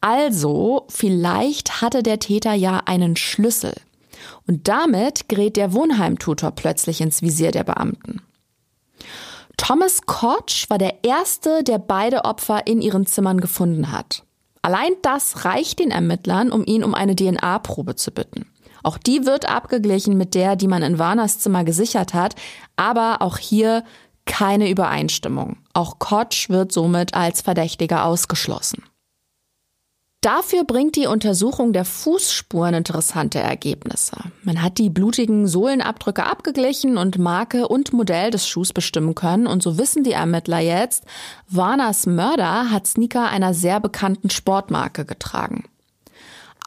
Also, 0.00 0.86
vielleicht 0.88 1.80
hatte 1.82 2.02
der 2.02 2.18
Täter 2.18 2.52
ja 2.52 2.82
einen 2.84 3.14
Schlüssel. 3.14 3.74
Und 4.48 4.66
damit 4.66 5.28
gerät 5.28 5.56
der 5.56 5.72
Wohnheimtutor 5.72 6.50
plötzlich 6.50 7.00
ins 7.00 7.22
Visier 7.22 7.52
der 7.52 7.62
Beamten. 7.62 8.22
Thomas 9.56 10.02
Koch 10.02 10.66
war 10.68 10.78
der 10.78 11.04
Erste, 11.04 11.62
der 11.62 11.78
beide 11.78 12.24
Opfer 12.24 12.66
in 12.66 12.82
ihren 12.82 13.06
Zimmern 13.06 13.40
gefunden 13.40 13.92
hat. 13.92 14.25
Allein 14.66 14.94
das 15.00 15.44
reicht 15.44 15.78
den 15.78 15.92
Ermittlern, 15.92 16.50
um 16.50 16.64
ihn 16.64 16.82
um 16.82 16.92
eine 16.92 17.14
DNA-Probe 17.14 17.94
zu 17.94 18.10
bitten. 18.10 18.50
Auch 18.82 18.98
die 18.98 19.24
wird 19.24 19.48
abgeglichen 19.48 20.16
mit 20.16 20.34
der, 20.34 20.56
die 20.56 20.66
man 20.66 20.82
in 20.82 20.98
Warners 20.98 21.38
Zimmer 21.38 21.62
gesichert 21.62 22.14
hat, 22.14 22.34
aber 22.74 23.22
auch 23.22 23.38
hier 23.38 23.84
keine 24.24 24.68
Übereinstimmung. 24.68 25.58
Auch 25.72 26.00
Koch 26.00 26.48
wird 26.48 26.72
somit 26.72 27.14
als 27.14 27.42
Verdächtiger 27.42 28.06
ausgeschlossen. 28.06 28.82
Dafür 30.26 30.64
bringt 30.64 30.96
die 30.96 31.06
Untersuchung 31.06 31.72
der 31.72 31.84
Fußspuren 31.84 32.74
interessante 32.74 33.38
Ergebnisse. 33.38 34.16
Man 34.42 34.60
hat 34.60 34.78
die 34.78 34.90
blutigen 34.90 35.46
Sohlenabdrücke 35.46 36.26
abgeglichen 36.26 36.98
und 36.98 37.16
Marke 37.16 37.68
und 37.68 37.92
Modell 37.92 38.32
des 38.32 38.48
Schuhs 38.48 38.72
bestimmen 38.72 39.14
können. 39.14 39.46
Und 39.46 39.62
so 39.62 39.78
wissen 39.78 40.02
die 40.02 40.10
Ermittler 40.10 40.58
jetzt, 40.58 41.04
Warners 41.48 42.06
Mörder 42.06 42.72
hat 42.72 42.88
Sneaker 42.88 43.28
einer 43.28 43.54
sehr 43.54 43.78
bekannten 43.78 44.28
Sportmarke 44.28 45.04
getragen. 45.04 45.62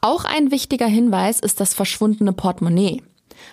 Auch 0.00 0.24
ein 0.24 0.50
wichtiger 0.50 0.86
Hinweis 0.86 1.38
ist 1.38 1.60
das 1.60 1.74
verschwundene 1.74 2.32
Portemonnaie. 2.32 3.02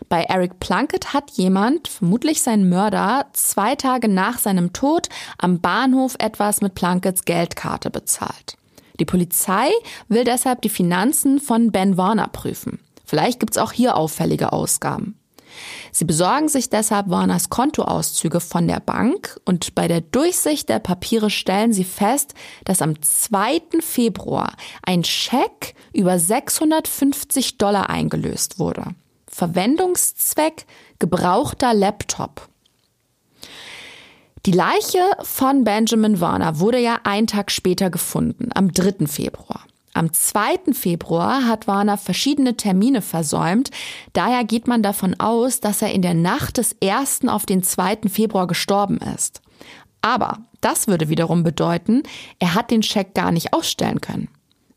Bei 0.08 0.24
Eric 0.24 0.62
Plunkett 0.62 1.14
hat 1.14 1.32
jemand, 1.32 1.90
vermutlich 1.90 2.42
sein 2.42 2.70
Mörder, 2.70 3.26
zwei 3.34 3.76
Tage 3.76 4.08
nach 4.08 4.40
seinem 4.40 4.72
Tod 4.72 5.10
am 5.38 5.60
Bahnhof 5.60 6.16
etwas 6.20 6.62
mit 6.62 6.76
Plunketts 6.76 7.26
Geldkarte 7.26 7.90
bezahlt. 7.90 8.57
Die 9.00 9.06
Polizei 9.06 9.70
will 10.08 10.24
deshalb 10.24 10.62
die 10.62 10.70
Finanzen 10.70 11.40
von 11.40 11.72
Ben 11.72 11.98
Warner 11.98 12.28
prüfen. 12.28 12.80
Vielleicht 13.06 13.40
gibt's 13.40 13.58
auch 13.58 13.72
hier 13.72 13.96
auffällige 13.96 14.52
Ausgaben. 14.54 15.18
Sie 15.92 16.06
besorgen 16.06 16.50
sich 16.50 16.70
deshalb 16.70 17.10
Warners 17.10 17.50
Kontoauszüge 17.50 18.40
von 18.40 18.68
der 18.68 18.80
Bank 18.80 19.40
und 19.46 19.74
bei 19.76 19.88
der 19.88 20.02
Durchsicht 20.02 20.70
der 20.70 20.80
Papiere 20.80 21.30
stellen 21.30 21.74
sie 21.74 21.84
fest, 21.84 22.34
dass 22.66 22.82
am 22.82 23.02
2. 23.02 23.62
Februar 23.80 24.54
ein 24.84 25.04
Scheck 25.04 25.74
über 25.94 26.20
650 26.20 27.58
Dollar 27.58 27.90
eingelöst 27.90 28.60
wurde. 28.60 28.84
Verwendungszweck 29.28 30.66
gebrauchter 31.00 31.74
Laptop. 31.74 32.50
Die 34.46 34.52
Leiche 34.52 35.00
von 35.22 35.64
Benjamin 35.64 36.22
Warner 36.22 36.60
wurde 36.60 36.80
ja 36.80 37.00
einen 37.04 37.28
Tag 37.28 37.52
später 37.52 37.90
gefunden, 37.90 38.50
am 38.54 38.72
3. 38.72 39.08
Februar. 39.08 39.62
Am 39.94 40.14
2. 40.14 40.74
Februar 40.74 41.46
hat 41.46 41.68
Warner 41.68 41.98
verschiedene 41.98 42.56
Termine 42.56 43.02
versäumt. 43.02 43.72
Daher 44.14 44.44
geht 44.44 44.68
man 44.68 44.84
davon 44.84 45.20
aus, 45.20 45.60
dass 45.60 45.82
er 45.82 45.92
in 45.92 46.04
der 46.04 46.14
Nacht 46.14 46.58
des 46.58 46.76
1. 46.84 47.28
auf 47.28 47.46
den 47.46 47.64
2. 47.64 48.02
Februar 48.08 48.46
gestorben 48.46 49.00
ist. 49.16 49.42
Aber 50.02 50.38
das 50.62 50.88
würde 50.88 51.10
wiederum 51.10 51.44
bedeuten, 51.44 52.04
er 52.40 52.54
hat 52.54 52.70
den 52.70 52.84
Scheck 52.84 53.16
gar 53.16 53.32
nicht 53.32 53.54
ausstellen 53.54 54.00
können. 54.00 54.30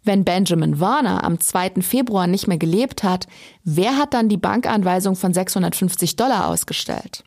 Wenn 0.02 0.24
Benjamin 0.24 0.80
Warner 0.80 1.22
am 1.22 1.38
2. 1.38 1.82
Februar 1.82 2.26
nicht 2.26 2.48
mehr 2.48 2.58
gelebt 2.58 3.04
hat, 3.04 3.26
wer 3.62 3.98
hat 3.98 4.14
dann 4.14 4.30
die 4.30 4.38
Bankanweisung 4.38 5.14
von 5.16 5.34
650 5.34 6.16
Dollar 6.16 6.48
ausgestellt? 6.48 7.24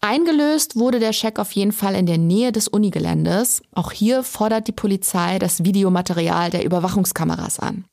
Eingelöst 0.00 0.76
wurde 0.76 1.00
der 1.00 1.12
Scheck 1.12 1.38
auf 1.38 1.52
jeden 1.52 1.72
Fall 1.72 1.94
in 1.94 2.06
der 2.06 2.18
Nähe 2.18 2.52
des 2.52 2.68
Unigeländes. 2.68 3.62
Auch 3.72 3.92
hier 3.92 4.22
fordert 4.22 4.68
die 4.68 4.72
Polizei 4.72 5.38
das 5.38 5.64
Videomaterial 5.64 6.50
der 6.50 6.64
Überwachungskameras 6.64 7.58
an. 7.58 7.84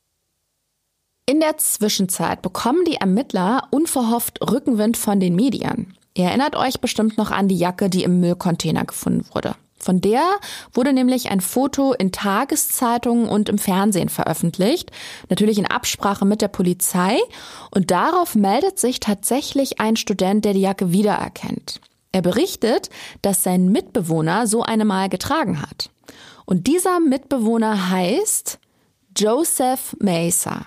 In 1.26 1.40
der 1.40 1.56
Zwischenzeit 1.56 2.42
bekommen 2.42 2.84
die 2.84 2.96
Ermittler 2.96 3.66
unverhofft 3.70 4.40
Rückenwind 4.42 4.96
von 4.96 5.20
den 5.20 5.34
Medien. 5.34 5.96
Ihr 6.16 6.26
erinnert 6.26 6.54
euch 6.54 6.80
bestimmt 6.80 7.16
noch 7.16 7.30
an 7.30 7.48
die 7.48 7.56
Jacke, 7.56 7.88
die 7.88 8.04
im 8.04 8.20
Müllcontainer 8.20 8.84
gefunden 8.84 9.26
wurde. 9.32 9.56
Von 9.84 10.00
der 10.00 10.24
wurde 10.72 10.92
nämlich 10.92 11.30
ein 11.30 11.40
Foto 11.40 11.92
in 11.92 12.12
Tageszeitungen 12.12 13.28
und 13.28 13.48
im 13.48 13.58
Fernsehen 13.58 14.08
veröffentlicht, 14.08 14.90
natürlich 15.28 15.58
in 15.58 15.66
Absprache 15.66 16.24
mit 16.24 16.40
der 16.40 16.48
Polizei, 16.48 17.18
und 17.70 17.90
darauf 17.90 18.34
meldet 18.34 18.78
sich 18.78 19.00
tatsächlich 19.00 19.80
ein 19.80 19.96
Student, 19.96 20.44
der 20.44 20.54
die 20.54 20.60
Jacke 20.60 20.92
wiedererkennt. 20.92 21.80
Er 22.14 22.22
berichtet, 22.22 22.90
dass 23.22 23.42
sein 23.42 23.72
Mitbewohner 23.72 24.46
so 24.46 24.62
eine 24.62 24.84
mal 24.84 25.08
getragen 25.08 25.60
hat. 25.60 25.90
Und 26.44 26.68
dieser 26.68 27.00
Mitbewohner 27.00 27.90
heißt 27.90 28.60
Joseph 29.16 29.96
Mesa. 29.98 30.64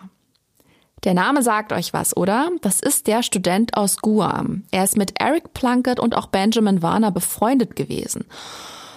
Der 1.06 1.14
Name 1.14 1.42
sagt 1.44 1.72
euch 1.72 1.94
was, 1.94 2.18
oder? 2.18 2.50
Das 2.60 2.82
ist 2.82 3.08
der 3.08 3.24
Student 3.24 3.78
aus 3.78 4.00
Guam. 4.00 4.64
Er 4.72 4.84
ist 4.84 4.98
mit 4.98 5.22
Eric 5.22 5.54
Plunkett 5.54 6.02
und 6.02 6.18
auch 6.18 6.28
Benjamin 6.28 6.82
Warner 6.82 7.12
befreundet 7.12 7.78
gewesen. 7.78 8.26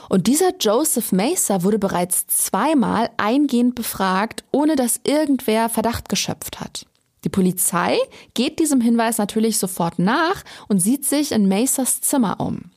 Und 0.08 0.26
dieser 0.26 0.50
Joseph 0.58 1.12
Mesa 1.12 1.62
wurde 1.62 1.78
bereits 1.78 2.26
zweimal 2.26 3.10
eingehend 3.16 3.76
befragt, 3.76 4.42
ohne 4.50 4.74
dass 4.74 4.98
irgendwer 5.04 5.68
Verdacht 5.68 6.08
geschöpft 6.08 6.58
hat. 6.58 6.84
Die 7.24 7.28
Polizei 7.28 7.98
geht 8.34 8.58
diesem 8.58 8.80
Hinweis 8.80 9.18
natürlich 9.18 9.58
sofort 9.58 9.98
nach 9.98 10.42
und 10.68 10.80
sieht 10.80 11.04
sich 11.04 11.32
in 11.32 11.48
Masers 11.48 12.00
Zimmer 12.00 12.40
um. 12.40 12.70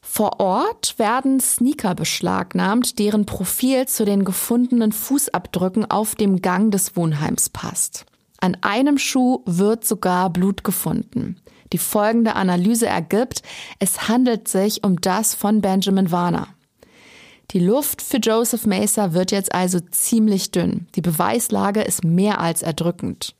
Vor 0.00 0.40
Ort 0.40 0.98
werden 0.98 1.38
Sneaker 1.38 1.94
beschlagnahmt, 1.94 2.98
deren 2.98 3.26
Profil 3.26 3.86
zu 3.86 4.04
den 4.04 4.24
gefundenen 4.24 4.90
Fußabdrücken 4.90 5.88
auf 5.88 6.16
dem 6.16 6.42
Gang 6.42 6.72
des 6.72 6.96
Wohnheims 6.96 7.48
passt. 7.48 8.06
An 8.40 8.56
einem 8.62 8.98
Schuh 8.98 9.42
wird 9.46 9.86
sogar 9.86 10.30
Blut 10.30 10.64
gefunden. 10.64 11.40
Die 11.72 11.78
folgende 11.78 12.34
Analyse 12.34 12.86
ergibt, 12.86 13.42
es 13.78 14.08
handelt 14.08 14.48
sich 14.48 14.82
um 14.82 15.00
das 15.00 15.34
von 15.34 15.60
Benjamin 15.60 16.10
Warner. 16.10 16.48
Die 17.50 17.58
Luft 17.58 18.00
für 18.00 18.18
Joseph 18.18 18.64
Mesa 18.64 19.12
wird 19.12 19.32
jetzt 19.32 19.52
also 19.52 19.80
ziemlich 19.80 20.52
dünn. 20.52 20.86
Die 20.94 21.00
Beweislage 21.00 21.82
ist 21.82 22.04
mehr 22.04 22.40
als 22.40 22.62
erdrückend. 22.62 23.34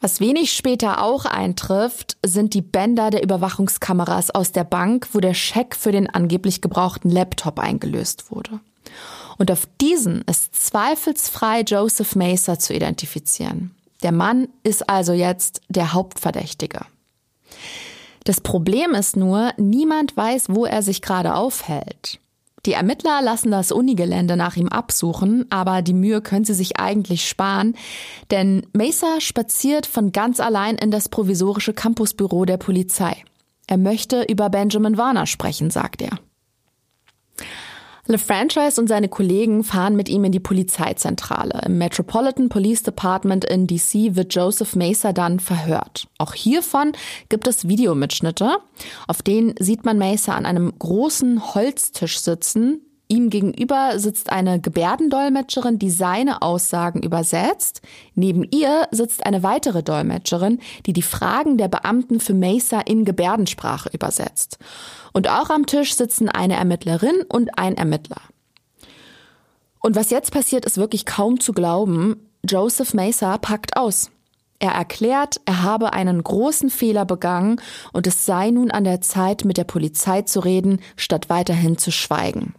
Was 0.00 0.20
wenig 0.20 0.52
später 0.52 1.02
auch 1.02 1.24
eintrifft, 1.24 2.18
sind 2.26 2.52
die 2.54 2.60
Bänder 2.60 3.10
der 3.10 3.22
Überwachungskameras 3.22 4.30
aus 4.30 4.52
der 4.52 4.64
Bank, 4.64 5.08
wo 5.12 5.20
der 5.20 5.32
Scheck 5.32 5.76
für 5.76 5.92
den 5.92 6.10
angeblich 6.10 6.60
gebrauchten 6.60 7.08
Laptop 7.08 7.58
eingelöst 7.58 8.30
wurde. 8.30 8.60
Und 9.38 9.50
auf 9.50 9.66
diesen 9.80 10.22
ist 10.22 10.54
zweifelsfrei 10.54 11.62
Joseph 11.62 12.16
Mesa 12.16 12.58
zu 12.58 12.74
identifizieren. 12.74 13.74
Der 14.02 14.12
Mann 14.12 14.48
ist 14.62 14.90
also 14.90 15.12
jetzt 15.12 15.62
der 15.68 15.94
Hauptverdächtige. 15.94 16.80
Das 18.24 18.40
Problem 18.40 18.94
ist 18.94 19.16
nur, 19.16 19.52
niemand 19.56 20.16
weiß, 20.16 20.46
wo 20.48 20.66
er 20.66 20.82
sich 20.82 21.00
gerade 21.00 21.34
aufhält. 21.34 22.18
Die 22.64 22.74
Ermittler 22.74 23.20
lassen 23.22 23.50
das 23.50 23.72
Unigelände 23.72 24.36
nach 24.36 24.54
ihm 24.54 24.68
absuchen, 24.68 25.46
aber 25.50 25.82
die 25.82 25.94
Mühe 25.94 26.20
können 26.20 26.44
sie 26.44 26.54
sich 26.54 26.78
eigentlich 26.78 27.28
sparen, 27.28 27.74
denn 28.30 28.64
Mesa 28.72 29.20
spaziert 29.20 29.84
von 29.84 30.12
ganz 30.12 30.38
allein 30.38 30.76
in 30.76 30.92
das 30.92 31.08
provisorische 31.08 31.72
Campusbüro 31.72 32.44
der 32.44 32.58
Polizei. 32.58 33.24
Er 33.66 33.78
möchte 33.78 34.22
über 34.22 34.48
Benjamin 34.48 34.96
Warner 34.96 35.26
sprechen, 35.26 35.70
sagt 35.70 36.02
er. 36.02 36.18
LeFranchise 38.08 38.80
und 38.80 38.88
seine 38.88 39.08
Kollegen 39.08 39.62
fahren 39.62 39.94
mit 39.94 40.08
ihm 40.08 40.24
in 40.24 40.32
die 40.32 40.40
Polizeizentrale. 40.40 41.62
Im 41.66 41.78
Metropolitan 41.78 42.48
Police 42.48 42.82
Department 42.82 43.44
in 43.44 43.68
DC 43.68 44.16
wird 44.16 44.34
Joseph 44.34 44.74
Mesa 44.74 45.12
dann 45.12 45.38
verhört. 45.38 46.08
Auch 46.18 46.34
hiervon 46.34 46.92
gibt 47.28 47.46
es 47.46 47.68
Videomitschnitte. 47.68 48.58
Auf 49.06 49.22
denen 49.22 49.54
sieht 49.60 49.84
man 49.84 49.98
Mesa 49.98 50.34
an 50.34 50.46
einem 50.46 50.72
großen 50.76 51.54
Holztisch 51.54 52.18
sitzen. 52.18 52.80
Ihm 53.12 53.28
gegenüber 53.28 53.98
sitzt 53.98 54.32
eine 54.32 54.58
Gebärdendolmetscherin, 54.58 55.78
die 55.78 55.90
seine 55.90 56.40
Aussagen 56.40 57.02
übersetzt. 57.02 57.82
Neben 58.14 58.42
ihr 58.42 58.88
sitzt 58.90 59.26
eine 59.26 59.42
weitere 59.42 59.82
Dolmetscherin, 59.82 60.60
die 60.86 60.94
die 60.94 61.02
Fragen 61.02 61.58
der 61.58 61.68
Beamten 61.68 62.20
für 62.20 62.32
Mesa 62.32 62.80
in 62.80 63.04
Gebärdensprache 63.04 63.90
übersetzt. 63.92 64.56
Und 65.12 65.28
auch 65.28 65.50
am 65.50 65.66
Tisch 65.66 65.94
sitzen 65.94 66.30
eine 66.30 66.56
Ermittlerin 66.56 67.16
und 67.28 67.58
ein 67.58 67.76
Ermittler. 67.76 68.22
Und 69.80 69.94
was 69.94 70.08
jetzt 70.08 70.32
passiert, 70.32 70.64
ist 70.64 70.78
wirklich 70.78 71.04
kaum 71.04 71.38
zu 71.38 71.52
glauben. 71.52 72.30
Joseph 72.48 72.94
Mesa 72.94 73.36
packt 73.36 73.76
aus. 73.76 74.10
Er 74.58 74.72
erklärt, 74.72 75.38
er 75.44 75.62
habe 75.62 75.92
einen 75.92 76.24
großen 76.24 76.70
Fehler 76.70 77.04
begangen 77.04 77.60
und 77.92 78.06
es 78.06 78.24
sei 78.24 78.48
nun 78.48 78.70
an 78.70 78.84
der 78.84 79.02
Zeit, 79.02 79.44
mit 79.44 79.58
der 79.58 79.64
Polizei 79.64 80.22
zu 80.22 80.40
reden, 80.40 80.80
statt 80.96 81.28
weiterhin 81.28 81.76
zu 81.76 81.90
schweigen. 81.90 82.54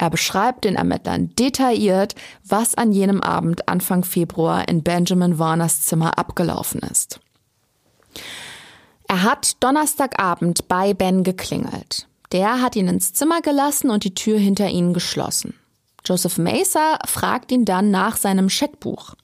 Er 0.00 0.10
beschreibt 0.10 0.64
den 0.64 0.76
Ermittlern 0.76 1.34
detailliert, 1.34 2.14
was 2.44 2.76
an 2.76 2.92
jenem 2.92 3.20
Abend 3.20 3.68
Anfang 3.68 4.04
Februar 4.04 4.68
in 4.68 4.84
Benjamin 4.84 5.40
Warners 5.40 5.82
Zimmer 5.82 6.18
abgelaufen 6.18 6.80
ist. 6.82 7.18
Er 9.08 9.24
hat 9.24 9.56
Donnerstagabend 9.58 10.68
bei 10.68 10.94
Ben 10.94 11.24
geklingelt. 11.24 12.06
Der 12.30 12.62
hat 12.62 12.76
ihn 12.76 12.86
ins 12.86 13.12
Zimmer 13.12 13.40
gelassen 13.40 13.90
und 13.90 14.04
die 14.04 14.14
Tür 14.14 14.38
hinter 14.38 14.68
ihnen 14.68 14.94
geschlossen. 14.94 15.54
Joseph 16.04 16.38
Mesa 16.38 17.00
fragt 17.04 17.50
ihn 17.50 17.64
dann 17.64 17.90
nach 17.90 18.16
seinem 18.16 18.50
Scheckbuch. 18.50 19.16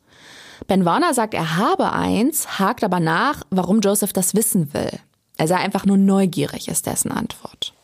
Ben 0.66 0.84
Warner 0.84 1.14
sagt, 1.14 1.34
er 1.34 1.56
habe 1.56 1.92
eins, 1.92 2.58
hakt 2.58 2.82
aber 2.82 2.98
nach, 2.98 3.44
warum 3.50 3.80
Joseph 3.80 4.12
das 4.12 4.34
wissen 4.34 4.74
will. 4.74 4.90
Er 5.36 5.46
sei 5.46 5.56
einfach 5.56 5.86
nur 5.86 5.98
neugierig, 5.98 6.66
ist 6.66 6.86
dessen 6.86 7.12
Antwort. 7.12 7.74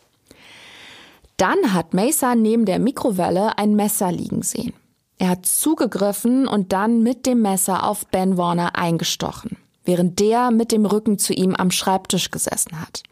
Dann 1.41 1.73
hat 1.73 1.95
Mesa 1.95 2.35
neben 2.35 2.67
der 2.67 2.79
Mikrowelle 2.79 3.57
ein 3.57 3.75
Messer 3.75 4.13
liegen 4.13 4.43
sehen. 4.43 4.75
Er 5.17 5.31
hat 5.31 5.47
zugegriffen 5.47 6.47
und 6.47 6.75
dann 6.75 7.03
mit 7.03 7.25
dem 7.25 7.41
Messer 7.41 7.85
auf 7.89 8.07
Ben 8.09 8.37
Warner 8.37 8.77
eingestochen, 8.77 9.57
während 9.87 10.21
der 10.21 10.51
mit 10.51 10.71
dem 10.71 10.85
Rücken 10.85 11.17
zu 11.17 11.33
ihm 11.33 11.57
am 11.57 11.71
Schreibtisch 11.71 12.31
gesessen 12.31 12.79
hat. 12.79 13.05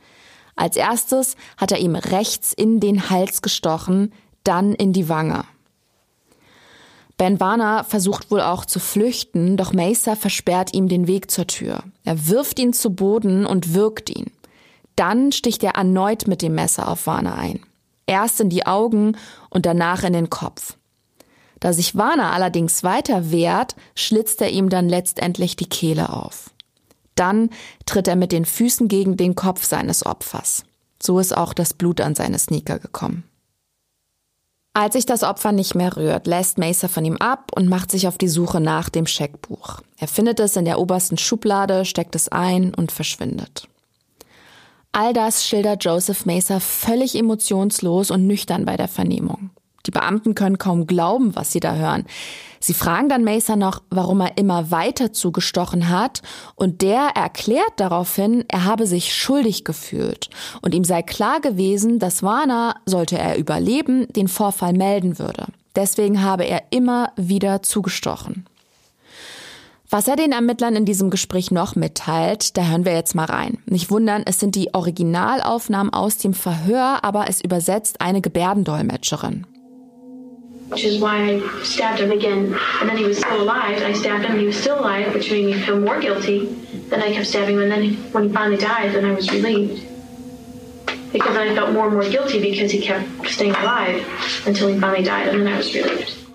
Als 0.57 0.77
erstes 0.77 1.37
hat 1.57 1.73
er 1.73 1.79
ihm 1.79 1.97
rechts 1.97 2.53
in 2.53 2.81
den 2.81 3.09
Hals 3.09 3.41
gestochen, 3.41 4.13
dann 4.45 4.75
in 4.75 4.93
die 4.93 5.09
Wange. 5.09 5.45
Ben 7.17 7.41
Warner 7.41 7.83
versucht 7.83 8.31
wohl 8.31 8.43
auch 8.43 8.67
zu 8.67 8.79
flüchten, 8.79 9.57
doch 9.57 9.73
Mesa 9.73 10.17
versperrt 10.17 10.75
ihm 10.75 10.89
den 10.89 11.07
Weg 11.07 11.31
zur 11.31 11.47
Tür. 11.47 11.83
Er 12.05 12.29
wirft 12.29 12.59
ihn 12.59 12.75
zu 12.75 12.91
Boden 12.91 13.47
und 13.47 13.73
wirkt 13.73 14.11
ihn. 14.11 14.27
Dann 14.97 15.33
sticht 15.33 15.65
er 15.65 15.77
erneut 15.77 16.27
mit 16.27 16.43
dem 16.43 16.55
Messer 16.55 16.89
auf 16.89 17.07
Warner 17.07 17.35
ein. 17.35 17.61
Erst 18.09 18.41
in 18.41 18.49
die 18.49 18.67
Augen 18.67 19.17
und 19.51 19.67
danach 19.67 20.03
in 20.03 20.15
den 20.15 20.31
Kopf. 20.31 20.77
Da 21.61 21.73
sich 21.73 21.95
Warner 21.95 22.33
allerdings 22.33 22.83
weiter 22.83 23.31
wehrt, 23.31 23.77
schlitzt 23.95 24.41
er 24.41 24.51
ihm 24.51 24.71
dann 24.71 24.89
letztendlich 24.89 25.57
die 25.57 25.69
Kehle 25.69 26.11
auf. 26.13 26.51
Dann 27.15 27.51
tritt 27.85 28.09
er 28.09 28.17
mit 28.17 28.33
den 28.33 28.47
Füßen 28.47 28.89
gegen 28.89 29.17
den 29.17 29.35
Kopf 29.35 29.65
seines 29.65 30.07
Opfers. 30.07 30.65
So 31.03 31.19
ist 31.19 31.37
auch 31.37 31.53
das 31.53 31.75
Blut 31.75 32.01
an 32.01 32.15
seine 32.15 32.39
Sneaker 32.39 32.79
gekommen. 32.79 33.25
Als 34.73 34.95
sich 34.95 35.05
das 35.05 35.23
Opfer 35.23 35.53
nicht 35.53 35.75
mehr 35.75 35.97
rührt, 35.97 36.27
lässt 36.27 36.57
Mesa 36.57 36.89
von 36.89 37.05
ihm 37.05 37.17
ab 37.17 37.51
und 37.55 37.69
macht 37.69 37.91
sich 37.91 38.09
auf 38.09 38.17
die 38.17 38.29
Suche 38.29 38.61
nach 38.61 38.89
dem 38.89 39.07
Scheckbuch. 39.07 39.81
Er 39.99 40.09
findet 40.09 40.41
es 40.41 40.57
in 40.57 40.65
der 40.65 40.79
obersten 40.79 41.19
Schublade, 41.19 41.85
steckt 41.85 42.15
es 42.15 42.29
ein 42.29 42.73
und 42.75 42.91
verschwindet. 42.91 43.69
All 44.93 45.13
das 45.13 45.47
schildert 45.47 45.85
Joseph 45.85 46.27
Mesa 46.27 46.61
völlig 46.61 47.15
emotionslos 47.15 48.11
und 48.11 48.27
nüchtern 48.27 48.65
bei 48.65 48.77
der 48.77 48.89
Vernehmung. 48.89 49.51
Die 49.87 49.91
Beamten 49.91 50.35
können 50.35 50.59
kaum 50.59 50.87
glauben, 50.87 51.35
was 51.35 51.53
sie 51.53 51.61
da 51.61 51.75
hören. 51.75 52.05
Sie 52.61 52.75
fragen 52.75 53.09
dann 53.09 53.25
Mesa 53.25 53.57
noch, 53.57 53.83
warum 53.89 54.21
er 54.21 54.37
immer 54.37 54.71
weiter 54.71 55.13
zugestochen 55.13 55.89
hat, 55.89 56.21
und 56.57 56.83
der 56.83 57.11
erklärt 57.15 57.73
daraufhin, 57.77 58.45
er 58.49 58.65
habe 58.65 58.87
sich 58.87 59.15
schuldig 59.15 59.65
gefühlt 59.65 60.29
und 60.61 60.75
ihm 60.75 60.85
sei 60.85 61.03
klar 61.03 61.41
gewesen, 61.41 61.99
dass 61.99 62.23
Warner, 62.23 62.75
sollte 62.85 63.17
er 63.17 63.39
überleben, 63.39 64.09
den 64.13 64.29
Vorfall 64.29 64.73
melden 64.73 65.19
würde. 65.19 65.47
Deswegen 65.77 66.23
habe 66.23 66.45
er 66.45 66.65
immer 66.71 67.13
wieder 67.17 67.63
zugestochen. 67.63 68.47
Was 69.91 70.07
er 70.07 70.17
den 70.17 70.33
Ermittlern 70.33 70.77
in 70.77 70.85
diesem 70.85 71.09
Gespräch 71.09 71.51
noch 71.51 71.75
mitteilt, 71.75 72.59
da 72.59 72.67
hören 72.67 72.85
wir 72.85 72.93
jetzt 72.93 73.15
mal 73.15 73.25
rein. 73.25 73.57
Nicht 73.65 73.91
wundern, 73.91 74.23
es 74.27 74.39
sind 74.39 74.55
die 74.55 74.75
Originalaufnahmen 74.75 75.93
aus 75.95 76.19
dem 76.19 76.35
Verhör, 76.35 76.99
aber 77.03 77.27
es 77.29 77.41
übersetzt 77.41 78.03
eine 78.03 78.21
Gebärdendolmetscherin. 78.21 79.47
which 80.71 80.85
is 80.85 81.01
why 81.01 81.17
I 81.17 81.65
stabbed 81.65 81.99
him 82.01 82.13
again. 82.13 82.55
And 82.81 82.91
then 82.91 82.99
he 82.99 83.07
was 83.07 83.17
still 83.17 83.41
alive. 83.41 83.83
I 83.83 83.95
stabbed 83.95 84.27
him, 84.27 84.39
he 84.39 84.45
was 84.45 84.57
still 84.61 84.79
alive, 84.79 85.15
which 85.15 85.31
made 85.31 85.47
me 85.47 85.55
feel 85.55 85.81
more 85.81 85.99
guilty. 85.99 86.47
Then 86.91 87.01
I 87.03 87.11
kept 87.15 87.27
stabbing 87.27 87.57
him, 87.57 87.63
and 87.63 87.73
then 87.73 87.95
when 88.13 88.29
he 88.29 88.35
finally 88.35 88.59
died, 88.59 88.95
then 88.95 89.07
I 89.07 89.15
was 89.15 89.31
relieved. 89.31 89.83
Because 91.11 91.39
I 91.39 91.55
felt 91.55 91.73
more 91.73 91.87
and 91.87 91.95
more 91.95 92.07
guilty 92.11 92.39
because 92.39 92.71
he 92.71 92.83
kept 92.83 93.09
staying 93.27 93.55
alive 93.55 94.05
until 94.47 94.69
he 94.69 94.79
finally 94.79 95.03
died, 95.03 95.29
and 95.29 95.41
then 95.41 95.49
I 95.49 95.57
was 95.57 95.75
relieved. 95.75 96.28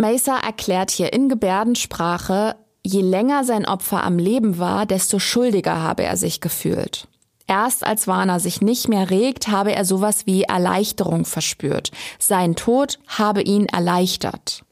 Mesa 0.00 0.38
erklärt 0.38 0.90
hier 0.90 1.12
in 1.12 1.28
Gebärdensprache, 1.28 2.56
je 2.82 3.02
länger 3.02 3.44
sein 3.44 3.66
Opfer 3.66 4.02
am 4.02 4.18
Leben 4.18 4.58
war, 4.58 4.86
desto 4.86 5.18
schuldiger 5.18 5.82
habe 5.82 6.02
er 6.04 6.16
sich 6.16 6.40
gefühlt. 6.40 7.06
Erst 7.46 7.84
als 7.84 8.06
Warner 8.06 8.40
sich 8.40 8.60
nicht 8.62 8.88
mehr 8.88 9.10
regt, 9.10 9.48
habe 9.48 9.74
er 9.74 9.84
sowas 9.84 10.26
wie 10.26 10.44
Erleichterung 10.44 11.24
verspürt. 11.24 11.90
Sein 12.18 12.54
Tod 12.54 12.98
habe 13.08 13.42
ihn 13.42 13.66
erleichtert. 13.66 14.64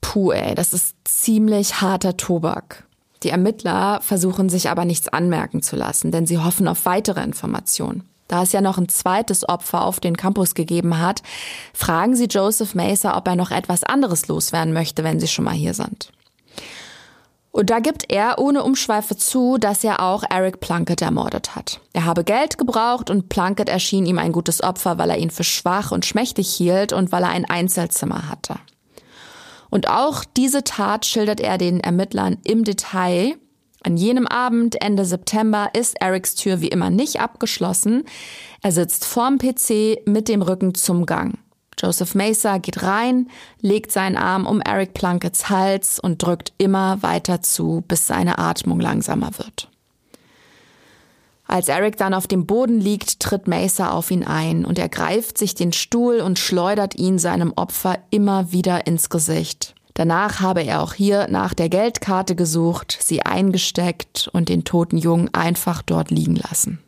Puh, 0.00 0.32
ey, 0.32 0.54
das 0.54 0.72
ist 0.72 0.96
ziemlich 1.04 1.80
harter 1.80 2.16
Tobak. 2.16 2.86
Die 3.24 3.30
Ermittler 3.30 4.00
versuchen 4.00 4.48
sich 4.48 4.70
aber 4.70 4.84
nichts 4.84 5.08
anmerken 5.08 5.60
zu 5.60 5.76
lassen, 5.76 6.12
denn 6.12 6.26
sie 6.26 6.38
hoffen 6.38 6.68
auf 6.68 6.86
weitere 6.86 7.22
Informationen. 7.22 8.07
Da 8.28 8.42
es 8.42 8.52
ja 8.52 8.60
noch 8.60 8.78
ein 8.78 8.88
zweites 8.88 9.48
Opfer 9.48 9.84
auf 9.84 10.00
den 10.00 10.16
Campus 10.16 10.54
gegeben 10.54 10.98
hat, 10.98 11.22
fragen 11.72 12.14
sie 12.14 12.26
Joseph 12.26 12.74
Mesa, 12.74 13.16
ob 13.16 13.26
er 13.26 13.36
noch 13.36 13.50
etwas 13.50 13.84
anderes 13.84 14.28
loswerden 14.28 14.72
möchte, 14.72 15.02
wenn 15.02 15.18
sie 15.18 15.28
schon 15.28 15.46
mal 15.46 15.54
hier 15.54 15.74
sind. 15.74 16.12
Und 17.50 17.70
da 17.70 17.80
gibt 17.80 18.12
er 18.12 18.38
ohne 18.38 18.62
Umschweife 18.62 19.16
zu, 19.16 19.56
dass 19.58 19.82
er 19.82 20.00
auch 20.00 20.22
Eric 20.28 20.60
Plunkett 20.60 21.02
ermordet 21.02 21.56
hat. 21.56 21.80
Er 21.92 22.04
habe 22.04 22.22
Geld 22.22 22.58
gebraucht 22.58 23.10
und 23.10 23.28
Plunkett 23.30 23.68
erschien 23.68 24.06
ihm 24.06 24.18
ein 24.18 24.32
gutes 24.32 24.62
Opfer, 24.62 24.98
weil 24.98 25.10
er 25.10 25.18
ihn 25.18 25.30
für 25.30 25.44
schwach 25.44 25.90
und 25.90 26.06
schmächtig 26.06 26.48
hielt 26.54 26.92
und 26.92 27.10
weil 27.10 27.22
er 27.22 27.30
ein 27.30 27.46
Einzelzimmer 27.46 28.28
hatte. 28.28 28.56
Und 29.70 29.88
auch 29.88 30.24
diese 30.24 30.62
Tat 30.62 31.04
schildert 31.04 31.40
er 31.40 31.58
den 31.58 31.80
Ermittlern 31.80 32.38
im 32.44 32.64
Detail. 32.64 33.36
An 33.88 33.96
jenem 33.96 34.26
Abend, 34.26 34.82
Ende 34.82 35.06
September, 35.06 35.70
ist 35.72 35.98
Erics 35.98 36.34
Tür 36.34 36.60
wie 36.60 36.68
immer 36.68 36.90
nicht 36.90 37.22
abgeschlossen. 37.22 38.04
Er 38.60 38.70
sitzt 38.70 39.06
vorm 39.06 39.38
PC 39.38 40.06
mit 40.06 40.28
dem 40.28 40.42
Rücken 40.42 40.74
zum 40.74 41.06
Gang. 41.06 41.38
Joseph 41.78 42.14
Mesa 42.14 42.58
geht 42.58 42.82
rein, 42.82 43.30
legt 43.62 43.90
seinen 43.90 44.18
Arm 44.18 44.46
um 44.46 44.60
Eric 44.60 44.92
Plunketts 44.92 45.48
Hals 45.48 45.98
und 45.98 46.22
drückt 46.22 46.52
immer 46.58 47.02
weiter 47.02 47.40
zu, 47.40 47.82
bis 47.88 48.06
seine 48.06 48.38
Atmung 48.38 48.78
langsamer 48.78 49.30
wird. 49.38 49.70
Als 51.46 51.68
Eric 51.68 51.96
dann 51.96 52.12
auf 52.12 52.26
dem 52.26 52.44
Boden 52.44 52.82
liegt, 52.82 53.20
tritt 53.20 53.48
Mesa 53.48 53.92
auf 53.92 54.10
ihn 54.10 54.22
ein 54.22 54.66
und 54.66 54.78
er 54.78 54.90
greift 54.90 55.38
sich 55.38 55.54
den 55.54 55.72
Stuhl 55.72 56.20
und 56.20 56.38
schleudert 56.38 56.94
ihn 56.96 57.18
seinem 57.18 57.54
Opfer 57.56 58.00
immer 58.10 58.52
wieder 58.52 58.86
ins 58.86 59.08
Gesicht. 59.08 59.74
Danach 59.98 60.38
habe 60.38 60.62
er 60.62 60.80
auch 60.80 60.94
hier 60.94 61.26
nach 61.28 61.54
der 61.54 61.68
Geldkarte 61.68 62.36
gesucht, 62.36 62.96
sie 63.00 63.26
eingesteckt 63.26 64.30
und 64.32 64.48
den 64.48 64.62
toten 64.62 64.96
Jungen 64.96 65.34
einfach 65.34 65.82
dort 65.82 66.12
liegen 66.12 66.36
lassen. 66.36 66.78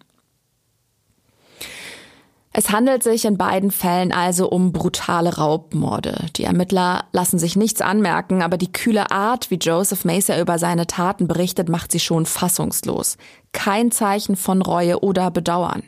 Es 2.52 2.70
handelt 2.70 3.02
sich 3.02 3.24
in 3.24 3.36
beiden 3.36 3.72
Fällen 3.72 4.12
also 4.12 4.48
um 4.48 4.70
brutale 4.70 5.38
Raubmorde. 5.38 6.26
Die 6.36 6.44
Ermittler 6.44 7.06
lassen 7.10 7.40
sich 7.40 7.56
nichts 7.56 7.80
anmerken, 7.80 8.42
aber 8.42 8.56
die 8.56 8.70
kühle 8.70 9.10
Art, 9.10 9.50
wie 9.50 9.56
Joseph 9.56 10.04
Macer 10.04 10.40
über 10.40 10.60
seine 10.60 10.86
Taten 10.86 11.26
berichtet, 11.26 11.68
macht 11.68 11.90
sie 11.90 11.98
schon 11.98 12.26
fassungslos. 12.26 13.16
Kein 13.50 13.90
Zeichen 13.90 14.36
von 14.36 14.62
Reue 14.62 15.00
oder 15.00 15.32
Bedauern. 15.32 15.82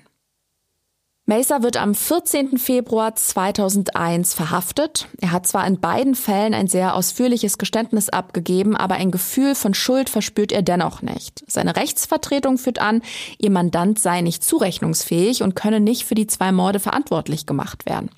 Mesa 1.35 1.63
wird 1.63 1.79
am 1.79 1.95
14. 1.95 2.59
Februar 2.59 3.15
2001 3.15 4.35
verhaftet. 4.35 5.09
Er 5.19 5.33
hat 5.33 5.47
zwar 5.47 5.67
in 5.67 5.81
beiden 5.81 6.15
Fällen 6.15 6.53
ein 6.53 6.67
sehr 6.67 6.95
ausführliches 6.95 7.57
Geständnis 7.57 8.11
abgegeben, 8.11 8.77
aber 8.77 8.97
ein 8.97 9.11
Gefühl 9.11 9.55
von 9.55 9.73
Schuld 9.73 10.11
verspürt 10.11 10.53
er 10.53 10.61
dennoch 10.61 11.01
nicht. 11.01 11.43
Seine 11.47 11.75
Rechtsvertretung 11.75 12.59
führt 12.59 12.81
an, 12.81 13.01
ihr 13.39 13.51
Mandant 13.51 13.99
sei 13.99 14.21
nicht 14.21 14.45
zurechnungsfähig 14.45 15.43
und 15.43 15.57
könne 15.57 15.81
nicht 15.81 16.05
für 16.05 16.15
die 16.15 16.27
zwei 16.27 16.53
Morde 16.53 16.81
verantwortlich 16.81 17.47
gemacht 17.47 17.87
werden. 17.87 18.11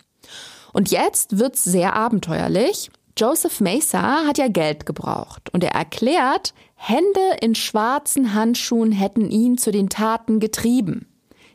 Und 0.73 0.91
jetzt 0.91 1.39
wird's 1.39 1.63
sehr 1.63 1.95
abenteuerlich. 1.95 2.91
Joseph 3.17 3.61
Mesa 3.61 4.25
hat 4.27 4.39
ja 4.39 4.49
Geld 4.49 4.87
gebraucht 4.87 5.51
und 5.53 5.63
er 5.63 5.71
erklärt, 5.71 6.53
Hände 6.75 7.37
in 7.41 7.55
schwarzen 7.55 8.35
Handschuhen 8.35 8.91
hätten 8.91 9.31
ihn 9.31 9.57
zu 9.57 9.71
den 9.71 9.89
Taten 9.89 10.41
getrieben. 10.41 11.14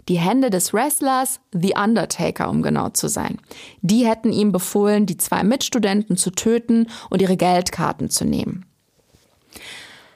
Die 0.10 0.18
Hände 0.18 0.50
des 0.50 0.74
Wrestlers, 0.74 1.40
The 1.54 1.76
Undertaker, 1.82 2.50
um 2.50 2.64
genau 2.64 2.90
zu 2.90 3.08
sein. 3.08 3.38
Die 3.82 4.08
hätten 4.08 4.34
ihm 4.34 4.52
befohlen, 4.52 5.06
die 5.06 5.18
zwei 5.18 5.44
Mitstudenten 5.44 6.18
zu 6.18 6.32
töten 6.32 6.88
und 7.12 7.22
ihre 7.22 7.38
Geldkarten 7.38 8.10
zu 8.10 8.26
nehmen. 8.26 8.66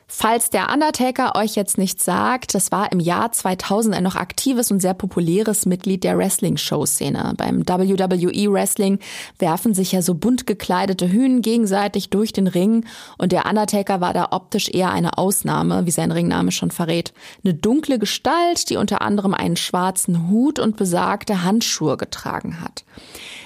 Falls 0.07 0.49
der 0.49 0.69
Undertaker 0.71 1.35
euch 1.35 1.55
jetzt 1.55 1.77
nichts 1.77 2.05
sagt, 2.05 2.53
das 2.53 2.71
war 2.71 2.91
im 2.91 2.99
Jahr 2.99 3.31
2000 3.31 3.95
ein 3.95 4.03
noch 4.03 4.15
aktives 4.15 4.69
und 4.69 4.79
sehr 4.79 4.93
populäres 4.93 5.65
Mitglied 5.65 6.03
der 6.03 6.17
Wrestling-Show-Szene. 6.17 7.33
Beim 7.37 7.67
WWE 7.67 8.51
Wrestling 8.51 8.99
werfen 9.39 9.73
sich 9.73 9.91
ja 9.91 10.01
so 10.01 10.13
bunt 10.13 10.45
gekleidete 10.45 11.11
Hühn 11.11 11.41
gegenseitig 11.41 12.09
durch 12.09 12.33
den 12.33 12.47
Ring 12.47 12.85
und 13.17 13.31
der 13.31 13.45
Undertaker 13.45 14.01
war 14.01 14.13
da 14.13 14.27
optisch 14.31 14.69
eher 14.69 14.91
eine 14.91 15.17
Ausnahme, 15.17 15.85
wie 15.85 15.91
sein 15.91 16.11
Ringname 16.11 16.51
schon 16.51 16.71
verrät. 16.71 17.13
Eine 17.43 17.53
dunkle 17.53 17.97
Gestalt, 17.97 18.69
die 18.69 18.77
unter 18.77 19.01
anderem 19.01 19.33
einen 19.33 19.57
schwarzen 19.57 20.29
Hut 20.29 20.59
und 20.59 20.75
besagte 20.75 21.43
Handschuhe 21.43 21.97
getragen 21.97 22.61
hat. 22.61 22.83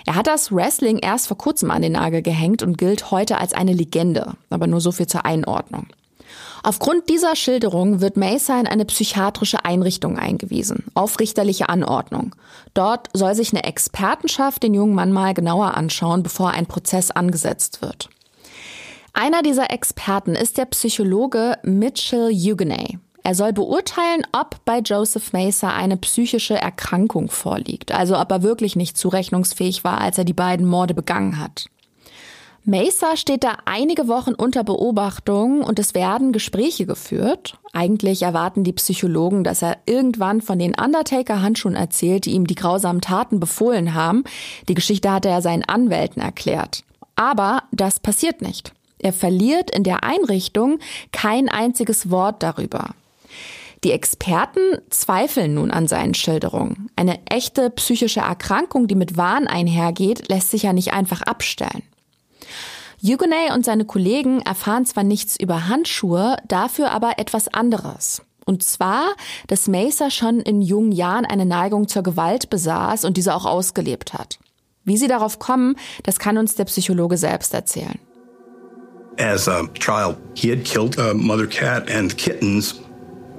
Er 0.06 0.16
hat 0.16 0.28
das 0.28 0.52
Wrestling 0.52 1.00
erst 1.00 1.28
vor 1.28 1.38
kurzem 1.38 1.70
an 1.70 1.82
den 1.82 1.94
Nagel 1.94 2.22
gehängt 2.22 2.64
und 2.64 2.78
gilt 2.78 3.12
heute 3.12 3.38
als 3.38 3.54
eine 3.54 3.74
Legende, 3.74 4.34
aber 4.50 4.68
nur 4.68 4.82
so 4.82 4.92
viel 4.92 5.08
zur 5.08 5.26
Einordnung. 5.26 5.88
Aufgrund 6.68 7.08
dieser 7.08 7.38
Schilderung 7.38 8.02
wird 8.02 8.18
Mesa 8.18 8.60
in 8.60 8.68
eine 8.68 8.84
psychiatrische 8.84 9.64
Einrichtung 9.64 10.20
eingewiesen, 10.20 10.84
auf 10.96 11.18
richterliche 11.18 11.70
Anordnung. 11.70 12.36
Dort 12.74 13.08
soll 13.14 13.36
sich 13.36 13.54
eine 13.54 13.64
Expertenschaft 13.64 14.64
den 14.64 14.74
jungen 14.74 14.94
Mann 14.94 15.14
mal 15.14 15.34
genauer 15.34 15.76
anschauen, 15.76 16.24
bevor 16.24 16.52
ein 16.52 16.66
Prozess 16.66 17.10
angesetzt 17.10 17.82
wird. 17.82 18.10
Einer 19.14 19.44
dieser 19.44 19.72
Experten 19.72 20.36
ist 20.36 20.58
der 20.58 20.66
Psychologe 20.66 21.58
Mitchell 21.64 22.34
Huguenay. 22.34 23.00
Er 23.24 23.34
soll 23.34 23.54
beurteilen, 23.54 24.28
ob 24.34 24.58
bei 24.66 24.80
Joseph 24.80 25.32
Mesa 25.32 25.70
eine 25.70 25.96
psychische 25.96 26.56
Erkrankung 26.56 27.30
vorliegt, 27.30 27.94
also 27.94 28.20
ob 28.20 28.30
er 28.30 28.44
wirklich 28.44 28.76
nicht 28.76 28.98
zurechnungsfähig 28.98 29.86
war, 29.86 30.02
als 30.02 30.18
er 30.18 30.26
die 30.26 30.34
beiden 30.34 30.66
Morde 30.66 30.94
begangen 30.94 31.40
hat. 31.40 31.68
Mesa 32.70 33.16
steht 33.16 33.46
da 33.46 33.60
einige 33.64 34.10
Wochen 34.10 34.34
unter 34.34 34.66
Beobachtung 34.66 35.62
und 35.62 35.80
es 35.80 35.94
werden 35.94 36.34
Gespräche 36.34 36.86
geführt. 36.86 37.58
Eigentlich 37.72 38.24
erwarten 38.24 38.66
die 38.66 38.74
Psychologen, 38.74 39.46
dass 39.46 39.62
er 39.62 39.78
irgendwann 39.86 40.42
von 40.42 40.60
den 40.60 40.76
Undertaker-Handschuhen 40.78 41.78
erzählt, 41.78 42.26
die 42.26 42.32
ihm 42.32 42.46
die 42.46 42.56
grausamen 42.56 43.00
Taten 43.00 43.40
befohlen 43.40 43.94
haben. 43.94 44.26
Die 44.68 44.74
Geschichte 44.74 45.14
hat 45.14 45.26
er 45.26 45.42
seinen 45.42 45.64
Anwälten 45.64 46.22
erklärt. 46.22 46.84
Aber 47.16 47.64
das 47.72 48.02
passiert 48.02 48.42
nicht. 48.42 48.74
Er 49.00 49.14
verliert 49.14 49.72
in 49.74 49.86
der 49.86 50.04
Einrichtung 50.04 50.80
kein 51.14 51.48
einziges 51.48 52.12
Wort 52.12 52.44
darüber. 52.44 52.90
Die 53.86 53.94
Experten 53.94 54.80
zweifeln 54.90 55.54
nun 55.54 55.72
an 55.72 55.88
seinen 55.88 56.16
Schilderungen. 56.16 56.90
Eine 56.98 57.26
echte 57.28 57.70
psychische 57.70 58.20
Erkrankung, 58.20 58.90
die 58.90 58.96
mit 58.96 59.16
Wahn 59.16 59.48
einhergeht, 59.48 60.28
lässt 60.28 60.52
sich 60.52 60.64
ja 60.64 60.74
nicht 60.74 60.92
einfach 60.92 61.22
abstellen. 61.22 61.84
Hugonay 63.04 63.52
und 63.54 63.64
seine 63.64 63.86
Kollegen 63.86 64.42
erfahren 64.42 64.86
zwar 64.86 65.04
nichts 65.04 65.40
über 65.40 65.68
Handschuhe, 65.68 66.38
dafür 66.48 66.92
aber 66.92 67.20
etwas 67.20 67.48
anderes. 67.48 68.24
Und 68.46 68.64
zwar, 68.64 69.14
dass 69.48 69.68
Mesa 69.68 70.10
schon 70.10 70.40
in 70.40 70.62
jungen 70.62 70.92
Jahren 70.92 71.26
eine 71.26 71.46
Neigung 71.46 71.88
zur 71.88 72.02
Gewalt 72.02 72.50
besaß 72.50 73.06
und 73.06 73.18
diese 73.18 73.36
auch 73.36 73.46
ausgelebt 73.46 74.14
hat. 74.14 74.40
Wie 74.84 74.98
sie 74.98 75.08
darauf 75.08 75.38
kommen, 75.38 75.76
das 76.04 76.18
kann 76.18 76.38
uns 76.38 76.56
der 76.56 76.66
Psychologe 76.66 77.18
selbst 77.18 77.54
erzählen. 77.54 78.00
As 79.20 79.48
a 79.48 79.68
child, 79.74 80.16
he 80.34 80.50
had 80.50 80.64
killed 80.64 80.98
a 80.98 81.14
mother 81.14 81.48
cat 81.48 81.90
and 81.92 82.18
kittens. 82.18 82.80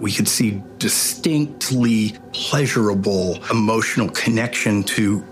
We 0.01 0.13
could 0.13 0.29
see 0.29 0.63
distinctly 0.79 2.15
pleasurable 2.33 3.41
emotional 3.51 4.11
connection 4.11 4.85
to 4.97 5.23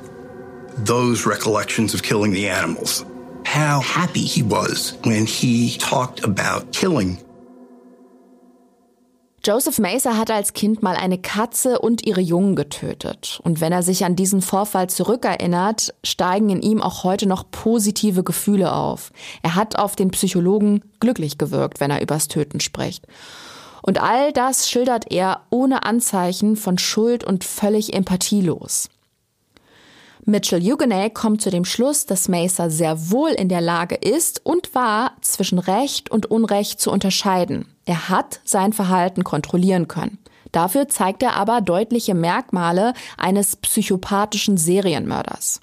those 0.84 1.28
recollections 1.28 1.94
of 1.94 2.02
killing 2.02 2.32
the 2.32 2.48
animals 2.48 3.04
how 3.46 3.80
happy 3.80 4.24
he 4.24 4.42
was 4.42 4.98
when 5.04 5.26
he 5.26 5.76
talked 5.78 6.24
about 6.24 6.72
killing. 6.72 7.18
Joseph 9.46 9.78
Macer 9.78 10.18
hat 10.18 10.28
als 10.28 10.54
Kind 10.54 10.82
mal 10.82 10.96
eine 10.96 11.18
Katze 11.18 11.78
und 11.78 12.04
ihre 12.04 12.20
Jungen 12.20 12.56
getötet. 12.56 13.38
Und 13.44 13.60
wenn 13.60 13.70
er 13.70 13.84
sich 13.84 14.04
an 14.04 14.16
diesen 14.16 14.42
Vorfall 14.42 14.90
zurückerinnert, 14.90 15.94
steigen 16.02 16.50
in 16.50 16.62
ihm 16.62 16.82
auch 16.82 17.04
heute 17.04 17.28
noch 17.28 17.48
positive 17.52 18.24
Gefühle 18.24 18.72
auf. 18.72 19.12
Er 19.42 19.54
hat 19.54 19.78
auf 19.78 19.94
den 19.94 20.10
Psychologen 20.10 20.82
glücklich 20.98 21.38
gewirkt, 21.38 21.78
wenn 21.78 21.92
er 21.92 22.02
übers 22.02 22.26
Töten 22.26 22.58
spricht. 22.58 23.06
Und 23.82 24.02
all 24.02 24.32
das 24.32 24.68
schildert 24.68 25.12
er 25.12 25.42
ohne 25.50 25.84
Anzeichen 25.84 26.56
von 26.56 26.76
Schuld 26.76 27.22
und 27.22 27.44
völlig 27.44 27.94
empathielos. 27.94 28.88
Mitchell 30.28 30.60
Huguenay 30.60 31.08
kommt 31.10 31.40
zu 31.40 31.50
dem 31.50 31.64
Schluss, 31.64 32.04
dass 32.04 32.26
Macer 32.26 32.68
sehr 32.68 33.12
wohl 33.12 33.30
in 33.30 33.48
der 33.48 33.60
Lage 33.60 33.94
ist 33.94 34.44
und 34.44 34.74
war, 34.74 35.12
zwischen 35.20 35.60
Recht 35.60 36.10
und 36.10 36.26
Unrecht 36.26 36.80
zu 36.80 36.90
unterscheiden. 36.90 37.68
Er 37.84 38.08
hat 38.08 38.40
sein 38.44 38.72
Verhalten 38.72 39.22
kontrollieren 39.22 39.86
können. 39.86 40.18
Dafür 40.50 40.88
zeigt 40.88 41.22
er 41.22 41.36
aber 41.36 41.60
deutliche 41.60 42.14
Merkmale 42.14 42.92
eines 43.16 43.54
psychopathischen 43.54 44.56
Serienmörders. 44.56 45.60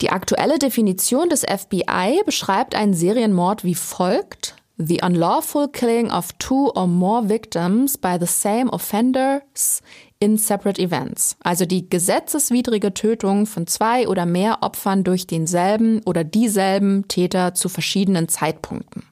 Die 0.00 0.10
aktuelle 0.10 0.58
Definition 0.58 1.28
des 1.28 1.42
FBI 1.42 2.22
beschreibt 2.26 2.74
einen 2.74 2.94
Serienmord 2.94 3.62
wie 3.62 3.76
folgt. 3.76 4.56
The 4.76 5.02
unlawful 5.04 5.68
killing 5.68 6.10
of 6.10 6.32
two 6.40 6.72
or 6.74 6.88
more 6.88 7.28
victims 7.28 7.96
by 7.96 8.16
the 8.18 8.26
same 8.26 8.68
offenders 8.72 9.82
in 10.24 10.38
separate 10.38 10.80
events, 10.80 11.36
also 11.42 11.66
die 11.66 11.90
gesetzeswidrige 11.90 12.94
Tötung 12.94 13.44
von 13.44 13.66
zwei 13.66 14.08
oder 14.08 14.24
mehr 14.24 14.62
Opfern 14.62 15.04
durch 15.04 15.26
denselben 15.26 16.00
oder 16.06 16.24
dieselben 16.24 17.06
Täter 17.08 17.52
zu 17.52 17.68
verschiedenen 17.68 18.28
Zeitpunkten. 18.28 19.02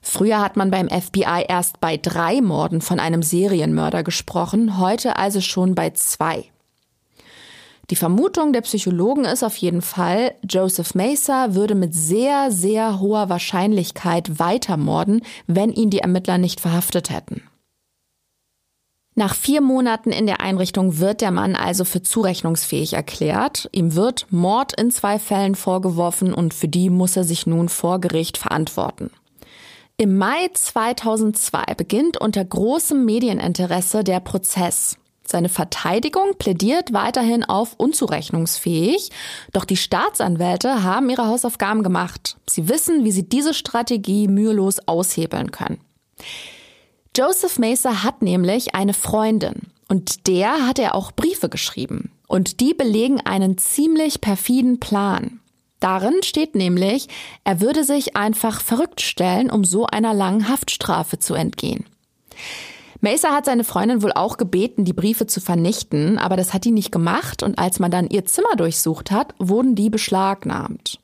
Früher 0.00 0.40
hat 0.40 0.56
man 0.56 0.70
beim 0.70 0.88
FBI 0.88 1.44
erst 1.46 1.80
bei 1.80 1.98
drei 1.98 2.40
Morden 2.40 2.80
von 2.80 2.98
einem 2.98 3.22
Serienmörder 3.22 4.02
gesprochen, 4.02 4.78
heute 4.78 5.16
also 5.16 5.42
schon 5.42 5.74
bei 5.74 5.90
zwei. 5.90 6.46
Die 7.90 7.96
Vermutung 7.96 8.54
der 8.54 8.62
Psychologen 8.62 9.26
ist 9.26 9.42
auf 9.42 9.56
jeden 9.56 9.82
Fall, 9.82 10.34
Joseph 10.48 10.94
Mesa 10.94 11.54
würde 11.54 11.74
mit 11.74 11.94
sehr, 11.94 12.50
sehr 12.50 13.00
hoher 13.00 13.28
Wahrscheinlichkeit 13.28 14.38
weitermorden, 14.38 15.20
wenn 15.46 15.72
ihn 15.72 15.90
die 15.90 16.00
Ermittler 16.00 16.38
nicht 16.38 16.60
verhaftet 16.60 17.10
hätten. 17.10 17.42
Nach 19.18 19.34
vier 19.34 19.60
Monaten 19.62 20.12
in 20.12 20.26
der 20.26 20.40
Einrichtung 20.40 21.00
wird 21.00 21.22
der 21.22 21.32
Mann 21.32 21.56
also 21.56 21.84
für 21.84 22.04
zurechnungsfähig 22.04 22.92
erklärt. 22.92 23.68
Ihm 23.72 23.96
wird 23.96 24.28
Mord 24.30 24.80
in 24.80 24.92
zwei 24.92 25.18
Fällen 25.18 25.56
vorgeworfen 25.56 26.32
und 26.32 26.54
für 26.54 26.68
die 26.68 26.88
muss 26.88 27.16
er 27.16 27.24
sich 27.24 27.44
nun 27.44 27.68
vor 27.68 28.00
Gericht 28.00 28.38
verantworten. 28.38 29.10
Im 29.96 30.18
Mai 30.18 30.48
2002 30.54 31.64
beginnt 31.76 32.20
unter 32.20 32.44
großem 32.44 33.04
Medieninteresse 33.04 34.04
der 34.04 34.20
Prozess. 34.20 34.98
Seine 35.26 35.48
Verteidigung 35.48 36.34
plädiert 36.38 36.92
weiterhin 36.92 37.42
auf 37.42 37.74
unzurechnungsfähig, 37.76 39.10
doch 39.52 39.64
die 39.64 39.76
Staatsanwälte 39.76 40.84
haben 40.84 41.10
ihre 41.10 41.26
Hausaufgaben 41.26 41.82
gemacht. 41.82 42.36
Sie 42.48 42.68
wissen, 42.68 43.02
wie 43.02 43.10
sie 43.10 43.28
diese 43.28 43.52
Strategie 43.52 44.28
mühelos 44.28 44.78
aushebeln 44.86 45.50
können. 45.50 45.80
Joseph 47.18 47.58
Macer 47.58 48.04
hat 48.04 48.22
nämlich 48.22 48.76
eine 48.76 48.94
Freundin 48.94 49.72
und 49.88 50.28
der 50.28 50.68
hat 50.68 50.78
er 50.78 50.94
auch 50.94 51.10
Briefe 51.10 51.48
geschrieben. 51.48 52.12
Und 52.28 52.60
die 52.60 52.74
belegen 52.74 53.20
einen 53.20 53.58
ziemlich 53.58 54.20
perfiden 54.20 54.78
Plan. 54.78 55.40
Darin 55.80 56.22
steht 56.22 56.54
nämlich, 56.54 57.08
er 57.42 57.60
würde 57.60 57.82
sich 57.82 58.16
einfach 58.16 58.60
verrückt 58.60 59.00
stellen, 59.00 59.50
um 59.50 59.64
so 59.64 59.86
einer 59.86 60.14
langen 60.14 60.48
Haftstrafe 60.48 61.18
zu 61.18 61.34
entgehen. 61.34 61.86
Macer 63.00 63.32
hat 63.32 63.46
seine 63.46 63.64
Freundin 63.64 64.02
wohl 64.02 64.12
auch 64.12 64.36
gebeten, 64.36 64.84
die 64.84 64.92
Briefe 64.92 65.26
zu 65.26 65.40
vernichten, 65.40 66.18
aber 66.18 66.36
das 66.36 66.54
hat 66.54 66.64
die 66.64 66.70
nicht 66.70 66.92
gemacht 66.92 67.42
und 67.42 67.58
als 67.58 67.80
man 67.80 67.90
dann 67.90 68.08
ihr 68.08 68.26
Zimmer 68.26 68.54
durchsucht 68.56 69.10
hat, 69.10 69.34
wurden 69.40 69.74
die 69.74 69.90
beschlagnahmt. 69.90 71.00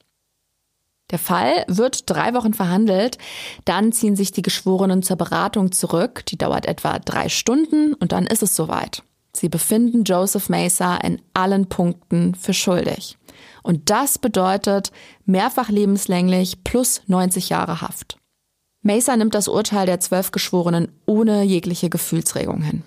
Der 1.14 1.20
Fall 1.20 1.64
wird 1.68 2.10
drei 2.10 2.34
Wochen 2.34 2.54
verhandelt, 2.54 3.18
dann 3.64 3.92
ziehen 3.92 4.16
sich 4.16 4.32
die 4.32 4.42
Geschworenen 4.42 5.04
zur 5.04 5.14
Beratung 5.14 5.70
zurück, 5.70 6.26
die 6.26 6.36
dauert 6.36 6.66
etwa 6.66 6.98
drei 6.98 7.28
Stunden 7.28 7.94
und 7.94 8.10
dann 8.10 8.26
ist 8.26 8.42
es 8.42 8.56
soweit. 8.56 9.04
Sie 9.32 9.48
befinden 9.48 10.02
Joseph 10.02 10.48
Mesa 10.48 10.96
in 10.96 11.22
allen 11.32 11.68
Punkten 11.68 12.34
für 12.34 12.52
schuldig. 12.52 13.16
Und 13.62 13.90
das 13.90 14.18
bedeutet 14.18 14.90
mehrfach 15.24 15.68
lebenslänglich 15.68 16.64
plus 16.64 17.02
90 17.06 17.48
Jahre 17.48 17.80
Haft. 17.80 18.16
Mesa 18.82 19.16
nimmt 19.16 19.36
das 19.36 19.46
Urteil 19.46 19.86
der 19.86 20.00
zwölf 20.00 20.32
Geschworenen 20.32 20.88
ohne 21.06 21.44
jegliche 21.44 21.90
Gefühlsregung 21.90 22.60
hin. 22.60 22.82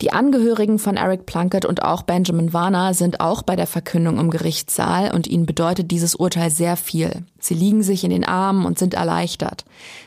Die 0.00 0.12
Angehörigen 0.12 0.78
von 0.78 0.96
Eric 0.96 1.26
Plunkett 1.26 1.64
und 1.64 1.82
auch 1.82 2.02
Benjamin 2.02 2.52
Warner 2.52 2.94
sind 2.94 3.20
auch 3.20 3.42
bei 3.42 3.56
der 3.56 3.66
Verkündung 3.66 4.20
im 4.20 4.30
Gerichtssaal 4.30 5.12
und 5.12 5.26
ihnen 5.26 5.44
bedeutet 5.44 5.90
dieses 5.90 6.14
Urteil 6.14 6.50
sehr 6.50 6.76
viel. 6.76 7.24
Sie 7.40 7.54
liegen 7.54 7.82
sich 7.82 8.04
in 8.04 8.10
den 8.10 8.24
Armen 8.24 8.64
und 8.64 8.78
sind 8.78 8.94
erleichtert. 8.94 9.64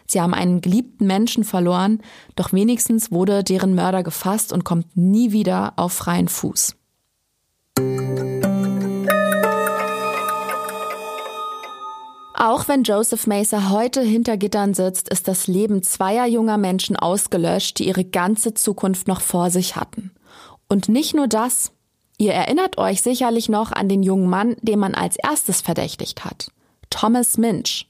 Sie 0.07 0.21
haben 0.21 0.33
einen 0.33 0.61
geliebten 0.61 1.07
Menschen 1.07 1.43
verloren, 1.43 1.99
doch 2.37 2.53
wenigstens 2.53 3.11
wurde 3.11 3.43
deren 3.43 3.75
Mörder 3.75 4.01
gefasst 4.01 4.53
und 4.53 4.63
kommt 4.63 4.95
nie 4.95 5.33
wieder 5.33 5.73
auf 5.75 5.91
freien 5.91 6.29
Fuß. 6.29 6.77
Auch 12.43 12.67
wenn 12.67 12.81
Joseph 12.81 13.27
Macer 13.27 13.69
heute 13.69 14.01
hinter 14.01 14.35
Gittern 14.35 14.73
sitzt, 14.73 15.09
ist 15.09 15.27
das 15.27 15.45
Leben 15.45 15.83
zweier 15.83 16.25
junger 16.25 16.57
Menschen 16.57 16.95
ausgelöscht, 16.95 17.77
die 17.77 17.87
ihre 17.87 18.03
ganze 18.03 18.55
Zukunft 18.55 19.07
noch 19.07 19.21
vor 19.21 19.51
sich 19.51 19.75
hatten. 19.75 20.09
Und 20.67 20.89
nicht 20.89 21.13
nur 21.13 21.27
das. 21.27 21.71
Ihr 22.17 22.33
erinnert 22.33 22.79
euch 22.79 23.03
sicherlich 23.03 23.47
noch 23.47 23.71
an 23.71 23.89
den 23.89 24.01
jungen 24.01 24.27
Mann, 24.27 24.55
den 24.63 24.79
man 24.79 24.95
als 24.95 25.17
erstes 25.17 25.61
verdächtigt 25.61 26.25
hat. 26.25 26.51
Thomas 26.89 27.37
Minch. 27.37 27.87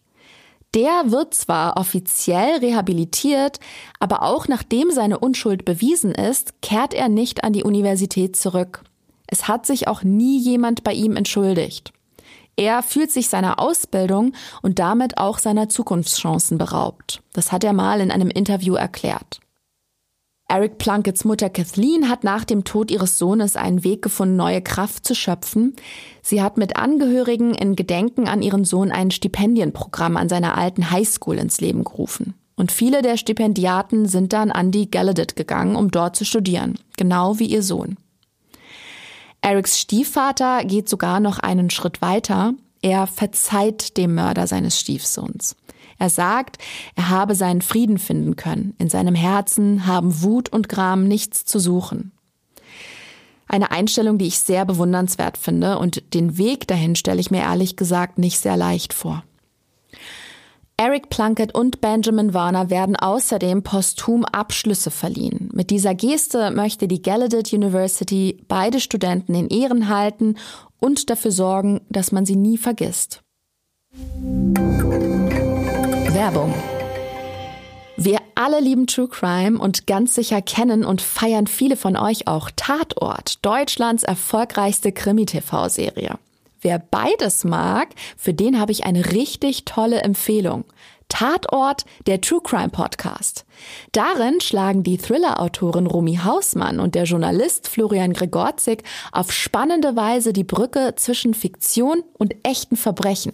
Der 0.73 1.03
wird 1.05 1.33
zwar 1.33 1.77
offiziell 1.77 2.57
rehabilitiert, 2.57 3.61
aber 4.01 4.21
auch 4.21 4.49
nachdem 4.49 4.91
seine 4.91 5.19
Unschuld 5.19 5.63
bewiesen 5.63 6.11
ist, 6.11 6.61
kehrt 6.61 6.93
er 6.93 7.07
nicht 7.07 7.45
an 7.45 7.53
die 7.53 7.63
Universität 7.63 8.35
zurück. 8.35 8.83
Es 9.27 9.47
hat 9.47 9.65
sich 9.65 9.87
auch 9.87 10.03
nie 10.03 10.39
jemand 10.39 10.83
bei 10.83 10.91
ihm 10.91 11.15
entschuldigt. 11.15 11.93
Er 12.55 12.83
fühlt 12.83 13.11
sich 13.11 13.29
seiner 13.29 13.59
Ausbildung 13.59 14.33
und 14.61 14.79
damit 14.79 15.17
auch 15.17 15.39
seiner 15.39 15.69
Zukunftschancen 15.69 16.57
beraubt. 16.57 17.21
Das 17.33 17.51
hat 17.51 17.63
er 17.63 17.73
mal 17.73 18.01
in 18.01 18.11
einem 18.11 18.29
Interview 18.29 18.75
erklärt. 18.75 19.39
Eric 20.51 20.79
Plunkets 20.79 21.23
Mutter 21.23 21.49
Kathleen 21.49 22.09
hat 22.09 22.25
nach 22.25 22.43
dem 22.43 22.65
Tod 22.65 22.91
ihres 22.91 23.17
Sohnes 23.17 23.55
einen 23.55 23.85
Weg 23.85 24.01
gefunden, 24.01 24.35
neue 24.35 24.61
Kraft 24.61 25.07
zu 25.07 25.15
schöpfen. 25.15 25.77
Sie 26.21 26.41
hat 26.41 26.57
mit 26.57 26.75
Angehörigen 26.75 27.53
in 27.53 27.77
Gedenken 27.77 28.27
an 28.27 28.41
ihren 28.41 28.65
Sohn 28.65 28.91
ein 28.91 29.11
Stipendienprogramm 29.11 30.17
an 30.17 30.27
seiner 30.27 30.57
alten 30.57 30.91
Highschool 30.91 31.37
ins 31.37 31.61
Leben 31.61 31.85
gerufen. 31.85 32.33
Und 32.57 32.73
viele 32.73 33.01
der 33.01 33.15
Stipendiaten 33.15 34.07
sind 34.07 34.33
dann 34.33 34.51
an 34.51 34.71
die 34.71 34.91
Gallaudet 34.91 35.37
gegangen, 35.37 35.77
um 35.77 35.89
dort 35.89 36.17
zu 36.17 36.25
studieren, 36.25 36.77
genau 36.97 37.39
wie 37.39 37.45
ihr 37.45 37.63
Sohn. 37.63 37.95
Erics 39.41 39.79
Stiefvater 39.79 40.63
geht 40.63 40.87
sogar 40.87 41.19
noch 41.19 41.39
einen 41.39 41.69
Schritt 41.69 42.01
weiter. 42.01 42.53
Er 42.81 43.07
verzeiht 43.07 43.97
dem 43.97 44.15
Mörder 44.15 44.47
seines 44.47 44.79
Stiefsohns. 44.79 45.55
Er 45.97 46.09
sagt, 46.09 46.57
er 46.95 47.09
habe 47.09 47.35
seinen 47.35 47.61
Frieden 47.61 47.97
finden 47.97 48.35
können. 48.35 48.75
In 48.77 48.89
seinem 48.89 49.15
Herzen 49.15 49.85
haben 49.85 50.21
Wut 50.21 50.49
und 50.49 50.69
Gram 50.69 51.07
nichts 51.07 51.45
zu 51.45 51.59
suchen. 51.59 52.11
Eine 53.47 53.71
Einstellung, 53.71 54.17
die 54.17 54.27
ich 54.27 54.39
sehr 54.39 54.65
bewundernswert 54.65 55.37
finde 55.37 55.77
und 55.77 56.13
den 56.13 56.37
Weg 56.37 56.67
dahin 56.67 56.95
stelle 56.95 57.19
ich 57.19 57.31
mir 57.31 57.41
ehrlich 57.41 57.75
gesagt 57.75 58.17
nicht 58.17 58.39
sehr 58.39 58.57
leicht 58.57 58.93
vor. 58.93 59.23
Eric 60.83 61.09
Plunkett 61.09 61.53
und 61.53 61.79
Benjamin 61.79 62.33
Warner 62.33 62.71
werden 62.71 62.95
außerdem 62.95 63.61
posthum 63.61 64.25
Abschlüsse 64.25 64.89
verliehen. 64.89 65.47
Mit 65.53 65.69
dieser 65.69 65.93
Geste 65.93 66.49
möchte 66.49 66.87
die 66.87 67.03
Gallaudet 67.03 67.53
University 67.53 68.43
beide 68.47 68.79
Studenten 68.79 69.35
in 69.35 69.47
Ehren 69.49 69.89
halten 69.89 70.37
und 70.79 71.11
dafür 71.11 71.29
sorgen, 71.29 71.81
dass 71.89 72.11
man 72.11 72.25
sie 72.25 72.35
nie 72.35 72.57
vergisst. 72.57 73.21
Werbung 76.15 76.51
wir 77.97 78.17
alle 78.33 78.59
lieben 78.59 78.87
True 78.87 79.07
Crime 79.07 79.59
und 79.59 79.85
ganz 79.85 80.15
sicher 80.15 80.41
kennen 80.41 80.83
und 80.83 81.01
feiern 81.03 81.45
viele 81.45 81.77
von 81.77 81.95
euch 81.95 82.27
auch 82.27 82.49
Tatort, 82.55 83.45
Deutschlands 83.45 84.01
erfolgreichste 84.01 84.91
Krimi-TV-Serie. 84.91 86.17
Wer 86.61 86.79
beides 86.79 87.43
mag, 87.43 87.89
für 88.17 88.33
den 88.33 88.59
habe 88.59 88.71
ich 88.71 88.85
eine 88.85 89.11
richtig 89.11 89.65
tolle 89.65 90.01
Empfehlung. 90.01 90.65
Tatort, 91.09 91.85
der 92.05 92.21
True 92.21 92.39
Crime 92.41 92.69
Podcast. 92.69 93.45
Darin 93.91 94.39
schlagen 94.39 94.83
die 94.83 94.97
Thriller-Autorin 94.97 95.87
Romy 95.87 96.19
Hausmann 96.23 96.79
und 96.79 96.95
der 96.95 97.03
Journalist 97.03 97.67
Florian 97.67 98.13
Gregorzik 98.13 98.83
auf 99.11 99.33
spannende 99.33 99.95
Weise 99.95 100.31
die 100.31 100.45
Brücke 100.45 100.93
zwischen 100.95 101.33
Fiktion 101.33 102.03
und 102.13 102.35
echten 102.43 102.77
Verbrechen. 102.77 103.33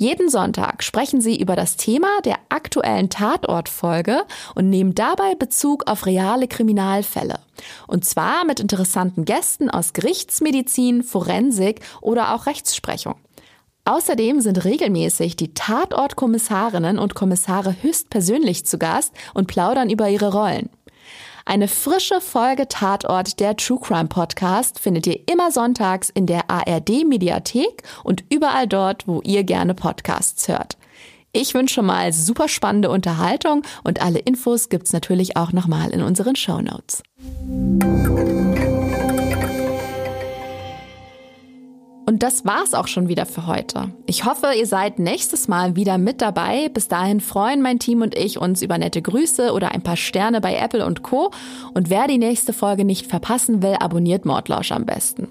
Jeden 0.00 0.28
Sonntag 0.30 0.84
sprechen 0.84 1.20
sie 1.20 1.40
über 1.40 1.56
das 1.56 1.76
Thema 1.76 2.06
der 2.24 2.36
aktuellen 2.50 3.10
Tatortfolge 3.10 4.22
und 4.54 4.70
nehmen 4.70 4.94
dabei 4.94 5.34
Bezug 5.34 5.90
auf 5.90 6.06
reale 6.06 6.46
Kriminalfälle. 6.46 7.40
Und 7.88 8.04
zwar 8.04 8.44
mit 8.44 8.60
interessanten 8.60 9.24
Gästen 9.24 9.68
aus 9.68 9.94
Gerichtsmedizin, 9.94 11.02
Forensik 11.02 11.80
oder 12.00 12.32
auch 12.32 12.46
Rechtsprechung. 12.46 13.16
Außerdem 13.86 14.40
sind 14.40 14.64
regelmäßig 14.64 15.34
die 15.34 15.52
Tatortkommissarinnen 15.52 17.00
und 17.00 17.16
Kommissare 17.16 17.74
höchstpersönlich 17.82 18.66
zu 18.66 18.78
Gast 18.78 19.12
und 19.34 19.48
plaudern 19.48 19.90
über 19.90 20.08
ihre 20.08 20.30
Rollen. 20.30 20.70
Eine 21.48 21.66
frische 21.66 22.20
Folge 22.20 22.68
Tatort 22.68 23.40
der 23.40 23.56
True 23.56 23.80
Crime 23.80 24.08
Podcast 24.08 24.78
findet 24.78 25.06
ihr 25.06 25.18
immer 25.32 25.50
sonntags 25.50 26.10
in 26.10 26.26
der 26.26 26.50
ARD 26.50 27.06
Mediathek 27.08 27.84
und 28.04 28.22
überall 28.28 28.66
dort, 28.66 29.08
wo 29.08 29.22
ihr 29.22 29.44
gerne 29.44 29.72
Podcasts 29.72 30.46
hört. 30.46 30.76
Ich 31.32 31.54
wünsche 31.54 31.80
mal 31.80 32.12
super 32.12 32.48
spannende 32.48 32.90
Unterhaltung 32.90 33.62
und 33.82 34.02
alle 34.02 34.18
Infos 34.18 34.68
gibt's 34.68 34.92
natürlich 34.92 35.38
auch 35.38 35.52
nochmal 35.52 35.88
in 35.88 36.02
unseren 36.02 36.36
Show 36.36 36.60
Notes. 36.60 37.02
Und 42.08 42.22
das 42.22 42.46
war's 42.46 42.72
auch 42.72 42.86
schon 42.86 43.08
wieder 43.08 43.26
für 43.26 43.46
heute. 43.46 43.92
Ich 44.06 44.24
hoffe, 44.24 44.46
ihr 44.58 44.66
seid 44.66 44.98
nächstes 44.98 45.46
Mal 45.46 45.76
wieder 45.76 45.98
mit 45.98 46.22
dabei. 46.22 46.70
Bis 46.70 46.88
dahin 46.88 47.20
freuen 47.20 47.60
mein 47.60 47.78
Team 47.78 48.00
und 48.00 48.16
ich 48.16 48.40
uns 48.40 48.62
über 48.62 48.78
nette 48.78 49.02
Grüße 49.02 49.52
oder 49.52 49.72
ein 49.72 49.82
paar 49.82 49.98
Sterne 49.98 50.40
bei 50.40 50.56
Apple 50.56 50.86
und 50.86 51.02
Co. 51.02 51.32
Und 51.74 51.90
wer 51.90 52.06
die 52.06 52.16
nächste 52.16 52.54
Folge 52.54 52.86
nicht 52.86 53.08
verpassen 53.08 53.62
will, 53.62 53.76
abonniert 53.78 54.24
Mordlausch 54.24 54.72
am 54.72 54.86
besten. 54.86 55.28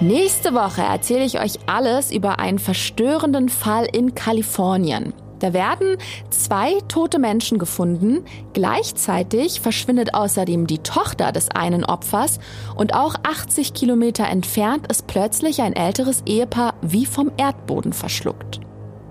Nächste 0.00 0.52
Woche 0.52 0.82
erzähle 0.82 1.26
ich 1.26 1.40
euch 1.40 1.60
alles 1.66 2.10
über 2.10 2.40
einen 2.40 2.58
verstörenden 2.58 3.50
Fall 3.50 3.86
in 3.92 4.16
Kalifornien. 4.16 5.12
Da 5.44 5.52
werden 5.52 5.98
zwei 6.30 6.80
tote 6.88 7.18
Menschen 7.18 7.58
gefunden. 7.58 8.24
Gleichzeitig 8.54 9.60
verschwindet 9.60 10.14
außerdem 10.14 10.66
die 10.66 10.78
Tochter 10.78 11.32
des 11.32 11.50
einen 11.50 11.84
Opfers 11.84 12.38
und 12.76 12.94
auch 12.94 13.16
80 13.22 13.74
Kilometer 13.74 14.26
entfernt 14.26 14.90
ist 14.90 15.06
plötzlich 15.06 15.60
ein 15.60 15.74
älteres 15.74 16.22
Ehepaar 16.24 16.72
wie 16.80 17.04
vom 17.04 17.30
Erdboden 17.36 17.92
verschluckt. 17.92 18.60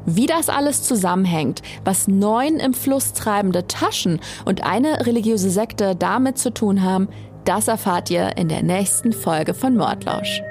Wie 0.08 0.26
das 0.26 0.50
alles 0.50 0.82
zusammenhängt, 0.82 1.62
was 1.86 2.08
neun 2.08 2.56
im 2.56 2.74
Fluss 2.74 3.14
treibende 3.14 3.68
Taschen 3.68 4.20
und 4.44 4.64
eine 4.64 5.06
religiöse 5.06 5.52
Sekte 5.52 5.96
damit 5.96 6.40
zu 6.40 6.52
tun 6.52 6.82
haben, 6.82 7.10
das 7.46 7.68
erfahrt 7.68 8.10
ihr 8.10 8.38
in 8.38 8.50
der 8.50 8.64
nächsten 8.64 9.14
Folge 9.14 9.54
von 9.54 9.78
Mordlausch. 9.78 10.42